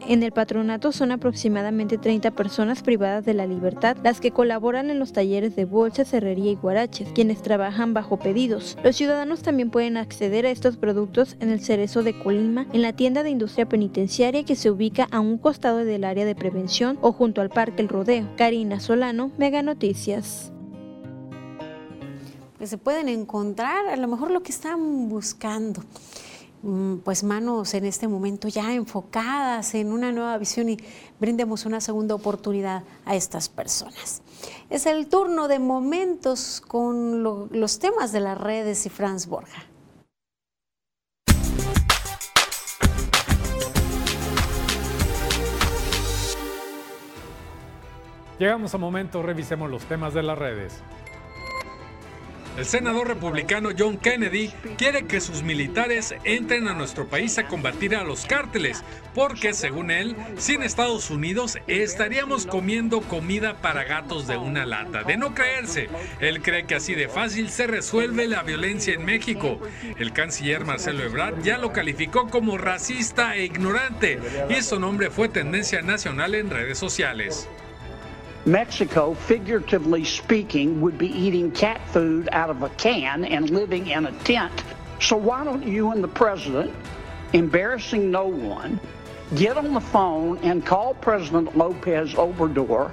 en 0.07 0.23
el 0.23 0.31
patronato 0.31 0.91
son 0.91 1.11
aproximadamente 1.11 1.97
30 1.97 2.31
personas 2.31 2.83
privadas 2.83 3.25
de 3.25 3.33
la 3.33 3.45
libertad 3.45 3.97
las 4.03 4.19
que 4.19 4.31
colaboran 4.31 4.89
en 4.89 4.99
los 4.99 5.13
talleres 5.13 5.55
de 5.55 5.65
bolsa, 5.65 6.05
cerrería 6.05 6.51
y 6.51 6.55
guaraches, 6.55 7.09
quienes 7.13 7.41
trabajan 7.41 7.93
bajo 7.93 8.17
pedidos. 8.17 8.77
Los 8.83 8.95
ciudadanos 8.95 9.41
también 9.41 9.71
pueden 9.71 9.97
acceder 9.97 10.45
a 10.45 10.51
estos 10.51 10.77
productos 10.77 11.35
en 11.39 11.49
el 11.49 11.59
Cerezo 11.59 12.03
de 12.03 12.17
Colima, 12.17 12.67
en 12.73 12.81
la 12.81 12.93
tienda 12.93 13.23
de 13.23 13.29
industria 13.29 13.67
penitenciaria 13.67 14.43
que 14.43 14.55
se 14.55 14.69
ubica 14.69 15.07
a 15.11 15.19
un 15.19 15.37
costado 15.37 15.77
del 15.77 16.03
área 16.03 16.25
de 16.25 16.35
prevención 16.35 16.97
o 17.01 17.11
junto 17.11 17.41
al 17.41 17.49
Parque 17.49 17.81
El 17.81 17.89
Rodeo. 17.89 18.27
Karina 18.37 18.79
Solano, 18.79 19.31
Mega 19.37 19.61
Noticias 19.61 20.51
que 22.57 22.67
se 22.67 22.77
pueden 22.77 23.09
encontrar 23.09 23.87
a 23.87 23.95
lo 23.97 24.07
mejor 24.07 24.31
lo 24.31 24.41
que 24.41 24.51
están 24.51 25.09
buscando. 25.09 25.83
Mm, 26.65 26.97
pues 27.03 27.23
manos 27.23 27.75
en 27.75 27.85
este 27.85 28.07
momento 28.07 28.47
ya 28.47 28.73
enfocadas 28.73 29.75
en 29.75 29.91
una 29.91 30.11
nueva 30.11 30.35
visión 30.39 30.67
y 30.67 30.79
brindemos 31.19 31.63
una 31.67 31.79
segunda 31.79 32.15
oportunidad 32.15 32.81
a 33.05 33.15
estas 33.15 33.49
personas. 33.49 34.23
Es 34.71 34.87
el 34.87 35.05
turno 35.05 35.47
de 35.47 35.59
momentos 35.59 36.63
con 36.67 37.21
los 37.21 37.77
temas 37.77 38.11
de 38.11 38.19
las 38.19 38.35
redes 38.39 38.83
y 38.87 38.89
Franz 38.89 39.27
Borja. 39.27 39.63
Llegamos 48.39 48.73
a 48.73 48.79
momento, 48.79 49.21
revisemos 49.21 49.69
los 49.69 49.83
temas 49.83 50.15
de 50.15 50.23
las 50.23 50.39
redes. 50.39 50.81
El 52.57 52.65
senador 52.65 53.09
republicano 53.09 53.71
John 53.77 53.97
Kennedy 53.97 54.49
quiere 54.77 55.05
que 55.05 55.19
sus 55.19 55.43
militares 55.43 56.15
entren 56.23 56.69
a 56.69 56.73
nuestro 56.73 57.05
país 57.05 57.37
a 57.37 57.47
combatir 57.47 57.95
a 57.95 58.05
los 58.05 58.25
cárteles, 58.25 58.81
porque 59.13 59.53
según 59.53 59.91
él, 59.91 60.15
sin 60.37 60.63
Estados 60.63 61.09
Unidos 61.09 61.57
estaríamos 61.67 62.45
comiendo 62.45 63.01
comida 63.01 63.57
para 63.57 63.83
gatos 63.83 64.25
de 64.27 64.37
una 64.37 64.65
lata. 64.65 65.03
De 65.03 65.17
no 65.17 65.35
creerse, 65.35 65.89
él 66.21 66.41
cree 66.41 66.65
que 66.65 66.75
así 66.75 66.95
de 66.95 67.09
fácil 67.09 67.49
se 67.49 67.67
resuelve 67.67 68.25
la 68.25 68.43
violencia 68.43 68.93
en 68.93 69.03
México. 69.03 69.59
El 69.99 70.13
canciller 70.13 70.63
Marcelo 70.63 71.03
Ebrard 71.03 71.43
ya 71.43 71.57
lo 71.57 71.73
calificó 71.73 72.29
como 72.29 72.57
racista 72.57 73.35
e 73.35 73.43
ignorante 73.43 74.19
y 74.49 74.61
su 74.61 74.79
nombre 74.79 75.09
fue 75.09 75.27
tendencia 75.27 75.81
nacional 75.81 76.35
en 76.35 76.49
redes 76.49 76.77
sociales. 76.77 77.49
Mexico, 78.47 79.15
figuratively 79.15 80.03
speaking, 80.03 80.79
would 80.79 80.99
be 80.99 81.07
eating 81.07 81.49
cat 81.49 81.81
food 81.89 82.29
out 82.31 82.51
of 82.51 82.61
a 82.61 82.69
can 82.69 83.25
and 83.25 83.49
living 83.49 83.87
in 83.87 84.05
a 84.05 84.11
tent. 84.19 84.63
So 85.01 85.17
why 85.17 85.43
don't 85.43 85.65
you 85.65 85.91
and 85.91 86.03
the 86.03 86.07
president, 86.07 86.71
embarrassing 87.33 88.11
no 88.11 88.27
one, 88.27 88.79
get 89.35 89.57
on 89.57 89.73
the 89.73 89.81
phone 89.81 90.37
and 90.43 90.63
call 90.63 90.93
President 90.93 91.57
Lopez 91.57 92.13
Obrador 92.13 92.91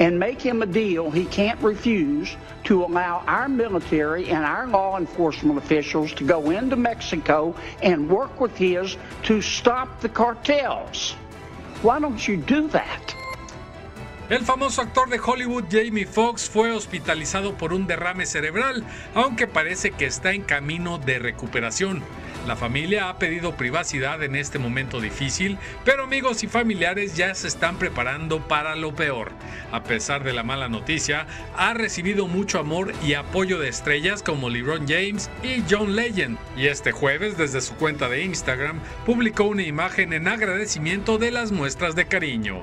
and 0.00 0.18
make 0.18 0.42
him 0.42 0.62
a 0.62 0.66
deal 0.66 1.12
he 1.12 1.26
can't 1.26 1.60
refuse 1.60 2.34
to 2.64 2.84
allow 2.84 3.22
our 3.28 3.48
military 3.48 4.30
and 4.30 4.44
our 4.44 4.66
law 4.66 4.98
enforcement 4.98 5.58
officials 5.58 6.12
to 6.14 6.24
go 6.24 6.50
into 6.50 6.74
Mexico 6.74 7.54
and 7.84 8.10
work 8.10 8.40
with 8.40 8.56
his 8.56 8.96
to 9.22 9.40
stop 9.40 10.00
the 10.00 10.08
cartels. 10.08 11.12
Why 11.82 12.00
don't 12.00 12.26
you 12.26 12.36
do 12.36 12.66
that? 12.68 13.14
El 14.32 14.46
famoso 14.46 14.80
actor 14.80 15.10
de 15.10 15.20
Hollywood 15.20 15.64
Jamie 15.70 16.06
Foxx 16.06 16.48
fue 16.48 16.72
hospitalizado 16.72 17.58
por 17.58 17.74
un 17.74 17.86
derrame 17.86 18.24
cerebral, 18.24 18.82
aunque 19.14 19.46
parece 19.46 19.90
que 19.90 20.06
está 20.06 20.32
en 20.32 20.40
camino 20.40 20.96
de 20.96 21.18
recuperación. 21.18 22.02
La 22.46 22.56
familia 22.56 23.10
ha 23.10 23.18
pedido 23.18 23.58
privacidad 23.58 24.22
en 24.22 24.34
este 24.34 24.58
momento 24.58 25.02
difícil, 25.02 25.58
pero 25.84 26.04
amigos 26.04 26.42
y 26.44 26.46
familiares 26.46 27.14
ya 27.14 27.34
se 27.34 27.46
están 27.46 27.76
preparando 27.76 28.48
para 28.48 28.74
lo 28.74 28.94
peor. 28.94 29.32
A 29.70 29.82
pesar 29.82 30.24
de 30.24 30.32
la 30.32 30.44
mala 30.44 30.70
noticia, 30.70 31.26
ha 31.54 31.74
recibido 31.74 32.26
mucho 32.26 32.58
amor 32.58 32.94
y 33.04 33.12
apoyo 33.12 33.58
de 33.58 33.68
estrellas 33.68 34.22
como 34.22 34.48
LeBron 34.48 34.88
James 34.88 35.28
y 35.42 35.62
John 35.68 35.94
Legend, 35.94 36.38
y 36.56 36.68
este 36.68 36.90
jueves 36.90 37.36
desde 37.36 37.60
su 37.60 37.74
cuenta 37.74 38.08
de 38.08 38.24
Instagram 38.24 38.80
publicó 39.04 39.44
una 39.44 39.62
imagen 39.62 40.14
en 40.14 40.26
agradecimiento 40.26 41.18
de 41.18 41.32
las 41.32 41.52
muestras 41.52 41.94
de 41.94 42.06
cariño. 42.06 42.62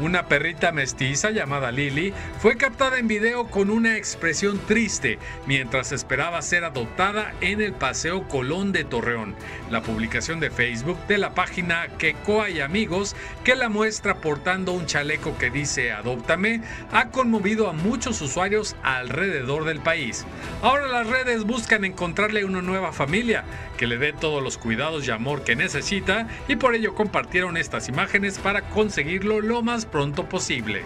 Una 0.00 0.26
perrita 0.26 0.72
mestiza 0.72 1.30
llamada 1.30 1.70
Lily 1.70 2.12
fue 2.40 2.56
captada 2.56 2.98
en 2.98 3.06
video 3.06 3.46
con 3.46 3.70
una 3.70 3.96
expresión 3.96 4.58
triste 4.66 5.20
mientras 5.46 5.92
esperaba 5.92 6.42
ser 6.42 6.64
adoptada 6.64 7.32
en 7.40 7.60
el 7.60 7.72
Paseo 7.74 8.26
Colón 8.26 8.72
de 8.72 8.82
Torreón. 8.82 9.36
La 9.70 9.82
publicación 9.82 10.40
de 10.40 10.50
Facebook 10.50 10.98
de 11.06 11.18
la 11.18 11.34
página 11.34 11.86
Quecoa 11.96 12.50
y 12.50 12.60
Amigos, 12.60 13.14
que 13.44 13.54
la 13.54 13.68
muestra 13.68 14.16
portando 14.16 14.72
un 14.72 14.86
chaleco 14.86 15.38
que 15.38 15.50
dice 15.50 15.92
Adóptame, 15.92 16.62
ha 16.90 17.10
conmovido 17.10 17.68
a 17.68 17.72
muchos 17.72 18.20
usuarios 18.20 18.74
alrededor 18.82 19.64
del 19.64 19.78
país. 19.78 20.26
Ahora 20.60 20.88
las 20.88 21.06
redes 21.06 21.44
buscan 21.44 21.84
encontrarle 21.84 22.44
una 22.44 22.62
nueva 22.62 22.92
familia 22.92 23.44
que 23.76 23.86
le 23.86 23.98
dé 23.98 24.12
todos 24.12 24.42
los 24.42 24.58
cuidados 24.58 25.06
y 25.06 25.12
amor 25.12 25.44
que 25.44 25.54
necesita 25.54 26.26
y 26.48 26.56
por 26.56 26.74
ello 26.74 26.96
compartieron 26.96 27.56
estas 27.56 27.88
imágenes 27.88 28.40
para 28.40 28.62
conseguirlo 28.70 29.40
lo 29.40 29.62
más 29.62 29.83
pronto 29.84 30.28
posible. 30.28 30.82